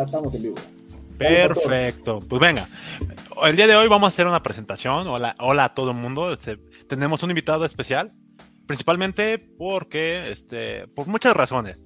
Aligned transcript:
Ya 0.00 0.06
estamos 0.06 0.34
en 0.34 0.42
vivo. 0.44 0.54
Perfecto. 1.18 2.20
Pues 2.26 2.40
venga. 2.40 2.66
El 3.42 3.54
día 3.54 3.66
de 3.66 3.76
hoy 3.76 3.86
vamos 3.86 4.06
a 4.06 4.14
hacer 4.14 4.26
una 4.26 4.42
presentación. 4.42 5.06
Hola, 5.08 5.36
hola 5.38 5.64
a 5.64 5.74
todo 5.74 5.90
el 5.90 5.98
mundo. 5.98 6.32
Este, 6.32 6.56
tenemos 6.88 7.22
un 7.22 7.28
invitado 7.28 7.66
especial. 7.66 8.10
Principalmente 8.66 9.38
porque, 9.38 10.32
este, 10.32 10.88
por 10.88 11.06
muchas 11.06 11.36
razones. 11.36 11.82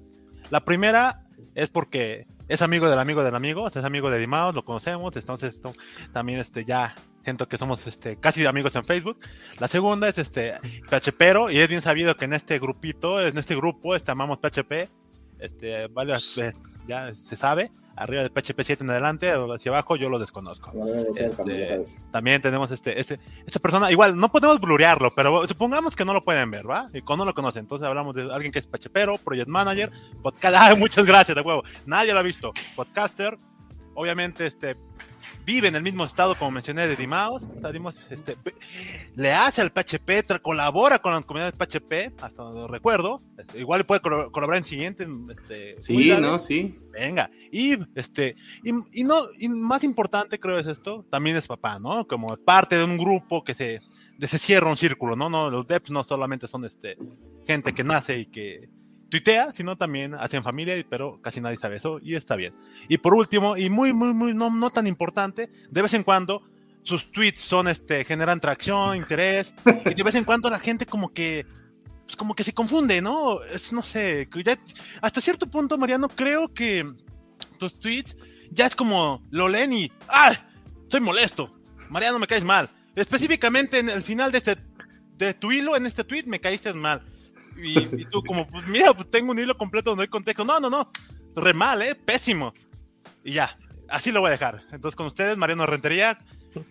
La 0.50 0.64
primera 0.64 1.26
es 1.56 1.70
porque 1.70 2.28
es 2.46 2.62
amigo 2.62 2.88
del 2.88 3.00
amigo 3.00 3.24
del 3.24 3.34
amigo, 3.34 3.66
es 3.66 3.76
amigo 3.78 4.10
de 4.10 4.20
Dimaos, 4.20 4.54
lo 4.54 4.64
conocemos, 4.64 5.16
entonces 5.16 5.60
también 6.12 6.38
este, 6.38 6.64
ya 6.64 6.94
siento 7.24 7.48
que 7.48 7.56
somos 7.56 7.84
este, 7.88 8.20
casi 8.20 8.46
amigos 8.46 8.76
en 8.76 8.84
Facebook. 8.84 9.18
La 9.58 9.66
segunda 9.66 10.08
es 10.08 10.18
este 10.18 10.54
PHPero, 10.88 11.50
y 11.50 11.58
es 11.58 11.68
bien 11.68 11.82
sabido 11.82 12.16
que 12.16 12.26
en 12.26 12.34
este 12.34 12.60
grupito, 12.60 13.20
en 13.20 13.38
este 13.38 13.56
grupo, 13.56 13.96
este, 13.96 14.12
amamos 14.12 14.38
PHP, 14.38 14.88
este, 15.40 15.86
eh, 15.86 16.52
ya 16.86 17.12
se 17.12 17.36
sape 17.36 17.72
arriba 17.96 18.22
del 18.22 18.30
PHP 18.30 18.62
7 18.62 18.84
en 18.84 18.90
adelante 18.90 19.34
o 19.34 19.52
hacia 19.52 19.70
abajo, 19.70 19.96
yo 19.96 20.08
lo 20.08 20.18
desconozco. 20.18 20.72
Este, 21.14 21.84
también 22.10 22.42
tenemos 22.42 22.70
este, 22.70 22.98
este, 22.98 23.20
esta 23.46 23.60
persona, 23.60 23.90
igual, 23.90 24.16
no 24.16 24.30
podemos 24.30 24.60
blurearlo, 24.60 25.14
pero 25.14 25.46
supongamos 25.46 25.94
que 25.94 26.04
no 26.04 26.12
lo 26.12 26.24
pueden 26.24 26.50
ver, 26.50 26.68
¿va? 26.68 26.88
Y 26.92 27.02
cuando 27.02 27.24
no 27.24 27.30
lo 27.30 27.34
conocen, 27.34 27.60
entonces 27.60 27.86
hablamos 27.86 28.14
de 28.14 28.32
alguien 28.32 28.52
que 28.52 28.58
es 28.58 28.66
PHPero, 28.66 29.18
Project 29.18 29.48
Manager, 29.48 29.90
podcast, 30.22 30.54
muchas 30.78 31.04
gracias, 31.04 31.34
de 31.34 31.42
huevo, 31.42 31.62
nadie 31.86 32.12
lo 32.12 32.20
ha 32.20 32.22
visto, 32.22 32.52
podcaster, 32.74 33.38
obviamente, 33.94 34.46
este, 34.46 34.76
vive 35.44 35.68
en 35.68 35.76
el 35.76 35.82
mismo 35.82 36.04
estado 36.04 36.34
como 36.36 36.50
mencioné 36.50 36.86
de 36.86 36.96
Dimaos, 36.96 37.42
este, 38.10 38.36
le 39.14 39.32
hace 39.32 39.60
al 39.60 39.70
PHP, 39.70 40.40
colabora 40.42 40.98
con 40.98 41.12
la 41.12 41.22
comunidad 41.22 41.52
de 41.52 41.66
PHP, 41.66 42.22
hasta 42.22 42.42
donde 42.42 42.60
lo 42.60 42.68
recuerdo, 42.68 43.22
este, 43.38 43.60
igual 43.60 43.84
puede 43.86 44.00
colaborar 44.00 44.58
en 44.58 44.64
siguiente. 44.64 45.06
Este, 45.30 45.80
sí, 45.80 46.12
no, 46.20 46.38
sí. 46.38 46.78
Venga, 46.92 47.30
y 47.50 47.76
este, 47.94 48.36
y, 48.62 49.04
no, 49.04 49.18
y 49.38 49.48
más 49.48 49.84
importante 49.84 50.38
creo 50.38 50.58
es 50.58 50.66
esto, 50.66 51.04
también 51.10 51.36
es 51.36 51.46
papá, 51.46 51.78
¿no? 51.78 52.06
Como 52.06 52.36
parte 52.36 52.76
de 52.76 52.84
un 52.84 52.96
grupo 52.96 53.42
que 53.44 53.54
se, 53.54 53.80
se 54.26 54.38
cierra 54.38 54.70
un 54.70 54.76
círculo, 54.76 55.16
¿no? 55.16 55.28
no 55.28 55.50
los 55.50 55.66
devs 55.66 55.90
no 55.90 56.04
solamente 56.04 56.46
son 56.46 56.64
este, 56.64 56.96
gente 57.46 57.74
que 57.74 57.84
nace 57.84 58.18
y 58.18 58.26
que 58.26 58.68
tuitea, 59.14 59.52
sino 59.54 59.76
también 59.76 60.14
hacen 60.14 60.42
familia, 60.42 60.74
pero 60.90 61.20
casi 61.22 61.40
nadie 61.40 61.56
sabe 61.56 61.76
eso 61.76 62.00
y 62.02 62.16
está 62.16 62.34
bien. 62.34 62.52
Y 62.88 62.98
por 62.98 63.14
último, 63.14 63.56
y 63.56 63.70
muy, 63.70 63.92
muy, 63.92 64.12
muy, 64.12 64.34
no, 64.34 64.50
no 64.50 64.70
tan 64.70 64.88
importante, 64.88 65.52
de 65.70 65.82
vez 65.82 65.94
en 65.94 66.02
cuando 66.02 66.42
sus 66.82 67.12
tweets 67.12 67.40
son, 67.40 67.68
este, 67.68 68.04
generan 68.04 68.40
tracción, 68.40 68.96
interés, 68.96 69.54
y 69.86 69.94
de 69.94 70.02
vez 70.02 70.16
en 70.16 70.24
cuando 70.24 70.50
la 70.50 70.58
gente 70.58 70.84
como 70.84 71.12
que, 71.12 71.46
pues 72.06 72.16
como 72.16 72.34
que 72.34 72.42
se 72.42 72.52
confunde, 72.52 73.00
¿no? 73.00 73.40
Es, 73.44 73.72
no 73.72 73.84
sé, 73.84 74.28
hasta 75.00 75.20
cierto 75.20 75.46
punto, 75.46 75.78
Mariano, 75.78 76.08
creo 76.08 76.52
que 76.52 76.84
tus 77.60 77.78
tweets 77.78 78.16
ya 78.50 78.66
es 78.66 78.74
como, 78.74 79.24
lo 79.30 79.48
leen 79.48 79.72
y, 79.74 79.92
¡ah! 80.08 80.34
Estoy 80.82 81.00
molesto. 81.00 81.56
Mariano, 81.88 82.18
me 82.18 82.26
caes 82.26 82.42
mal. 82.42 82.68
Específicamente 82.96 83.78
en 83.78 83.90
el 83.90 84.02
final 84.02 84.32
de 84.32 84.38
este, 84.38 84.56
de 85.16 85.34
tu 85.34 85.52
hilo, 85.52 85.76
en 85.76 85.86
este 85.86 86.02
tweet, 86.02 86.24
me 86.26 86.40
caíste 86.40 86.72
mal 86.74 87.13
y, 87.56 88.04
tú 88.06 88.22
como, 88.24 88.46
pues 88.46 88.66
mira, 88.66 88.92
pues 88.94 89.10
tengo 89.10 89.32
un 89.32 89.38
hilo 89.38 89.56
completo 89.56 89.90
donde 89.90 90.02
hay 90.02 90.08
contexto. 90.08 90.44
No, 90.44 90.60
no, 90.60 90.70
no, 90.70 90.90
re 91.36 91.54
mal, 91.54 91.82
¿eh? 91.82 91.94
Pésimo. 91.94 92.52
Y 93.24 93.32
ya, 93.32 93.56
así 93.88 94.12
lo 94.12 94.20
voy 94.20 94.28
a 94.28 94.32
dejar. 94.32 94.62
Entonces 94.72 94.96
con 94.96 95.06
ustedes, 95.06 95.36
Mariano 95.36 95.66
Rentería. 95.66 96.18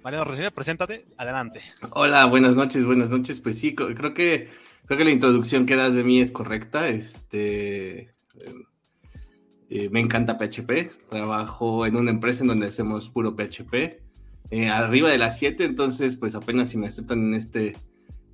Mariano 0.03 0.25
Rentería, 0.25 0.51
preséntate, 0.51 1.05
adelante. 1.17 1.61
Hola, 1.91 2.25
buenas 2.25 2.55
noches, 2.55 2.85
buenas 2.85 3.09
noches. 3.09 3.39
Pues 3.39 3.59
sí, 3.59 3.75
creo 3.75 4.13
que, 4.13 4.49
creo 4.85 4.97
que 4.97 5.03
la 5.03 5.11
introducción 5.11 5.65
que 5.65 5.75
das 5.75 5.95
de 5.95 6.03
mí 6.03 6.19
es 6.21 6.31
correcta. 6.31 6.87
Este... 6.87 8.13
Eh, 9.75 9.89
me 9.89 9.99
encanta 9.99 10.37
PHP, 10.37 11.09
trabajo 11.09 11.87
en 11.87 11.95
una 11.95 12.11
empresa 12.11 12.43
en 12.43 12.49
donde 12.49 12.67
hacemos 12.67 13.09
puro 13.09 13.35
PHP, 13.35 13.73
eh, 14.51 14.69
arriba 14.69 15.09
de 15.09 15.17
las 15.17 15.39
7, 15.39 15.65
entonces 15.65 16.15
pues 16.15 16.35
apenas 16.35 16.69
si 16.69 16.77
me 16.77 16.85
aceptan 16.85 17.23
en 17.23 17.33
este, 17.33 17.75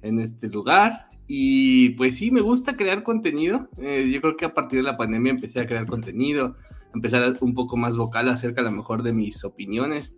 en 0.01 0.19
este 0.19 0.49
lugar. 0.49 1.08
Y 1.31 1.91
pues 1.91 2.17
sí, 2.17 2.31
me 2.31 2.41
gusta 2.41 2.75
crear 2.75 3.03
contenido. 3.03 3.69
Eh, 3.77 4.09
yo 4.11 4.19
creo 4.19 4.35
que 4.35 4.45
a 4.45 4.53
partir 4.55 4.79
de 4.79 4.83
la 4.83 4.97
pandemia 4.97 5.29
empecé 5.29 5.59
a 5.59 5.67
crear 5.67 5.85
contenido, 5.85 6.55
empezar 6.91 7.37
un 7.41 7.53
poco 7.53 7.77
más 7.77 7.97
vocal 7.97 8.29
acerca 8.29 8.61
a 8.61 8.63
lo 8.63 8.71
mejor 8.71 9.03
de 9.03 9.13
mis 9.13 9.43
opiniones. 9.43 10.11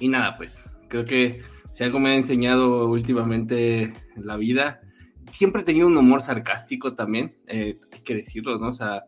Y 0.00 0.08
nada, 0.08 0.36
pues 0.36 0.68
creo 0.88 1.04
que 1.04 1.42
si 1.70 1.84
algo 1.84 2.00
me 2.00 2.08
ha 2.08 2.16
enseñado 2.16 2.90
últimamente 2.90 3.94
en 4.16 4.26
la 4.26 4.36
vida, 4.36 4.80
siempre 5.30 5.62
he 5.62 5.64
tenido 5.64 5.86
un 5.86 5.96
humor 5.96 6.22
sarcástico 6.22 6.96
también, 6.96 7.36
eh, 7.46 7.78
hay 7.92 8.00
que 8.00 8.16
decirlo, 8.16 8.58
¿no? 8.58 8.70
O 8.70 8.72
sea, 8.72 9.04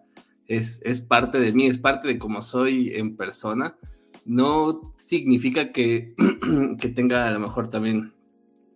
es, 0.47 0.81
es 0.85 1.01
parte 1.01 1.41
de 1.41 1.51
mí, 1.51 1.67
es 1.67 1.79
parte 1.79 2.07
de 2.07 2.17
cómo 2.17 2.43
soy 2.43 2.93
en 2.95 3.17
persona. 3.17 3.77
No 4.25 4.93
significa 4.95 5.73
que, 5.73 6.15
que 6.79 6.89
tenga 6.91 7.27
a 7.27 7.33
lo 7.33 7.41
mejor 7.41 7.71
también, 7.71 8.13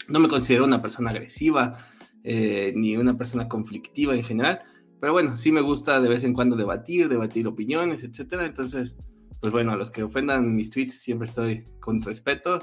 no 0.09 0.19
me 0.19 0.28
considero 0.28 0.65
una 0.65 0.82
persona 0.82 1.10
agresiva, 1.10 1.78
eh, 2.25 2.72
ni 2.76 2.97
una 2.97 3.16
persona 3.16 3.48
conflictiva 3.48 4.14
en 4.14 4.22
general. 4.22 4.60
Pero 5.00 5.12
bueno, 5.12 5.36
sí 5.36 5.50
me 5.50 5.62
gusta 5.62 6.00
de 6.00 6.08
vez 6.08 6.25
en 6.25 6.34
cuando 6.34 6.56
debatir, 6.56 7.08
debatir 7.08 7.47
opiniones, 7.47 8.04
etcétera. 8.04 8.44
Entonces, 8.47 8.97
pues 9.41 9.53
bueno, 9.53 9.72
a 9.72 9.76
los 9.76 9.91
que 9.91 10.03
ofendan 10.03 10.54
mis 10.54 10.70
tweets 10.70 11.00
siempre 11.00 11.26
estoy 11.26 11.64
con 11.80 12.03
respeto. 12.03 12.60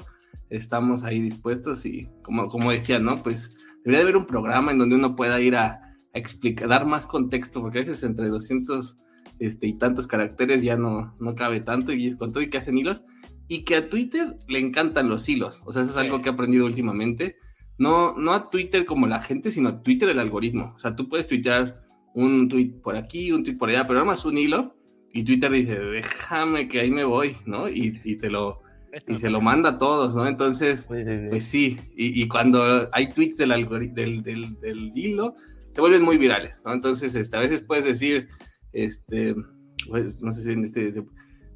Estamos 0.48 1.04
ahí 1.04 1.20
dispuestos 1.20 1.84
y 1.84 2.08
como, 2.22 2.48
como 2.48 2.70
decía, 2.70 2.98
¿no? 2.98 3.22
Pues 3.22 3.56
debería 3.84 4.02
haber 4.02 4.16
un 4.16 4.26
programa 4.26 4.72
en 4.72 4.78
donde 4.78 4.94
uno 4.94 5.16
pueda 5.16 5.40
ir 5.40 5.56
a, 5.56 5.80
explicar, 6.14 6.68
dar 6.68 6.86
más 6.86 7.06
contexto, 7.06 7.60
porque 7.60 7.78
a 7.78 7.82
veces 7.82 8.02
entre 8.02 8.28
200 8.28 8.96
este, 9.38 9.66
y 9.66 9.74
tantos 9.74 10.06
caracteres 10.06 10.62
ya 10.62 10.76
no, 10.76 11.14
no 11.20 11.34
cabe 11.34 11.60
tanto 11.60 11.92
y 11.92 12.06
es 12.06 12.16
con 12.16 12.32
todo 12.32 12.42
y 12.42 12.50
que 12.50 12.58
hacen 12.58 12.78
hilos. 12.78 13.04
Y 13.48 13.64
que 13.64 13.76
a 13.76 13.88
Twitter 13.88 14.36
le 14.46 14.58
encantan 14.58 15.08
los 15.08 15.28
hilos. 15.28 15.62
O 15.64 15.72
sea, 15.72 15.82
eso 15.82 15.92
es 15.92 15.96
algo 15.96 16.20
que 16.20 16.28
he 16.28 16.32
aprendido 16.32 16.66
últimamente 16.66 17.36
no, 17.78 18.16
no 18.16 18.32
a 18.32 18.50
Twitter 18.50 18.84
como 18.84 19.06
la 19.06 19.20
gente, 19.20 19.50
sino 19.50 19.68
a 19.68 19.82
Twitter 19.82 20.08
el 20.08 20.18
algoritmo. 20.18 20.74
O 20.76 20.80
sea, 20.80 20.96
tú 20.96 21.08
puedes 21.08 21.26
tuitear 21.26 21.80
un 22.14 22.48
tweet 22.48 22.72
por 22.82 22.96
aquí, 22.96 23.32
un 23.32 23.44
tweet 23.44 23.56
por 23.56 23.70
allá, 23.70 23.86
pero 23.86 24.04
más 24.04 24.24
un 24.24 24.36
hilo 24.36 24.74
y 25.12 25.24
Twitter 25.24 25.50
dice, 25.50 25.78
déjame 25.78 26.68
que 26.68 26.80
ahí 26.80 26.90
me 26.90 27.04
voy, 27.04 27.36
¿no? 27.46 27.68
Y, 27.68 27.92
te 28.18 28.30
lo 28.30 28.60
y 29.06 29.16
se 29.18 29.30
lo 29.30 29.40
manda 29.40 29.70
a 29.70 29.78
todos, 29.78 30.14
¿no? 30.16 30.26
Entonces, 30.26 30.84
pues 30.86 31.44
sí, 31.44 31.78
Y, 31.96 32.26
cuando 32.28 32.88
hay 32.92 33.12
tweets 33.12 33.36
del, 33.38 33.68
del, 33.94 34.22
del, 34.22 34.60
del, 34.60 34.92
hilo, 34.94 35.34
se 35.70 35.80
vuelven 35.80 36.02
muy 36.02 36.18
virales, 36.18 36.62
¿no? 36.64 36.72
Entonces, 36.72 37.14
este, 37.14 37.36
a 37.36 37.40
veces 37.40 37.62
puedes 37.62 37.84
decir, 37.84 38.28
este, 38.72 39.34
pues, 39.88 40.20
no 40.20 40.32
sé 40.32 40.42
si 40.42 40.52
en 40.52 40.64
este, 40.64 40.92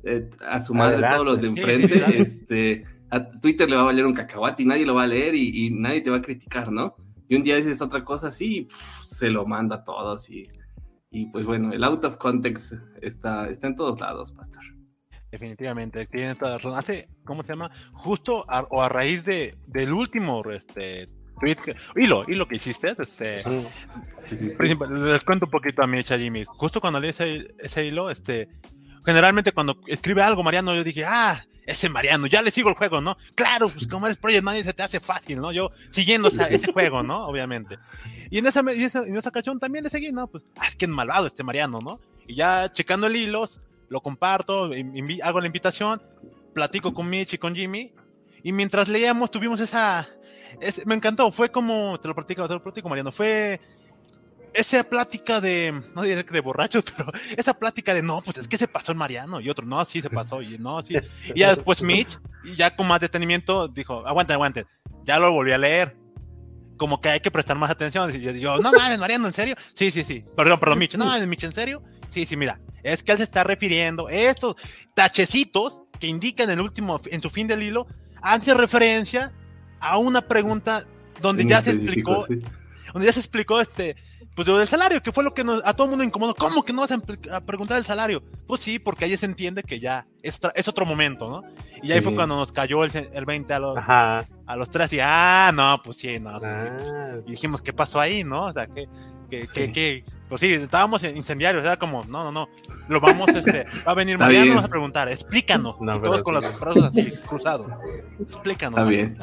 eh, 0.05 0.29
a 0.47 0.61
su 0.61 0.75
madre 0.75 1.07
todos 1.09 1.25
los 1.25 1.43
de 1.43 1.49
enfrente, 1.49 2.21
este 2.21 2.85
a 3.13 3.31
Twitter 3.41 3.69
le 3.69 3.77
va 3.77 3.83
a 3.83 3.87
valer 3.87 4.07
un 4.07 4.15
cacahuate 4.15 4.63
y 4.63 4.67
nadie 4.67 4.87
lo 4.87 4.95
va 4.95 5.03
a 5.03 5.07
leer 5.07 5.35
y, 5.35 5.71
nadie 5.71 6.01
te 6.01 6.09
va 6.09 6.17
a 6.17 6.23
criticar, 6.23 6.73
¿no? 6.73 6.97
Y 7.29 7.37
un 7.37 7.43
día 7.43 7.57
dices 7.57 7.83
otra 7.83 8.03
cosa 8.05 8.29
así 8.29 8.61
y 8.61 8.67
se 8.71 9.29
lo 9.29 9.45
manda 9.47 9.77
a 9.77 9.85
todos 9.85 10.31
y, 10.31 10.49
y, 11.11 11.27
pues 11.27 11.45
bueno, 11.45 11.73
el 11.73 11.85
out 11.85 12.05
of 12.07 12.17
context 12.17 12.73
está, 13.03 13.51
está 13.51 13.67
en 13.67 13.77
todos 13.77 14.01
lados, 14.01 14.33
Pastor. 14.33 14.63
Definitivamente, 15.31 16.07
tiene 16.07 16.35
toda 16.35 16.53
la 16.53 16.57
razón. 16.57 16.79
Hace, 16.79 17.09
¿cómo 17.25 17.43
se 17.43 17.51
llama? 17.51 17.71
Justo 17.93 18.47
o 18.71 18.83
a 18.83 18.89
raíz 18.89 19.27
de, 19.27 19.57
del 19.67 19.93
último 19.93 20.43
este, 20.51 21.11
tweet, 21.39 21.59
hilo, 21.97 22.25
hilo 22.29 22.49
que 22.49 22.57
hiciste, 22.57 22.95
este, 22.99 23.43
les 24.31 25.25
cuento 25.25 25.45
un 25.45 25.51
poquito 25.51 25.83
a 25.83 25.87
mi 25.87 25.99
hecha 25.99 26.19
Jimmy. 26.19 26.45
Justo 26.47 26.81
cuando 26.81 26.99
leí 26.99 27.11
ese, 27.11 27.55
ese 27.59 27.85
hilo, 27.85 28.09
este, 28.09 28.49
generalmente 29.05 29.53
cuando 29.53 29.79
escribe 29.87 30.23
algo 30.23 30.43
Mariano, 30.43 30.75
yo 30.75 30.83
dije, 30.83 31.05
ah, 31.07 31.45
ese 31.67 31.89
Mariano, 31.89 32.27
ya 32.27 32.43
le 32.43 32.51
sigo 32.51 32.69
el 32.69 32.75
juego, 32.75 33.01
¿no? 33.01 33.17
Claro, 33.35 33.69
pues 33.69 33.87
como 33.87 34.07
eres 34.07 34.19
Project 34.19 34.43
Manager 34.43 34.67
se 34.67 34.73
te 34.73 34.83
hace 34.83 35.01
fácil, 35.01 35.41
¿no? 35.41 35.53
Yo 35.53 35.71
siguiendo 35.91 36.29
ese 36.29 36.73
juego, 36.73 37.03
¿no? 37.03 37.25
Obviamente. 37.27 37.79
Y 38.31 38.39
en 38.39 38.47
esa, 38.47 38.61
en 38.61 39.17
esa 39.17 39.29
ocasión 39.29 39.61
también 39.61 39.85
le 39.85 39.91
seguí, 39.91 40.11
¿no? 40.13 40.27
Pues, 40.27 40.45
ah, 40.57 40.67
es 40.69 40.77
que 40.77 40.87
malvado 40.87 41.27
este 41.27 41.45
Mariano, 41.45 41.81
¿no? 41.81 42.01
Y 42.27 42.35
ya 42.35 42.71
checando 42.73 43.07
el 43.07 43.17
hilo, 43.17 43.49
lo 43.89 44.01
comparto, 44.01 44.71
hago 45.23 45.41
la 45.41 45.47
invitación, 45.47 46.03
platico 46.55 46.93
con 46.93 47.09
Mitch 47.09 47.35
y 47.35 47.39
con 47.39 47.55
Jimmy, 47.55 47.93
y 48.43 48.53
mientras 48.53 48.89
leíamos 48.89 49.31
tuvimos 49.31 49.61
esa... 49.61 50.09
me 50.85 50.95
encantó, 50.95 51.31
fue 51.31 51.51
como, 51.51 51.99
te 52.01 52.09
lo 52.09 52.15
platico, 52.15 52.47
te 52.49 52.55
lo 52.55 52.63
platico 52.63 52.89
Mariano, 52.89 53.13
fue 53.13 53.61
esa 54.55 54.85
plática 54.85 55.41
de, 55.41 55.83
no 55.95 56.03
diré 56.03 56.25
que 56.25 56.33
de 56.35 56.41
borrachos, 56.41 56.85
pero 56.97 57.11
esa 57.37 57.55
plática 57.55 57.95
de, 57.95 58.03
no, 58.03 58.21
pues 58.23 58.37
es 58.39 58.49
que 58.49 58.59
se 58.59 58.69
pasó 58.69 58.93
el 58.93 58.99
Mariano, 58.99 59.41
y 59.41 59.49
otro, 59.51 59.67
no, 59.67 59.85
sí 59.85 60.01
se 60.01 60.11
pasó, 60.11 60.43
y 60.43 60.59
no, 60.59 60.83
sí. 60.83 60.97
Y 61.35 61.41
ya 61.41 61.55
después 61.55 61.83
Mitch, 61.83 62.19
y 62.45 62.55
ya 62.57 62.75
con 62.75 62.87
más 62.87 63.01
detenimiento, 63.01 63.69
dijo, 63.69 64.07
aguanten, 64.07 64.35
aguanten, 64.35 64.67
ya 65.05 65.19
lo 65.19 65.33
volví 65.33 65.53
a 65.53 65.59
leer. 65.59 65.97
Como 66.77 67.01
que 67.01 67.11
hay 67.11 67.21
que 67.21 67.31
prestar 67.31 67.57
más 67.57 67.71
atención. 67.71 68.13
Y 68.13 68.41
yo, 68.41 68.59
no 68.59 68.73
mames, 68.73 68.99
Mariano, 68.99 69.29
¿en 69.29 69.35
serio? 69.35 69.55
Sí, 69.73 69.93
sí, 69.93 70.03
sí. 70.03 70.25
Perdón, 70.37 70.59
perdón, 70.59 70.81
Mitch. 70.81 70.97
No 70.97 71.05
mames, 71.05 71.29
Mitch, 71.29 71.45
¿en 71.45 71.55
serio? 71.55 71.83
Sí, 72.11 72.27
sí, 72.27 72.37
mira. 72.37 72.59
Es 72.83 73.05
que 73.05 73.13
él 73.13 73.19
se 73.19 73.25
está 73.25 73.45
refiriendo, 73.45 74.09
estos 74.09 74.57
tachecitos 74.95 75.83
que 76.01 76.09
indican 76.09 76.51
el 76.51 76.61
último, 76.61 77.01
en 77.05 77.23
su 77.23 77.31
fin 77.31 77.47
del 77.47 77.63
hilo, 77.63 77.87
hace 78.21 78.55
referencia 78.55 79.33
a 79.79 79.99
una 79.99 80.23
pregunta 80.23 80.85
donde 81.21 81.45
ya 81.45 81.63
se 81.63 81.71
explicó, 81.71 82.27
donde 82.93 83.07
ya 83.07 83.13
se 83.13 83.21
explicó 83.21 83.61
este, 83.61 83.97
pues 84.35 84.49
lo 84.49 84.59
del 84.59 84.67
salario, 84.67 85.03
que 85.03 85.13
fue 85.13 85.25
lo 85.25 85.35
que 85.35 85.45
nos, 85.45 85.63
a 85.65 85.75
todo 85.75 85.85
el 85.85 85.91
mundo 85.91 86.05
incomodó. 86.05 86.35
¿Cómo 86.35 86.65
que 86.65 86.73
no 86.73 86.81
vas 86.81 86.91
a, 86.91 87.41
preguntar 87.41 87.79
el 87.79 87.85
salario? 87.85 88.23
Pues 88.47 88.63
sí, 88.63 88.79
porque 88.79 89.05
ahí 89.05 89.17
se 89.17 89.27
entiende 89.27 89.63
que 89.63 89.79
ya 89.79 90.07
es, 90.23 90.41
es 90.55 90.69
otro 90.69 90.87
momento, 90.87 91.29
¿no? 91.29 91.43
Y 91.83 91.93
ahí 91.93 92.01
fue 92.01 92.15
cuando 92.15 92.37
nos 92.37 92.51
cayó 92.53 92.85
el, 92.85 93.11
el 93.13 93.25
20 93.27 93.53
a 93.53 93.59
los, 93.59 93.79
a 93.79 94.57
los 94.57 94.71
tres 94.71 94.93
y, 94.95 95.01
ah, 95.01 95.51
no, 95.53 95.81
pues 95.83 95.99
sí, 95.99 96.19
no. 96.19 96.31
Ah, 96.43 97.19
y 97.27 97.31
dijimos, 97.33 97.61
¿qué 97.61 97.73
pasó 97.73 98.01
ahí, 98.01 98.25
no? 98.25 98.47
O 98.47 98.53
sea, 98.53 98.67
que, 98.67 98.89
que, 99.29 99.73
que, 99.73 100.05
pues 100.29 100.41
sí, 100.41 100.55
estábamos 100.55 101.03
incendiarios, 101.03 101.65
era 101.65 101.79
como, 101.79 102.05
no, 102.05 102.25
no, 102.25 102.33
no, 102.33 102.49
lo 102.89 103.01
vamos, 103.01 103.29
este, 103.31 103.67
va 103.87 103.93
a 103.93 103.95
venir 103.97 104.19
Mariano, 104.19 104.55
vamos 104.55 104.65
a 104.65 104.69
preguntar, 104.69 105.09
explícanos, 105.09 105.77
todos 105.79 106.23
con 106.23 106.35
los 106.35 106.61
brazos 106.61 106.85
así 106.85 107.13
cruzados, 107.27 107.67
explícanos. 108.21 108.79
Está 108.79 108.91
bien. 108.91 109.19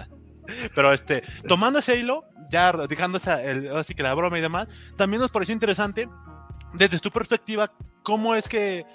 Pero 0.75 0.94
este, 0.94 1.24
tomando 1.48 1.80
ese 1.80 1.98
hilo, 1.98 2.25
ya 2.50 2.72
dejando 2.72 3.18
esa, 3.18 3.44
el, 3.44 3.75
así 3.75 3.94
que 3.94 4.04
la 4.04 4.13
broma 4.13 4.38
y 4.38 4.42
demás, 4.42 4.68
también 4.98 5.22
nos 5.22 5.31
pareció 5.31 5.54
interesante, 5.54 6.07
desde 6.74 7.00
tu 7.00 7.12
perspectiva, 7.12 7.72
cómo 8.04 8.36
es 8.36 8.48
que, 8.48 8.86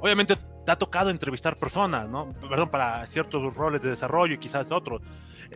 obviamente, 0.00 0.36
te 0.36 0.72
ha 0.72 0.76
tocado 0.76 1.10
entrevistar 1.10 1.56
personas, 1.56 2.08
¿no? 2.08 2.32
Perdón, 2.48 2.70
para 2.70 3.06
ciertos 3.06 3.54
roles 3.54 3.82
de 3.82 3.90
desarrollo 3.90 4.34
y 4.34 4.38
quizás 4.38 4.70
otros. 4.70 5.02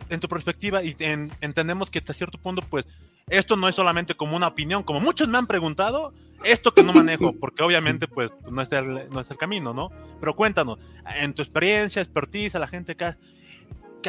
En 0.09 0.19
tu 0.19 0.27
perspectiva, 0.27 0.83
y 0.83 0.95
entendemos 1.41 1.91
que 1.91 1.99
hasta 1.99 2.13
cierto 2.13 2.39
punto, 2.39 2.63
pues, 2.67 2.85
esto 3.29 3.55
no 3.55 3.67
es 3.69 3.75
solamente 3.75 4.15
como 4.15 4.35
una 4.35 4.47
opinión, 4.47 4.83
como 4.83 4.99
muchos 4.99 5.27
me 5.27 5.37
han 5.37 5.47
preguntado, 5.47 6.13
esto 6.43 6.73
que 6.73 6.83
no 6.83 6.93
manejo, 6.93 7.33
porque 7.39 7.63
obviamente, 7.63 8.07
pues, 8.07 8.31
no 8.49 8.61
es 8.61 8.71
el, 8.71 9.09
no 9.09 9.19
es 9.19 9.29
el 9.29 9.37
camino, 9.37 9.73
¿no? 9.73 9.89
Pero 10.19 10.35
cuéntanos, 10.35 10.79
en 11.15 11.33
tu 11.33 11.41
experiencia, 11.41 12.01
expertise, 12.01 12.55
a 12.55 12.59
la 12.59 12.67
gente 12.67 12.95
que, 12.95 13.13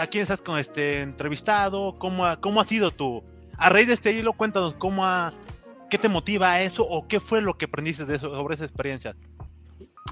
a 0.00 0.06
quién 0.06 0.22
estás 0.22 0.40
con 0.40 0.58
este 0.58 1.02
entrevistado, 1.02 1.96
cómo 1.98 2.26
ha, 2.26 2.40
cómo 2.40 2.60
ha 2.60 2.64
sido 2.64 2.90
tu, 2.90 3.22
a 3.58 3.68
raíz 3.68 3.88
de 3.88 3.94
este 3.94 4.12
hilo, 4.12 4.32
cuéntanos 4.32 4.74
cómo 4.74 5.04
qué 5.90 5.98
te 5.98 6.08
motiva 6.08 6.52
a 6.52 6.62
eso 6.62 6.86
o 6.88 7.06
qué 7.06 7.20
fue 7.20 7.40
lo 7.40 7.54
que 7.54 7.66
aprendiste 7.66 8.04
de 8.04 8.16
eso, 8.16 8.34
sobre 8.34 8.54
esa 8.54 8.64
experiencia. 8.64 9.14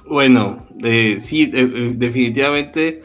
Bueno, 0.09 0.67
sí, 1.19 1.47
definitivamente 1.47 3.03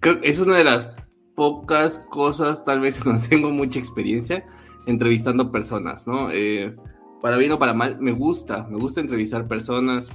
creo 0.00 0.20
que 0.20 0.28
es 0.28 0.38
una 0.40 0.56
de 0.56 0.64
las 0.64 0.90
pocas 1.34 2.00
cosas, 2.10 2.64
tal 2.64 2.80
vez 2.80 3.04
no 3.06 3.18
tengo 3.18 3.50
mucha 3.50 3.78
experiencia 3.78 4.44
entrevistando 4.86 5.52
personas, 5.52 6.06
¿no? 6.06 6.30
Eh, 6.32 6.74
para 7.22 7.36
bien 7.36 7.52
o 7.52 7.58
para 7.58 7.74
mal, 7.74 7.98
me 8.00 8.12
gusta, 8.12 8.66
me 8.70 8.78
gusta 8.78 9.00
entrevistar 9.00 9.46
personas. 9.46 10.08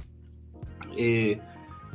Eh, 0.96 1.40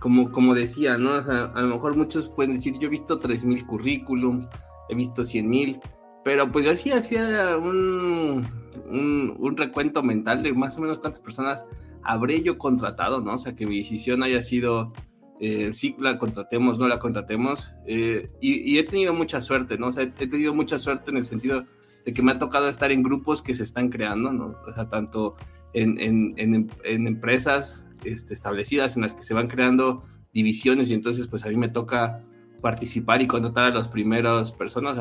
como, 0.01 0.31
como 0.31 0.55
decía, 0.55 0.97
¿no? 0.97 1.11
a 1.13 1.61
lo 1.61 1.67
mejor 1.67 1.95
muchos 1.95 2.27
pueden 2.27 2.53
decir, 2.53 2.73
yo 2.79 2.87
he 2.87 2.89
visto 2.89 3.21
3.000 3.21 3.67
currículums, 3.67 4.47
he 4.89 4.95
visto 4.95 5.21
100.000, 5.21 5.79
pero 6.25 6.51
pues 6.51 6.65
yo 6.65 6.75
sí 6.75 6.91
hacía 6.91 7.55
un, 7.55 8.43
un, 8.89 9.57
recuento 9.57 10.01
mental 10.01 10.41
de 10.41 10.53
más 10.53 10.75
o 10.77 10.81
menos 10.81 10.97
cuántas 10.97 11.19
personas 11.19 11.65
habré 12.01 12.41
yo 12.41 12.57
contratado, 12.57 13.21
¿no? 13.21 13.35
O 13.35 13.37
sea, 13.37 13.55
que 13.55 13.67
mi 13.67 13.77
decisión 13.77 14.23
haya 14.23 14.41
sido 14.41 14.91
eh, 15.39 15.71
sí 15.71 15.95
la 15.99 16.17
contratemos, 16.17 16.79
no 16.79 16.87
la 16.87 16.97
contratemos. 16.97 17.75
Eh, 17.85 18.25
y, 18.41 18.79
he 18.79 18.83
tenido 18.83 19.13
mucha 19.13 19.39
suerte, 19.39 19.77
¿no? 19.77 19.87
O 19.87 19.91
sea, 19.91 20.03
he 20.03 20.27
tenido 20.27 20.55
mucha 20.55 20.79
suerte 20.79 21.11
en 21.11 21.17
el 21.17 21.25
sentido 21.25 21.65
de 22.05 22.11
que 22.11 22.23
me 22.23 22.31
ha 22.31 22.39
tocado 22.39 22.69
estar 22.69 22.91
en 22.91 23.03
grupos 23.03 23.43
que 23.43 23.53
se 23.53 23.63
están 23.63 23.89
creando, 23.89 24.33
¿no? 24.33 24.55
O 24.67 24.71
sea, 24.71 24.89
tanto 24.89 25.35
en, 25.73 25.99
en, 25.99 26.33
en, 26.37 26.71
en 26.83 27.05
empresas 27.05 27.87
este, 28.05 28.33
establecidas 28.33 28.95
en 28.95 29.03
las 29.03 29.13
que 29.13 29.23
se 29.23 29.33
van 29.33 29.47
creando 29.47 30.03
divisiones 30.33 30.89
y 30.89 30.93
entonces 30.93 31.27
pues 31.27 31.45
a 31.45 31.49
mí 31.49 31.55
me 31.55 31.69
toca 31.69 32.23
participar 32.61 33.21
y 33.21 33.27
contratar 33.27 33.65
a 33.65 33.75
las 33.75 33.87
primeras 33.87 34.51
personas. 34.51 34.97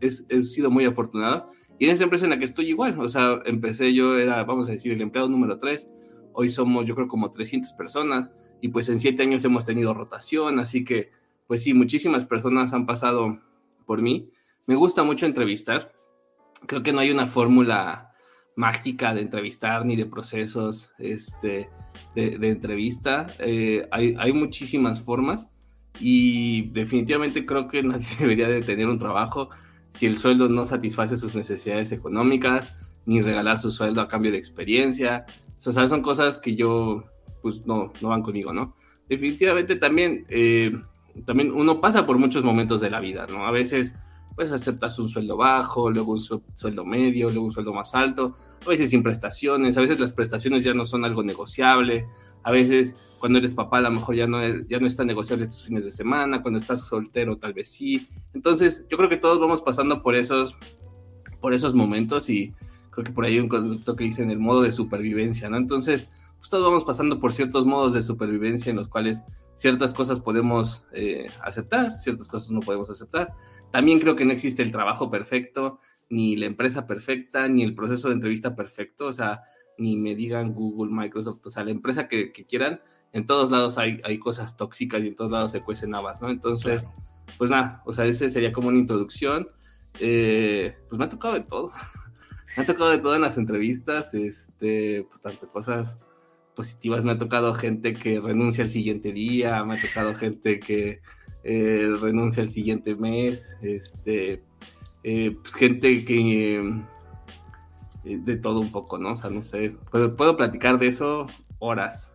he, 0.00 0.40
sido 0.42 0.70
muy 0.70 0.84
afortunado. 0.84 1.50
Y 1.78 1.86
en 1.86 1.90
esa 1.90 2.04
empresa 2.04 2.26
en 2.26 2.30
la 2.30 2.38
que 2.38 2.44
estoy 2.44 2.68
igual, 2.68 2.98
o 3.00 3.08
sea, 3.08 3.40
empecé 3.46 3.94
yo, 3.94 4.18
era, 4.18 4.44
vamos 4.44 4.68
a 4.68 4.72
decir, 4.72 4.92
el 4.92 5.00
empleado 5.00 5.28
número 5.28 5.58
3. 5.58 5.88
Hoy 6.32 6.50
somos, 6.50 6.86
yo 6.86 6.94
creo, 6.94 7.08
como 7.08 7.30
300 7.30 7.72
personas. 7.72 8.32
Y 8.60 8.68
pues 8.68 8.88
en 8.88 8.98
siete 8.98 9.22
años 9.22 9.44
hemos 9.44 9.64
tenido 9.64 9.94
rotación. 9.94 10.58
Así 10.58 10.84
que, 10.84 11.10
pues 11.46 11.62
sí, 11.62 11.74
muchísimas 11.74 12.24
personas 12.24 12.72
han 12.72 12.86
pasado 12.86 13.40
por 13.86 14.02
mí. 14.02 14.28
Me 14.66 14.74
gusta 14.74 15.02
mucho 15.02 15.24
entrevistar. 15.24 15.92
Creo 16.66 16.82
que 16.82 16.92
no 16.92 17.00
hay 17.00 17.10
una 17.10 17.26
fórmula 17.26 18.10
mágica 18.58 19.14
de 19.14 19.20
entrevistar 19.20 19.86
ni 19.86 19.94
de 19.94 20.04
procesos 20.04 20.92
este, 20.98 21.70
de, 22.16 22.48
entrevista. 22.48 23.26
Eh, 23.38 23.86
hay, 23.92 24.16
hay 24.18 24.32
muchísimas 24.32 25.00
formas 25.00 25.48
y 26.00 26.68
definitivamente 26.70 27.46
creo 27.46 27.68
que 27.68 27.82
nadie 27.84 28.08
debería 28.18 28.48
de 28.48 28.60
tener 28.60 28.88
un 28.88 28.98
trabajo 28.98 29.48
si 29.90 30.06
el 30.06 30.16
sueldo 30.16 30.48
no 30.48 30.66
satisface 30.66 31.16
sus 31.16 31.36
necesidades 31.36 31.92
económicas, 31.92 32.76
ni 33.06 33.22
regalar 33.22 33.58
su 33.58 33.70
sueldo 33.70 34.00
a 34.00 34.08
cambio 34.08 34.32
de 34.32 34.38
experiencia. 34.38 35.24
O 35.64 35.72
son 35.72 36.02
cosas 36.02 36.36
que 36.36 36.56
yo, 36.56 37.04
pues 37.42 37.64
no, 37.64 37.92
no 38.02 38.08
van 38.08 38.22
conmigo, 38.22 38.52
¿no? 38.52 38.74
Definitivamente 39.08 39.76
también, 39.76 40.26
eh, 40.28 40.76
también 41.24 41.52
uno 41.52 41.80
pasa 41.80 42.04
por 42.06 42.18
muchos 42.18 42.42
momentos 42.42 42.80
de 42.80 42.90
la 42.90 42.98
vida, 42.98 43.26
¿no? 43.30 43.46
A 43.46 43.52
veces 43.52 43.94
pues 44.38 44.52
aceptas 44.52 44.96
un 45.00 45.08
sueldo 45.08 45.36
bajo, 45.36 45.90
luego 45.90 46.12
un 46.12 46.20
sueldo 46.20 46.84
medio, 46.84 47.28
luego 47.28 47.46
un 47.46 47.50
sueldo 47.50 47.72
más 47.72 47.92
alto, 47.96 48.36
a 48.64 48.68
veces 48.68 48.90
sin 48.90 49.02
prestaciones, 49.02 49.76
a 49.76 49.80
veces 49.80 49.98
las 49.98 50.12
prestaciones 50.12 50.62
ya 50.62 50.74
no 50.74 50.86
son 50.86 51.04
algo 51.04 51.24
negociable, 51.24 52.06
a 52.44 52.52
veces 52.52 52.94
cuando 53.18 53.40
eres 53.40 53.56
papá 53.56 53.78
a 53.78 53.80
lo 53.80 53.90
mejor 53.90 54.14
ya 54.14 54.28
no, 54.28 54.38
ya 54.68 54.78
no 54.78 54.86
está 54.86 55.04
negociable 55.04 55.46
tus 55.46 55.64
fines 55.64 55.82
de 55.82 55.90
semana, 55.90 56.40
cuando 56.40 56.58
estás 56.58 56.82
soltero 56.82 57.36
tal 57.36 57.52
vez 57.52 57.68
sí. 57.68 58.06
Entonces 58.32 58.86
yo 58.88 58.96
creo 58.96 59.08
que 59.08 59.16
todos 59.16 59.40
vamos 59.40 59.60
pasando 59.60 60.04
por 60.04 60.14
esos, 60.14 60.56
por 61.40 61.52
esos 61.52 61.74
momentos 61.74 62.30
y 62.30 62.54
creo 62.90 63.04
que 63.04 63.10
por 63.10 63.24
ahí 63.24 63.34
hay 63.34 63.40
un 63.40 63.48
concepto 63.48 63.96
que 63.96 64.04
dice 64.04 64.22
en 64.22 64.30
el 64.30 64.38
modo 64.38 64.62
de 64.62 64.70
supervivencia, 64.70 65.50
¿no? 65.50 65.56
Entonces 65.56 66.08
pues 66.36 66.48
todos 66.48 66.62
vamos 66.62 66.84
pasando 66.84 67.18
por 67.18 67.32
ciertos 67.32 67.66
modos 67.66 67.92
de 67.92 68.02
supervivencia 68.02 68.70
en 68.70 68.76
los 68.76 68.86
cuales 68.86 69.20
ciertas 69.56 69.92
cosas 69.92 70.20
podemos 70.20 70.86
eh, 70.92 71.26
aceptar, 71.42 71.98
ciertas 71.98 72.28
cosas 72.28 72.52
no 72.52 72.60
podemos 72.60 72.88
aceptar. 72.88 73.34
También 73.70 74.00
creo 74.00 74.16
que 74.16 74.24
no 74.24 74.32
existe 74.32 74.62
el 74.62 74.72
trabajo 74.72 75.10
perfecto, 75.10 75.80
ni 76.10 76.36
la 76.36 76.46
empresa 76.46 76.86
perfecta, 76.86 77.48
ni 77.48 77.62
el 77.62 77.74
proceso 77.74 78.08
de 78.08 78.14
entrevista 78.14 78.56
perfecto, 78.56 79.06
o 79.06 79.12
sea, 79.12 79.42
ni 79.76 79.96
me 79.96 80.14
digan 80.14 80.54
Google, 80.54 80.92
Microsoft, 80.92 81.46
o 81.46 81.50
sea, 81.50 81.64
la 81.64 81.70
empresa 81.70 82.08
que, 82.08 82.32
quieran, 82.32 82.80
en 83.12 83.26
todos 83.26 83.50
lados 83.50 83.78
hay, 83.78 84.00
hay, 84.04 84.18
cosas 84.18 84.56
tóxicas 84.56 85.02
y 85.02 85.08
en 85.08 85.16
todos 85.16 85.30
lados 85.30 85.52
se 85.52 85.62
cuecen 85.62 85.94
habas, 85.94 86.20
¿no? 86.20 86.30
Entonces, 86.30 86.86
pues 87.36 87.50
nada, 87.50 87.82
o 87.84 87.92
sea, 87.92 88.06
ese 88.06 88.30
sería 88.30 88.52
como 88.52 88.68
una 88.68 88.78
introducción. 88.78 89.48
Eh, 90.00 90.76
pues 90.88 90.98
me 90.98 91.04
ha 91.04 91.08
tocado 91.08 91.34
de 91.34 91.40
todo. 91.40 91.72
me 92.56 92.62
ha 92.62 92.66
tocado 92.66 92.90
de 92.90 92.98
todo 92.98 93.14
en 93.14 93.22
las 93.22 93.36
entrevistas, 93.36 94.14
este, 94.14 95.04
pues 95.08 95.20
tanto 95.20 95.48
cosas 95.48 95.98
positivas, 96.54 97.04
me 97.04 97.12
ha 97.12 97.18
tocado 97.18 97.54
gente 97.54 97.94
que 97.94 98.20
renuncia 98.20 98.64
al 98.64 98.70
siguiente 98.70 99.12
día, 99.12 99.64
me 99.64 99.76
ha 99.76 99.80
tocado 99.80 100.14
gente 100.14 100.58
que 100.58 101.00
eh, 101.50 101.90
renuncia 102.02 102.42
el 102.42 102.50
siguiente 102.50 102.94
mes, 102.94 103.56
este, 103.62 104.42
eh, 105.02 105.34
pues 105.40 105.54
gente 105.54 106.04
que 106.04 106.58
eh, 108.04 108.18
de 108.18 108.36
todo 108.36 108.60
un 108.60 108.70
poco, 108.70 108.98
¿no? 108.98 109.12
O 109.12 109.16
sea, 109.16 109.30
no 109.30 109.42
sé, 109.42 109.74
puedo, 109.90 110.36
platicar 110.36 110.78
de 110.78 110.88
eso 110.88 111.24
horas. 111.58 112.12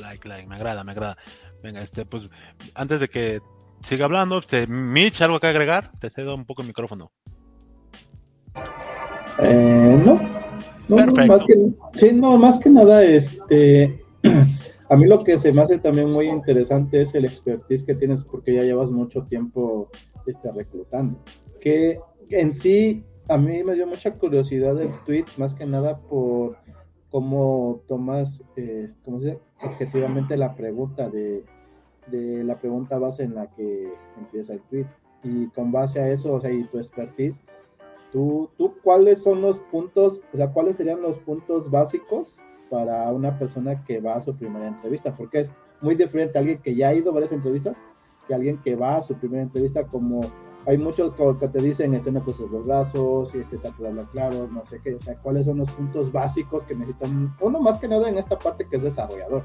Like, 0.00 0.26
like, 0.26 0.48
me 0.48 0.54
agrada, 0.54 0.82
me 0.82 0.92
agrada. 0.92 1.18
Venga, 1.62 1.82
este, 1.82 2.06
pues, 2.06 2.30
antes 2.74 3.00
de 3.00 3.08
que 3.10 3.42
siga 3.82 4.06
hablando, 4.06 4.38
este, 4.38 4.66
Mitch, 4.66 5.20
¿algo 5.20 5.40
que 5.40 5.48
agregar? 5.48 5.92
Te 5.98 6.08
cedo 6.08 6.34
un 6.34 6.46
poco 6.46 6.62
el 6.62 6.68
micrófono. 6.68 7.12
no, 9.38 10.20
no, 10.88 11.26
más 11.26 11.44
que, 11.44 11.54
sí, 11.96 12.12
no, 12.14 12.38
más 12.38 12.58
que 12.58 12.70
nada, 12.70 13.04
este, 13.04 14.02
A 14.90 14.96
mí 14.96 15.06
lo 15.06 15.22
que 15.22 15.38
se 15.38 15.52
me 15.52 15.62
hace 15.62 15.78
también 15.78 16.10
muy 16.10 16.28
interesante 16.28 17.00
es 17.00 17.14
el 17.14 17.24
expertise 17.24 17.84
que 17.84 17.94
tienes 17.94 18.24
porque 18.24 18.54
ya 18.54 18.64
llevas 18.64 18.90
mucho 18.90 19.22
tiempo 19.22 19.88
este, 20.26 20.50
reclutando. 20.50 21.16
Que 21.60 22.00
en 22.30 22.52
sí 22.52 23.04
a 23.28 23.38
mí 23.38 23.62
me 23.62 23.76
dio 23.76 23.86
mucha 23.86 24.12
curiosidad 24.14 24.80
el 24.82 24.90
tweet, 25.06 25.26
más 25.36 25.54
que 25.54 25.64
nada 25.64 25.96
por 25.96 26.56
cómo 27.08 27.82
tomas, 27.86 28.42
eh, 28.56 28.88
¿cómo 29.04 29.20
se 29.20 29.26
dice? 29.26 29.40
Objetivamente 29.62 30.36
la 30.36 30.56
pregunta 30.56 31.08
de, 31.08 31.44
de, 32.08 32.42
la 32.42 32.58
pregunta 32.58 32.98
base 32.98 33.22
en 33.22 33.36
la 33.36 33.48
que 33.54 33.92
empieza 34.18 34.54
el 34.54 34.60
tweet. 34.62 34.86
Y 35.22 35.46
con 35.50 35.70
base 35.70 36.00
a 36.00 36.08
eso, 36.10 36.32
o 36.32 36.40
sea, 36.40 36.50
y 36.50 36.64
tu 36.64 36.78
expertise, 36.78 37.40
¿tú, 38.10 38.50
tú 38.58 38.74
cuáles 38.82 39.22
son 39.22 39.40
los 39.40 39.60
puntos, 39.60 40.20
o 40.32 40.36
sea, 40.36 40.52
cuáles 40.52 40.78
serían 40.78 41.00
los 41.00 41.16
puntos 41.20 41.70
básicos 41.70 42.40
para 42.70 43.10
una 43.10 43.38
persona 43.38 43.84
que 43.84 44.00
va 44.00 44.14
a 44.14 44.20
su 44.20 44.34
primera 44.36 44.68
entrevista, 44.68 45.14
porque 45.16 45.40
es 45.40 45.52
muy 45.80 45.94
diferente 45.94 46.38
a 46.38 46.40
alguien 46.40 46.58
que 46.62 46.74
ya 46.74 46.88
ha 46.88 46.94
ido 46.94 47.10
a 47.10 47.14
varias 47.14 47.32
entrevistas 47.32 47.82
que 48.26 48.34
alguien 48.34 48.58
que 48.58 48.76
va 48.76 48.96
a 48.96 49.02
su 49.02 49.14
primera 49.14 49.42
entrevista 49.42 49.84
como 49.86 50.20
hay 50.66 50.76
muchos 50.76 51.14
que 51.38 51.48
te 51.48 51.58
dicen, 51.58 51.94
este, 51.94 52.12
no 52.12 52.22
cruces 52.22 52.50
los 52.50 52.66
brazos, 52.66 53.34
y 53.34 53.38
este, 53.38 53.56
te 53.56 53.68
hablar 53.68 54.06
claro, 54.12 54.48
no 54.52 54.64
sé 54.64 54.80
qué, 54.82 54.94
o 54.94 55.00
sea, 55.00 55.16
cuáles 55.16 55.46
son 55.46 55.58
los 55.58 55.70
puntos 55.70 56.12
básicos 56.12 56.64
que 56.64 56.74
necesitan, 56.74 57.34
uno 57.40 57.60
más 57.60 57.78
que 57.78 57.88
nada 57.88 58.08
en 58.08 58.18
esta 58.18 58.38
parte 58.38 58.66
que 58.68 58.76
es 58.76 58.82
desarrollador, 58.82 59.42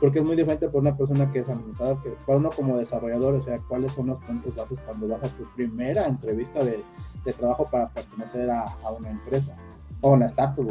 porque 0.00 0.20
es 0.20 0.24
muy 0.24 0.36
diferente 0.36 0.68
para 0.68 0.78
una 0.78 0.96
persona 0.96 1.30
que 1.32 1.40
es 1.40 1.48
administrador, 1.48 2.00
que 2.02 2.10
para 2.26 2.38
uno 2.38 2.50
como 2.50 2.76
desarrollador, 2.76 3.34
o 3.34 3.40
sea, 3.40 3.58
cuáles 3.68 3.92
son 3.92 4.06
los 4.06 4.18
puntos 4.20 4.54
básicos 4.54 4.80
cuando 4.86 5.08
vas 5.08 5.24
a 5.24 5.36
tu 5.36 5.44
primera 5.56 6.06
entrevista 6.06 6.64
de, 6.64 6.82
de 7.24 7.32
trabajo 7.32 7.68
para 7.70 7.88
pertenecer 7.88 8.48
a, 8.50 8.62
a 8.62 8.92
una 8.92 9.10
empresa. 9.10 9.56
O 10.02 10.12
una 10.12 10.26
startup, 10.26 10.68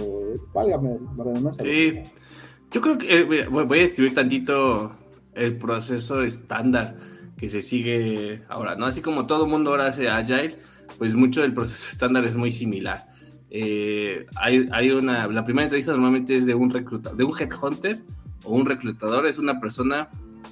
válgame, 0.54 1.00
Sí, 1.60 2.02
yo 2.70 2.82
creo 2.82 2.98
que 2.98 3.20
eh, 3.20 3.48
voy 3.48 3.80
a 3.80 3.84
escribir 3.84 4.14
tantito 4.14 4.96
el 5.34 5.58
proceso 5.58 6.24
estándar 6.24 6.96
que 7.38 7.50
se 7.50 7.62
sigue 7.62 8.44
ahora, 8.50 8.76
¿no? 8.76 8.86
Así 8.86 9.02
como 9.02 9.26
todo 9.26 9.46
el 9.46 9.52
mundo 9.52 9.72
ahora 9.72 9.88
hace 9.88 10.08
Agile, 10.08 10.60
pues 10.98 11.16
mucho 11.16 11.42
del 11.42 11.54
proceso 11.54 11.90
estándar 11.90 12.24
es 12.26 12.38
muy 12.38 12.52
similar. 12.52 13.08
Eh, 13.50 14.28
hay, 14.36 14.70
hay, 14.72 14.92
una, 14.92 15.28
la 15.28 15.44
primera 15.44 15.64
entrevista 15.64 15.92
normalmente 15.92 16.36
es 16.36 16.46
de 16.46 16.54
un 16.54 16.70
reclutador, 16.70 17.18
de 17.18 17.24
un 17.24 17.34
headhunter 17.38 18.02
o 18.46 18.54
un 18.54 18.66
reclutador, 18.66 19.26
es 19.26 19.38
una 19.38 19.60
persona 19.60 20.10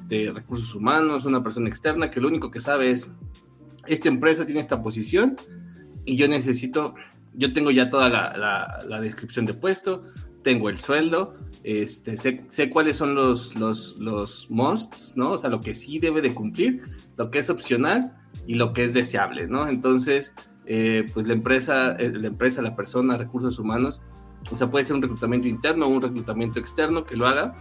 de 0.07 0.31
recursos 0.31 0.73
humanos, 0.75 1.25
una 1.25 1.43
persona 1.43 1.69
externa 1.69 2.09
que 2.09 2.19
lo 2.19 2.27
único 2.27 2.51
que 2.51 2.59
sabe 2.59 2.91
es, 2.91 3.11
esta 3.87 4.09
empresa 4.09 4.45
tiene 4.45 4.59
esta 4.59 4.81
posición 4.81 5.37
y 6.05 6.17
yo 6.17 6.27
necesito, 6.27 6.95
yo 7.33 7.53
tengo 7.53 7.71
ya 7.71 7.89
toda 7.89 8.09
la, 8.09 8.79
la, 8.87 9.01
descripción 9.01 9.45
de 9.45 9.53
puesto, 9.53 10.03
tengo 10.43 10.69
el 10.69 10.79
sueldo, 10.79 11.35
este, 11.63 12.17
sé, 12.17 12.45
sé, 12.49 12.69
cuáles 12.69 12.97
son 12.97 13.15
los, 13.15 13.55
los, 13.55 13.97
los 13.97 14.49
musts, 14.49 15.13
¿no? 15.15 15.33
O 15.33 15.37
sea, 15.37 15.49
lo 15.49 15.59
que 15.59 15.73
sí 15.73 15.99
debe 15.99 16.21
de 16.21 16.33
cumplir, 16.33 16.83
lo 17.17 17.29
que 17.29 17.39
es 17.39 17.49
opcional 17.49 18.13
y 18.47 18.55
lo 18.55 18.73
que 18.73 18.83
es 18.83 18.93
deseable, 18.93 19.47
¿no? 19.47 19.67
Entonces, 19.67 20.33
eh, 20.65 21.05
pues 21.13 21.27
la 21.27 21.33
empresa, 21.33 21.95
eh, 21.97 22.11
la 22.13 22.27
empresa, 22.27 22.61
la 22.61 22.75
persona, 22.75 23.17
recursos 23.17 23.59
humanos, 23.59 24.01
o 24.51 24.55
sea, 24.55 24.69
puede 24.69 24.85
ser 24.85 24.95
un 24.95 25.01
reclutamiento 25.01 25.47
interno 25.47 25.85
o 25.85 25.89
un 25.89 26.01
reclutamiento 26.01 26.59
externo 26.59 27.03
que 27.03 27.15
lo 27.15 27.27
haga 27.27 27.55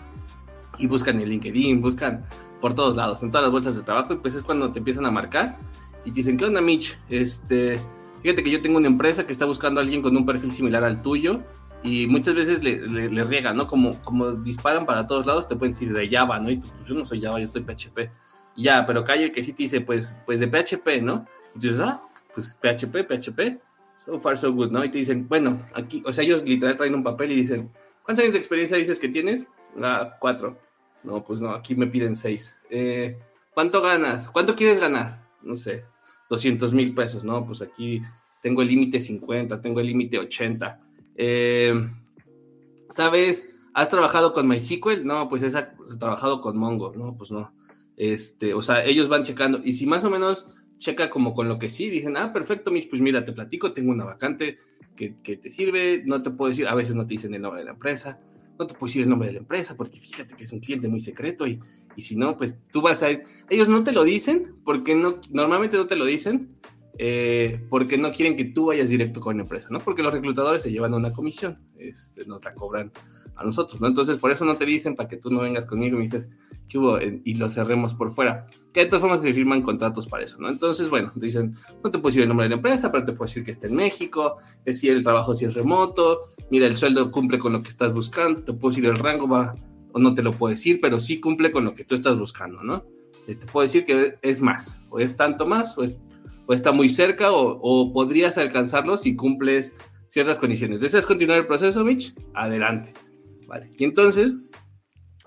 y 0.79 0.87
buscan 0.87 1.21
en 1.21 1.29
LinkedIn, 1.29 1.81
buscan 1.81 2.25
por 2.61 2.75
todos 2.75 2.97
lados, 2.97 3.23
en 3.23 3.31
todas 3.31 3.45
las 3.45 3.53
bolsas 3.53 3.77
de 3.77 3.83
trabajo, 3.83 4.15
y 4.15 4.17
pues 4.19 4.35
es 4.35 4.43
cuando 4.43 4.71
te 4.73 4.79
empiezan 4.79 5.07
a 5.07 5.11
marcar 5.11 5.59
y 6.05 6.11
te 6.11 6.17
dicen, 6.17 6.37
¿qué 6.37 6.45
onda, 6.45 6.61
Mitch? 6.61 6.99
Este, 7.09 7.81
fíjate 8.23 8.43
que 8.43 8.51
yo 8.51 8.63
tengo 8.63 8.79
una 8.79 8.89
empresa 8.89 9.27
que 9.27 9.33
está 9.33 9.47
buscando 9.47 9.81
a 9.81 9.83
alguien 9.83 10.03
con 10.03 10.17
un 10.17 10.27
perfil 10.27 10.53
similar 10.53 10.85
al 10.85 11.03
tuyo, 11.03 11.43
y 11.83 12.07
muchas 12.07 12.35
veces 12.35 12.63
le, 12.63 12.77
le, 12.87 13.23
riegan, 13.23 13.57
¿no? 13.57 13.69
Como, 13.69 14.01
como 14.03 14.33
disparan 14.33 14.85
para 14.85 15.07
todos 15.07 15.27
lados, 15.27 15.47
te 15.47 15.55
pueden 15.55 15.73
decir 15.73 15.93
de 15.93 16.09
Java, 16.09 16.41
¿no? 16.41 16.51
Y 16.51 16.59
tú, 16.59 16.69
pues 16.77 16.89
yo 16.89 16.95
no 16.95 17.05
soy 17.07 17.21
Java, 17.21 17.39
yo 17.39 17.47
soy 17.47 17.63
PHP. 17.63 18.11
ya, 18.57 18.85
pero 18.85 19.05
calle 19.05 19.31
que 19.31 19.45
sí 19.45 19.53
te 19.53 19.63
dice, 19.65 19.81
pues, 19.81 20.17
pues 20.27 20.41
de 20.41 20.49
PHP, 20.49 21.03
¿no? 21.03 21.27
Y 21.55 21.61
tú 21.61 21.69
dices, 21.69 21.81
ah, 21.81 22.03
pues 22.35 22.57
PHP, 22.61 23.07
PHP, 23.07 23.61
so 24.05 24.19
far 24.19 24.37
so 24.37 24.53
good, 24.53 24.73
¿no? 24.73 24.85
Y 24.85 24.91
te 24.91 24.99
dicen, 24.99 25.29
bueno, 25.29 25.61
aquí, 25.75 26.03
o 26.05 26.13
sea, 26.13 26.25
ellos 26.25 26.43
literal 26.43 26.77
traen 26.77 26.95
un 26.95 27.05
papel 27.05 27.31
y 27.31 27.37
dicen, 27.37 27.71
¿cuántos 28.03 28.25
años 28.25 28.33
de 28.33 28.39
experiencia 28.39 28.77
dices 28.77 28.99
que 28.99 29.09
tienes? 29.09 29.47
Ah, 29.81 30.17
cuatro. 30.19 30.59
No, 31.05 31.25
pues 31.25 31.41
no, 31.41 31.53
aquí 31.53 31.77
me 31.77 31.87
piden 31.87 32.17
seis. 32.17 32.59
Eh, 32.71 33.17
¿Cuánto 33.55 33.81
ganas? 33.81 34.29
¿Cuánto 34.29 34.57
quieres 34.57 34.81
ganar? 34.81 35.23
No 35.43 35.55
sé, 35.55 35.85
200 36.29 36.73
mil 36.75 36.95
pesos, 36.95 37.25
¿no? 37.25 37.45
Pues 37.47 37.63
aquí 37.63 38.03
tengo 38.43 38.63
el 38.63 38.69
límite 38.69 39.01
50, 39.01 39.61
tengo 39.61 39.81
el 39.81 39.87
límite 39.87 40.19
80. 40.19 40.81
Eh, 41.17 41.75
¿Sabes? 42.91 43.49
¿Has 43.75 43.91
trabajado 43.91 44.33
con 44.33 44.49
MySQL? 44.49 45.05
No, 45.05 45.29
pues 45.29 45.43
he 45.43 45.97
trabajado 45.99 46.41
con 46.41 46.57
Mongo. 46.57 46.93
No, 46.95 47.17
pues 47.17 47.31
no. 47.31 47.53
Este, 47.97 48.55
o 48.55 48.63
sea, 48.63 48.85
ellos 48.85 49.09
van 49.09 49.25
checando. 49.25 49.61
Y 49.65 49.73
si 49.73 49.87
más 49.87 50.05
o 50.05 50.11
menos 50.11 50.47
checa 50.79 51.11
como 51.11 51.35
con 51.35 51.49
lo 51.49 51.59
que 51.59 51.69
sí, 51.69 51.91
dicen, 51.91 52.17
ah, 52.17 52.33
perfecto, 52.33 52.71
Mitch, 52.71 52.89
pues 52.89 53.03
mira, 53.03 53.25
te 53.25 53.33
platico, 53.33 53.73
tengo 53.73 53.91
una 53.91 54.05
vacante 54.05 54.59
que, 54.97 55.17
que 55.23 55.37
te 55.37 55.51
sirve, 55.51 56.03
no 56.07 56.23
te 56.23 56.31
puedo 56.31 56.51
decir, 56.51 56.69
a 56.69 56.75
veces 56.75 56.95
no 56.95 57.05
te 57.07 57.15
dicen 57.15 57.35
el 57.35 57.43
nombre 57.43 57.61
de 57.61 57.67
la 57.67 57.73
empresa, 57.73 58.21
no 58.59 58.67
te 58.67 58.75
puedo 58.75 58.88
decir 58.88 59.03
el 59.03 59.09
nombre 59.09 59.29
de 59.29 59.35
la 59.35 59.41
empresa 59.41 59.77
porque 59.77 60.00
fíjate 60.00 60.35
que 60.35 60.45
es 60.45 60.53
un 60.53 60.61
cliente 60.61 60.88
muy 60.88 61.00
secreto 61.00 61.47
y, 61.47 61.61
y 61.97 62.03
si 62.03 62.17
no, 62.17 62.37
pues 62.37 62.59
tú 62.73 62.81
vas 62.81 63.03
a 63.03 63.11
ir. 63.11 63.25
Ellos 63.49 63.69
no 63.69 63.85
te 63.85 63.93
lo 63.93 64.05
dicen 64.05 64.57
porque 64.65 64.95
no, 64.95 65.21
normalmente 65.31 65.77
no 65.77 65.87
te 65.87 65.97
lo 65.97 66.05
dicen 66.05 66.59
eh, 67.00 67.65
porque 67.71 67.97
no 67.97 68.12
quieren 68.12 68.37
que 68.37 68.47
tú 68.47 68.67
vayas 68.67 68.91
directo 68.91 69.21
con 69.21 69.37
la 69.37 69.45
empresa, 69.45 69.69
¿no? 69.71 69.79
Porque 69.79 70.03
los 70.03 70.12
reclutadores 70.12 70.62
se 70.62 70.73
llevan 70.73 70.95
una 70.95 71.12
comisión, 71.12 71.61
este, 71.79 72.25
nos 72.25 72.45
la 72.45 72.55
cobran 72.55 72.91
a 73.38 73.45
nosotros, 73.45 73.80
¿no? 73.80 73.87
Entonces, 73.87 74.18
por 74.18 74.33
eso 74.33 74.45
no 74.45 74.57
te 74.57 74.66
dicen 74.66 74.97
para 74.97 75.09
que 75.09 75.16
tú 75.16 75.30
no 75.30 75.40
vengas 75.40 75.64
conmigo 75.64 75.95
y 75.95 75.99
me 75.99 76.04
dices, 76.04 76.28
¿qué 76.68 76.76
hubo? 76.76 76.99
Eh, 76.99 77.23
y 77.25 77.35
lo 77.35 77.49
cerremos 77.49 77.95
por 77.95 78.12
fuera. 78.12 78.47
Que 78.73 78.80
de 78.80 78.87
todas 78.87 79.00
formas 79.00 79.21
se 79.21 79.33
firman 79.33 79.62
contratos 79.62 80.09
para 80.09 80.25
eso, 80.25 80.38
¿no? 80.38 80.49
Entonces, 80.49 80.90
bueno, 80.90 81.12
te 81.14 81.25
dicen, 81.25 81.54
no 81.85 81.90
te 81.90 81.99
puedo 81.99 82.11
decir 82.11 82.23
el 82.23 82.28
nombre 82.28 82.45
de 82.45 82.50
la 82.50 82.57
empresa, 82.57 82.90
pero 82.90 83.04
te 83.04 83.12
puedo 83.12 83.28
decir 83.28 83.45
que 83.45 83.52
está 83.52 83.68
en 83.68 83.76
México, 83.76 84.37
decir 84.64 84.92
el 84.92 85.04
trabajo 85.04 85.35
si 85.35 85.45
es 85.45 85.54
remoto, 85.54 86.23
mira, 86.50 86.66
el 86.66 86.76
sueldo 86.76 87.11
cumple 87.12 87.38
con 87.38 87.52
lo 87.52 87.62
que 87.62 87.68
estás 87.68 87.92
buscando, 87.92 88.42
te 88.42 88.52
puedo 88.52 88.71
decir 88.75 88.87
el 88.87 88.97
rango, 88.97 89.28
va, 89.28 89.54
o 89.92 90.00
no 90.00 90.14
te 90.14 90.23
lo 90.23 90.33
puedo 90.33 90.50
decir, 90.50 90.80
pero 90.83 90.99
sí 90.99 91.21
cumple 91.21 91.52
con 91.52 91.64
lo 91.64 91.75
que 91.75 91.85
tú 91.85 91.95
estás 91.95 92.18
buscando, 92.18 92.62
¿no? 92.64 92.85
Eh, 93.28 93.37
te 93.37 93.47
puedo 93.47 93.62
decir 93.62 93.85
que 93.85 94.16
es 94.21 94.40
más, 94.40 94.85
o 94.90 94.99
es 94.99 95.16
tanto 95.16 95.47
más, 95.47 95.78
o, 95.78 95.85
es, 95.85 95.97
o 96.47 96.52
está 96.52 96.73
muy 96.73 96.88
cerca, 96.88 97.30
o, 97.30 97.61
o 97.62 97.92
podrías 97.92 98.37
alcanzarlo 98.37 98.97
si 98.97 99.14
cumples 99.14 99.76
ciertas 100.09 100.38
condiciones. 100.38 100.80
¿Deseas 100.80 101.07
continuar 101.07 101.38
el 101.38 101.47
proceso, 101.47 101.85
Mitch? 101.85 102.14
Adelante. 102.35 102.92
Y 103.78 103.85
entonces 103.85 104.35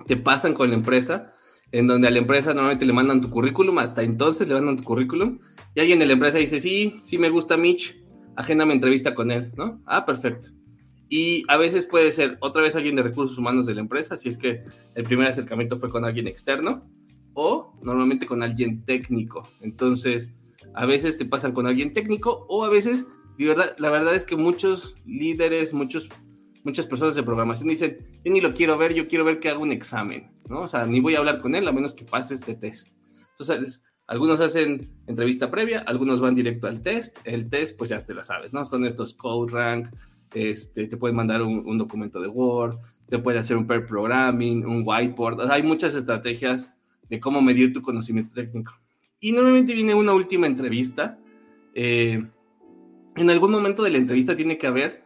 te 0.07 0.17
pasan 0.17 0.53
con 0.53 0.69
la 0.69 0.75
empresa, 0.75 1.33
en 1.71 1.87
donde 1.87 2.07
a 2.07 2.11
la 2.11 2.19
empresa 2.19 2.53
normalmente 2.53 2.85
le 2.85 2.93
mandan 2.93 3.21
tu 3.21 3.29
currículum, 3.29 3.77
hasta 3.79 4.03
entonces 4.03 4.47
le 4.47 4.55
mandan 4.55 4.77
tu 4.77 4.83
currículum, 4.83 5.39
y 5.73 5.79
alguien 5.79 5.99
de 5.99 6.05
la 6.05 6.13
empresa 6.13 6.37
dice, 6.37 6.59
sí, 6.59 6.99
sí 7.03 7.17
me 7.17 7.29
gusta 7.29 7.57
Mitch, 7.57 7.97
agéndame 8.35 8.73
entrevista 8.73 9.15
con 9.15 9.31
él, 9.31 9.51
¿no? 9.55 9.81
Ah, 9.85 10.05
perfecto. 10.05 10.49
Y 11.07 11.43
a 11.47 11.57
veces 11.57 11.85
puede 11.85 12.11
ser 12.11 12.37
otra 12.41 12.61
vez 12.61 12.75
alguien 12.75 12.95
de 12.95 13.03
recursos 13.03 13.37
humanos 13.37 13.65
de 13.65 13.75
la 13.75 13.81
empresa, 13.81 14.15
si 14.15 14.29
es 14.29 14.37
que 14.37 14.63
el 14.95 15.03
primer 15.03 15.27
acercamiento 15.27 15.77
fue 15.77 15.89
con 15.89 16.05
alguien 16.05 16.27
externo, 16.27 16.89
o 17.33 17.77
normalmente 17.81 18.25
con 18.25 18.43
alguien 18.43 18.83
técnico. 18.83 19.47
Entonces, 19.61 20.29
a 20.73 20.85
veces 20.85 21.17
te 21.17 21.25
pasan 21.25 21.53
con 21.53 21.67
alguien 21.67 21.93
técnico, 21.93 22.45
o 22.49 22.65
a 22.65 22.69
veces, 22.69 23.07
verdad, 23.37 23.75
la 23.77 23.89
verdad 23.89 24.15
es 24.15 24.25
que 24.25 24.35
muchos 24.35 24.95
líderes, 25.05 25.73
muchos 25.73 26.09
muchas 26.63 26.85
personas 26.85 27.15
de 27.15 27.23
programación 27.23 27.69
dicen, 27.69 27.97
yo 28.23 28.31
ni 28.31 28.41
lo 28.41 28.53
quiero 28.53 28.77
ver, 28.77 28.93
yo 28.93 29.07
quiero 29.07 29.25
ver 29.25 29.39
que 29.39 29.49
haga 29.49 29.59
un 29.59 29.71
examen, 29.71 30.31
¿no? 30.47 30.61
O 30.61 30.67
sea, 30.67 30.85
ni 30.85 30.99
voy 30.99 31.15
a 31.15 31.19
hablar 31.19 31.41
con 31.41 31.55
él 31.55 31.67
a 31.67 31.71
menos 31.71 31.95
que 31.95 32.05
pase 32.05 32.33
este 32.33 32.55
test. 32.55 32.97
Entonces, 33.31 33.81
algunos 34.07 34.41
hacen 34.41 34.91
entrevista 35.07 35.49
previa, 35.49 35.79
algunos 35.79 36.19
van 36.19 36.35
directo 36.35 36.67
al 36.67 36.81
test. 36.81 37.17
El 37.23 37.49
test, 37.49 37.77
pues 37.77 37.89
ya 37.89 38.03
te 38.03 38.13
la 38.13 38.23
sabes, 38.23 38.51
¿no? 38.51 38.65
Son 38.65 38.85
estos 38.85 39.13
code 39.13 39.51
rank, 39.51 39.87
este, 40.33 40.87
te 40.87 40.97
pueden 40.97 41.15
mandar 41.15 41.41
un, 41.41 41.77
documento 41.77 42.21
de 42.21 42.27
Word, 42.27 42.77
te 43.07 43.19
pueden 43.19 43.39
hacer 43.39 43.57
un 43.57 43.65
pair 43.65 43.85
programming, 43.85 44.65
un 44.65 44.83
whiteboard. 44.85 45.49
hay 45.49 45.63
muchas 45.63 45.95
estrategias 45.95 46.73
de 47.09 47.19
cómo 47.19 47.41
medir 47.41 47.73
tu 47.73 47.81
conocimiento 47.81 48.33
técnico. 48.33 48.73
Y 49.19 49.31
normalmente 49.31 49.73
viene 49.73 49.93
una 49.93 50.13
última 50.13 50.47
entrevista. 50.47 51.17
Eh, 51.73 52.21
en 53.15 53.29
algún 53.29 53.51
momento 53.51 53.83
de 53.83 53.91
la 53.91 53.97
entrevista 53.97 54.35
tiene 54.35 54.57
que 54.57 54.67
haber 54.67 55.03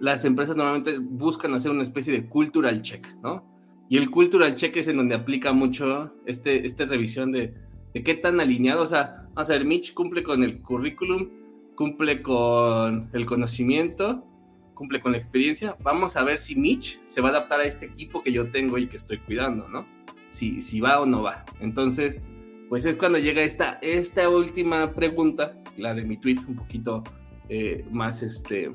las 0.00 0.24
empresas 0.24 0.56
normalmente 0.56 0.98
buscan 0.98 1.54
hacer 1.54 1.70
una 1.70 1.82
especie 1.82 2.12
de 2.12 2.26
cultural 2.26 2.82
check, 2.82 3.06
¿no? 3.22 3.44
Y 3.88 3.96
el 3.98 4.10
cultural 4.10 4.54
check 4.54 4.76
es 4.76 4.88
en 4.88 4.96
donde 4.96 5.14
aplica 5.14 5.52
mucho 5.52 6.12
este, 6.26 6.66
esta 6.66 6.84
revisión 6.86 7.32
de, 7.32 7.54
de 7.94 8.02
qué 8.02 8.14
tan 8.14 8.40
alineado, 8.40 8.82
o 8.82 8.86
sea, 8.86 9.28
vamos 9.34 9.50
a 9.50 9.52
ver, 9.54 9.64
Mitch 9.64 9.94
cumple 9.94 10.22
con 10.22 10.42
el 10.42 10.60
currículum, 10.60 11.28
cumple 11.76 12.22
con 12.22 13.10
el 13.12 13.26
conocimiento, 13.26 14.24
cumple 14.74 15.00
con 15.00 15.12
la 15.12 15.18
experiencia. 15.18 15.76
Vamos 15.82 16.16
a 16.16 16.24
ver 16.24 16.38
si 16.38 16.56
Mitch 16.56 17.00
se 17.04 17.20
va 17.20 17.28
a 17.28 17.30
adaptar 17.32 17.60
a 17.60 17.64
este 17.64 17.86
equipo 17.86 18.22
que 18.22 18.32
yo 18.32 18.50
tengo 18.50 18.78
y 18.78 18.86
que 18.86 18.96
estoy 18.96 19.18
cuidando, 19.18 19.68
¿no? 19.68 19.86
Si, 20.30 20.62
si 20.62 20.80
va 20.80 21.00
o 21.00 21.06
no 21.06 21.22
va. 21.22 21.44
Entonces, 21.60 22.20
pues 22.68 22.84
es 22.84 22.96
cuando 22.96 23.18
llega 23.18 23.42
esta, 23.42 23.78
esta 23.80 24.28
última 24.28 24.92
pregunta, 24.92 25.56
la 25.76 25.94
de 25.94 26.02
mi 26.02 26.16
tweet, 26.16 26.40
un 26.48 26.56
poquito 26.56 27.04
eh, 27.48 27.84
más 27.90 28.22
este 28.22 28.72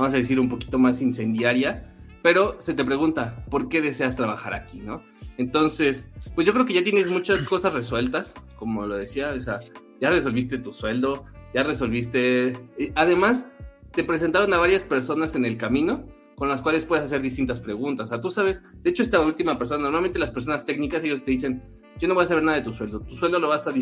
vamos 0.00 0.14
a 0.14 0.18
decir, 0.18 0.40
un 0.40 0.48
poquito 0.48 0.78
más 0.78 1.00
incendiaria, 1.02 1.92
pero 2.22 2.56
se 2.58 2.74
te 2.74 2.84
pregunta, 2.84 3.44
¿por 3.50 3.68
qué 3.68 3.80
deseas 3.80 4.16
trabajar 4.16 4.54
aquí, 4.54 4.80
no? 4.80 5.02
Entonces, 5.38 6.06
pues 6.34 6.46
yo 6.46 6.52
creo 6.52 6.66
que 6.66 6.74
ya 6.74 6.82
tienes 6.82 7.08
muchas 7.08 7.42
cosas 7.42 7.72
resueltas, 7.72 8.34
como 8.56 8.86
lo 8.86 8.96
decía, 8.96 9.30
o 9.30 9.40
sea, 9.40 9.60
ya 10.00 10.10
resolviste 10.10 10.58
tu 10.58 10.72
sueldo, 10.72 11.24
ya 11.54 11.62
resolviste, 11.62 12.52
además, 12.94 13.48
te 13.92 14.04
presentaron 14.04 14.52
a 14.54 14.58
varias 14.58 14.84
personas 14.84 15.34
en 15.34 15.44
el 15.44 15.56
camino 15.56 16.04
con 16.36 16.48
las 16.48 16.62
cuales 16.62 16.84
puedes 16.84 17.04
hacer 17.04 17.20
distintas 17.20 17.60
preguntas. 17.60 18.06
O 18.06 18.08
sea, 18.08 18.20
tú 18.20 18.30
sabes, 18.30 18.62
de 18.82 18.90
hecho, 18.90 19.02
esta 19.02 19.20
última 19.20 19.58
persona, 19.58 19.82
normalmente 19.82 20.18
las 20.18 20.30
personas 20.30 20.64
técnicas, 20.64 21.04
ellos 21.04 21.22
te 21.22 21.32
dicen, 21.32 21.62
yo 21.98 22.08
no 22.08 22.14
voy 22.14 22.22
a 22.22 22.26
saber 22.26 22.44
nada 22.44 22.56
de 22.56 22.64
tu 22.64 22.72
sueldo, 22.72 23.00
tu 23.00 23.14
sueldo 23.14 23.38
lo 23.38 23.48
vas 23.48 23.66
a, 23.66 23.72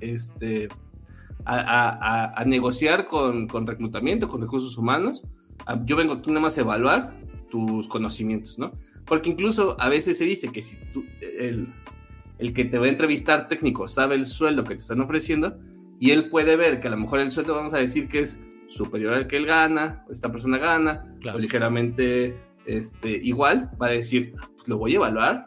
este, 0.00 0.68
a, 1.44 2.42
negociar 2.46 3.06
con, 3.06 3.48
con 3.48 3.66
reclutamiento, 3.66 4.28
con 4.28 4.40
recursos 4.40 4.78
humanos, 4.78 5.22
yo 5.84 5.96
vengo 5.96 6.14
aquí 6.14 6.30
nada 6.30 6.40
más 6.40 6.58
a 6.58 6.62
evaluar 6.62 7.12
tus 7.50 7.88
conocimientos, 7.88 8.58
¿no? 8.58 8.72
Porque 9.06 9.30
incluso 9.30 9.76
a 9.80 9.88
veces 9.88 10.18
se 10.18 10.24
dice 10.24 10.48
que 10.52 10.62
si 10.62 10.76
tú, 10.92 11.04
el, 11.20 11.68
el 12.38 12.52
que 12.52 12.64
te 12.64 12.78
va 12.78 12.86
a 12.86 12.88
entrevistar 12.88 13.48
técnico 13.48 13.88
sabe 13.88 14.14
el 14.14 14.26
sueldo 14.26 14.64
que 14.64 14.74
te 14.74 14.80
están 14.80 15.00
ofreciendo 15.00 15.58
y 15.98 16.12
él 16.12 16.30
puede 16.30 16.56
ver 16.56 16.80
que 16.80 16.88
a 16.88 16.90
lo 16.90 16.96
mejor 16.96 17.20
el 17.20 17.30
sueldo 17.30 17.54
vamos 17.54 17.74
a 17.74 17.78
decir 17.78 18.08
que 18.08 18.20
es 18.20 18.40
superior 18.68 19.14
al 19.14 19.26
que 19.26 19.36
él 19.36 19.46
gana, 19.46 20.04
o 20.08 20.12
esta 20.12 20.30
persona 20.30 20.56
gana, 20.56 21.14
o 21.32 21.38
ligeramente 21.38 22.36
este, 22.66 23.10
igual, 23.10 23.70
va 23.80 23.88
a 23.88 23.90
decir, 23.90 24.34
ah, 24.40 24.48
pues 24.54 24.68
lo 24.68 24.78
voy 24.78 24.92
a 24.92 24.96
evaluar 24.96 25.46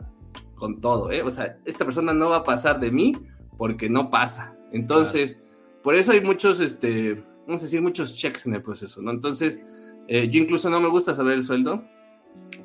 con 0.56 0.82
todo, 0.82 1.12
¿eh? 1.12 1.24
O 1.24 1.32
sea, 1.32 1.58
esta 1.66 1.86
persona 1.86 2.14
no 2.14 2.30
va 2.30 2.38
a 2.38 2.44
pasar 2.44 2.80
de 2.80 2.92
mí 2.92 3.14
porque 3.58 3.90
no 3.90 4.12
pasa. 4.12 4.56
Entonces, 4.72 5.40
por 5.84 5.96
eso 5.96 6.12
hay 6.12 6.22
muchos, 6.22 6.60
este, 6.60 7.24
vamos 7.48 7.62
a 7.62 7.66
decir, 7.66 7.82
muchos 7.82 8.16
checks 8.16 8.46
en 8.46 8.56
el 8.56 8.62
proceso, 8.62 9.02
¿no? 9.02 9.12
Entonces, 9.12 9.60
Eh, 10.08 10.30
yo 10.30 10.42
incluso 10.42 10.70
no 10.70 10.80
me 10.80 10.90
gusta 10.90 11.14
saber 11.14 11.34
el 11.34 11.44
sueldo 11.44 11.84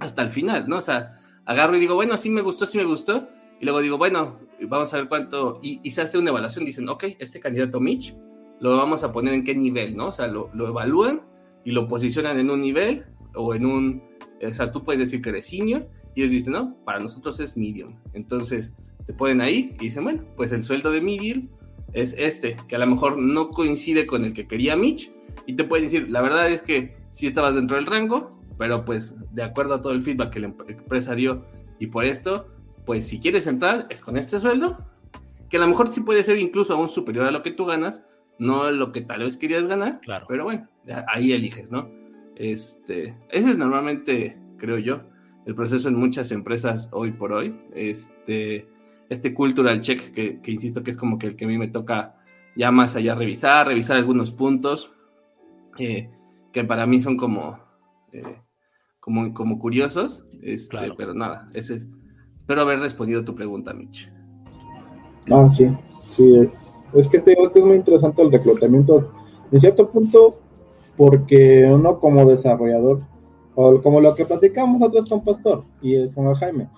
hasta 0.01 0.23
el 0.23 0.31
final, 0.31 0.69
¿no? 0.69 0.79
O 0.79 0.81
sea, 0.81 1.19
agarro 1.45 1.77
y 1.77 1.81
digo, 1.81 1.95
bueno, 1.95 2.17
sí 2.17 2.31
me 2.31 2.43
gustó, 2.43 2.67
sí 2.67 2.79
me 2.79 2.85
gustó. 2.85 3.29
Y 3.61 3.65
luego 3.65 3.81
digo, 3.81 3.99
bueno, 3.99 4.39
vamos 4.69 4.93
a 4.95 4.99
ver 4.99 5.09
cuánto. 5.09 5.61
Y, 5.63 5.91
se 5.91 6.03
hace 6.03 6.19
una 6.19 6.31
evaluación. 6.31 6.65
Dicen, 6.65 6.89
ok, 6.89 7.05
este 7.19 7.41
candidato 7.41 7.81
Mitch 7.81 8.15
lo 8.61 8.77
vamos 8.77 9.05
a 9.05 9.13
poner 9.13 9.35
en 9.35 9.45
qué 9.45 9.55
nivel, 9.55 9.97
¿no? 9.97 10.09
O 10.09 10.13
sea, 10.13 10.27
lo, 10.27 10.51
lo 10.55 10.69
evalúan 10.69 11.23
y 11.65 11.73
lo 11.73 11.89
posicionan 11.89 12.39
en 12.39 12.51
un 12.51 12.61
nivel 12.61 13.07
o 13.35 13.55
en 13.55 13.67
un. 13.67 14.03
O 14.47 14.53
sea, 14.53 14.71
tú 14.71 14.85
puedes 14.85 15.01
decir 15.01 15.21
que 15.21 15.31
eres 15.31 15.47
senior 15.47 15.89
y 16.15 16.23
ellos 16.23 16.33
dicen, 16.33 16.53
no, 16.53 16.77
para 16.85 17.01
nosotros 17.01 17.41
es 17.41 17.57
medium. 17.57 17.97
Entonces 18.13 18.75
te 19.07 19.13
ponen 19.13 19.41
ahí 19.41 19.75
y 19.81 19.85
dicen, 19.85 20.05
bueno, 20.05 20.25
pues 20.37 20.53
el 20.53 20.63
sueldo 20.63 20.91
de 20.91 21.01
medium 21.01 21.49
es 21.93 22.15
este, 22.19 22.57
que 22.69 22.77
a 22.77 22.79
lo 22.79 22.87
mejor 22.87 23.19
no 23.19 23.49
coincide 23.51 24.07
con 24.07 24.25
el 24.25 24.33
que 24.33 24.47
quería 24.47 24.77
Mitch. 24.77 25.11
Y 25.47 25.55
te 25.55 25.65
pueden 25.65 25.87
decir, 25.87 26.11
la 26.11 26.21
verdad 26.21 26.51
es 26.51 26.63
que 26.63 26.97
sí 27.19 27.27
estabas 27.27 27.57
dentro 27.57 27.75
del 27.75 27.87
rango, 27.87 28.31
pero 28.59 28.85
pues 28.85 29.17
de 29.33 29.43
acuerdo 29.43 29.75
a 29.75 29.83
todo 29.83 29.93
el 29.93 30.03
feedback 30.03 30.31
que 30.31 30.39
la 30.39 30.47
empresa 30.47 31.17
dio 31.17 31.45
y 31.81 31.89
por 31.89 32.05
esto, 32.05 32.47
pues 32.87 33.09
si 33.09 33.19
quieres 33.19 33.49
entrar 33.49 33.89
es 33.91 34.03
con 34.03 34.17
este 34.17 34.39
sueldo, 34.39 34.79
que 35.51 35.57
a 35.57 35.61
lo 35.61 35.67
mejor 35.67 35.89
sí 35.89 36.01
puede 36.03 36.23
ser 36.23 36.39
incluso 36.39 36.75
aún 36.75 36.87
superior 36.87 37.27
a 37.27 37.33
lo 37.33 37.43
que 37.43 37.51
tú 37.51 37.65
ganas, 37.65 38.01
no 38.39 38.71
lo 38.71 38.93
que 38.93 39.01
tal 39.01 39.25
vez 39.25 39.37
querías 39.37 39.65
ganar, 39.65 39.99
claro. 40.01 40.27
pero 40.29 40.45
bueno, 40.45 40.69
ahí 41.09 41.33
eliges, 41.33 41.73
¿no? 41.73 41.91
Este, 42.37 43.17
ese 43.31 43.51
es 43.51 43.59
normalmente, 43.59 44.39
creo 44.57 44.79
yo, 44.79 45.01
el 45.45 45.57
proceso 45.57 45.89
en 45.89 45.97
muchas 45.97 46.31
empresas 46.31 46.89
hoy 46.93 47.11
por 47.11 47.33
hoy. 47.33 47.53
Este, 47.75 48.69
este 49.09 49.35
cultural 49.35 49.81
check 49.81 50.13
que, 50.13 50.41
insisto 50.47 50.85
que 50.85 50.93
es 50.93 50.97
como 50.97 51.19
que 51.19 51.27
el 51.27 51.35
que 51.35 51.47
a 51.47 51.49
mí 51.49 51.59
me 51.59 51.67
toca 51.67 52.15
ya 52.55 52.71
más 52.71 52.95
allá 52.95 53.17
revisar, 53.17 53.67
revisar 53.67 53.97
algunos 53.97 54.31
puntos 54.31 54.93
eh, 55.81 56.11
que 56.59 56.65
para 56.65 56.87
mí 56.87 57.01
son 57.01 57.17
como 57.17 57.57
eh, 58.13 58.37
como, 58.99 59.33
como 59.33 59.61
curiosos, 59.61 60.27
este, 60.43 60.77
pero 60.97 61.15
nada, 61.15 61.49
ese 61.55 61.77
es, 61.77 61.89
espero 62.41 62.63
haber 62.63 62.81
respondido 62.81 63.25
tu 63.25 63.33
pregunta, 63.35 63.73
Mitch. 63.73 64.13
Ah, 65.31 65.49
sí, 65.49 65.69
sí, 66.05 66.37
es, 66.37 66.89
es 66.93 67.07
que 67.07 67.19
este 67.19 67.37
es 67.55 67.65
muy 67.65 67.77
interesante 67.77 68.23
el 68.23 68.33
reclutamiento, 68.33 69.13
en 69.53 69.61
cierto 69.61 69.89
punto, 69.89 70.41
porque 70.97 71.65
uno 71.73 72.01
como 72.01 72.29
desarrollador, 72.29 73.03
o 73.55 73.81
como 73.81 74.01
lo 74.01 74.17
que 74.17 74.25
platicamos 74.25 74.81
nosotros 74.81 75.09
con 75.09 75.25
Pastor 75.25 75.65
y 75.81 76.09
con 76.11 76.35
Jaime, 76.35 76.69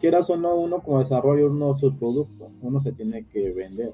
quieras 0.00 0.30
o 0.30 0.36
no, 0.36 0.54
uno 0.54 0.80
como 0.80 1.00
desarrollo 1.00 1.50
uno 1.50 1.74
su 1.74 1.94
producto, 1.94 2.50
uno 2.62 2.80
se 2.80 2.92
tiene 2.92 3.26
que 3.26 3.52
vender, 3.52 3.92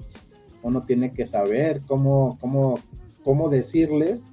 uno 0.63 0.83
tiene 0.83 1.11
que 1.11 1.25
saber 1.25 1.81
cómo, 1.85 2.37
cómo, 2.39 2.79
cómo 3.25 3.49
decirles 3.49 4.32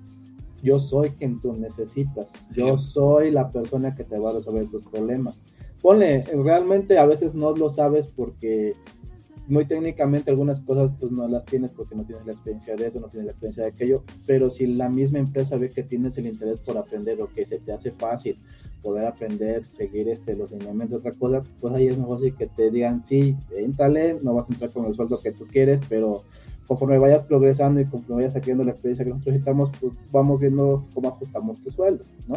yo 0.62 0.78
soy 0.78 1.10
quien 1.10 1.40
tú 1.40 1.52
necesitas, 1.54 2.32
yo 2.54 2.76
soy 2.78 3.30
la 3.30 3.50
persona 3.50 3.94
que 3.94 4.04
te 4.04 4.18
va 4.18 4.30
a 4.30 4.34
resolver 4.34 4.68
tus 4.68 4.84
problemas. 4.84 5.44
Ponle, 5.80 6.24
realmente 6.24 6.98
a 6.98 7.06
veces 7.06 7.34
no 7.34 7.56
lo 7.56 7.70
sabes 7.70 8.06
porque 8.06 8.74
muy 9.50 9.66
técnicamente 9.66 10.30
algunas 10.30 10.60
cosas 10.60 10.92
pues 11.00 11.10
no 11.10 11.26
las 11.26 11.44
tienes 11.44 11.72
porque 11.72 11.94
no 11.94 12.04
tienes 12.04 12.24
la 12.24 12.32
experiencia 12.32 12.76
de 12.76 12.86
eso, 12.86 13.00
no 13.00 13.08
tienes 13.08 13.26
la 13.26 13.32
experiencia 13.32 13.64
de 13.64 13.70
aquello, 13.70 14.04
pero 14.26 14.48
si 14.48 14.66
la 14.66 14.88
misma 14.88 15.18
empresa 15.18 15.56
ve 15.56 15.70
que 15.70 15.82
tienes 15.82 16.16
el 16.18 16.26
interés 16.26 16.60
por 16.60 16.78
aprender 16.78 17.20
o 17.20 17.28
que 17.28 17.44
se 17.44 17.58
te 17.58 17.72
hace 17.72 17.90
fácil 17.92 18.38
poder 18.82 19.06
aprender, 19.06 19.64
seguir 19.64 20.08
este, 20.08 20.36
los 20.36 20.52
lineamientos, 20.52 21.00
otra 21.00 21.12
cosa, 21.12 21.42
pues 21.60 21.74
ahí 21.74 21.88
es 21.88 21.98
mejor 21.98 22.20
que 22.34 22.46
te 22.46 22.70
digan, 22.70 23.04
sí, 23.04 23.36
entrale, 23.56 24.18
no 24.22 24.34
vas 24.34 24.48
a 24.48 24.52
entrar 24.52 24.70
con 24.70 24.86
el 24.86 24.94
sueldo 24.94 25.20
que 25.20 25.32
tú 25.32 25.46
quieres, 25.46 25.80
pero 25.88 26.22
conforme 26.70 26.98
vayas 26.98 27.24
progresando 27.24 27.80
y 27.80 27.84
conforme 27.84 28.22
vayas 28.22 28.36
adquiriendo 28.36 28.62
la 28.62 28.70
experiencia 28.70 29.04
que 29.04 29.10
nosotros 29.10 29.32
necesitamos, 29.32 29.72
pues 29.80 29.92
vamos 30.12 30.38
viendo 30.38 30.86
cómo 30.94 31.08
ajustamos 31.08 31.58
tu 31.58 31.68
sueldo, 31.72 32.04
¿no? 32.28 32.36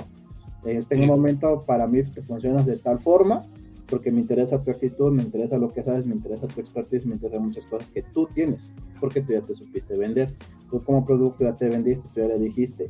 Este 0.66 0.96
en 0.96 1.02
un 1.02 1.08
momento 1.08 1.64
para 1.68 1.86
mí 1.86 2.02
te 2.02 2.24
funcionas 2.24 2.66
de 2.66 2.78
tal 2.78 2.98
forma 2.98 3.44
porque 3.88 4.12
me 4.12 4.22
interesa 4.22 4.64
tu 4.64 4.72
actitud, 4.72 5.12
me 5.12 5.22
interesa 5.22 5.60
lo 5.60 5.72
que 5.72 5.84
sabes, 5.84 6.08
me 6.08 6.16
interesa 6.16 6.48
tu 6.48 6.60
expertise, 6.60 7.06
me 7.06 7.14
interesan 7.14 7.46
muchas 7.46 7.64
cosas 7.68 7.92
que 7.92 8.02
tú 8.02 8.28
tienes, 8.34 8.74
porque 9.00 9.22
tú 9.22 9.34
ya 9.34 9.42
te 9.42 9.54
supiste 9.54 9.96
vender. 9.96 10.34
Tú 10.72 10.84
como 10.84 11.06
producto 11.06 11.44
ya 11.44 11.56
te 11.56 11.70
vendiste, 11.70 12.04
tú 12.12 12.22
ya 12.22 12.28
le 12.28 12.40
dijiste, 12.40 12.90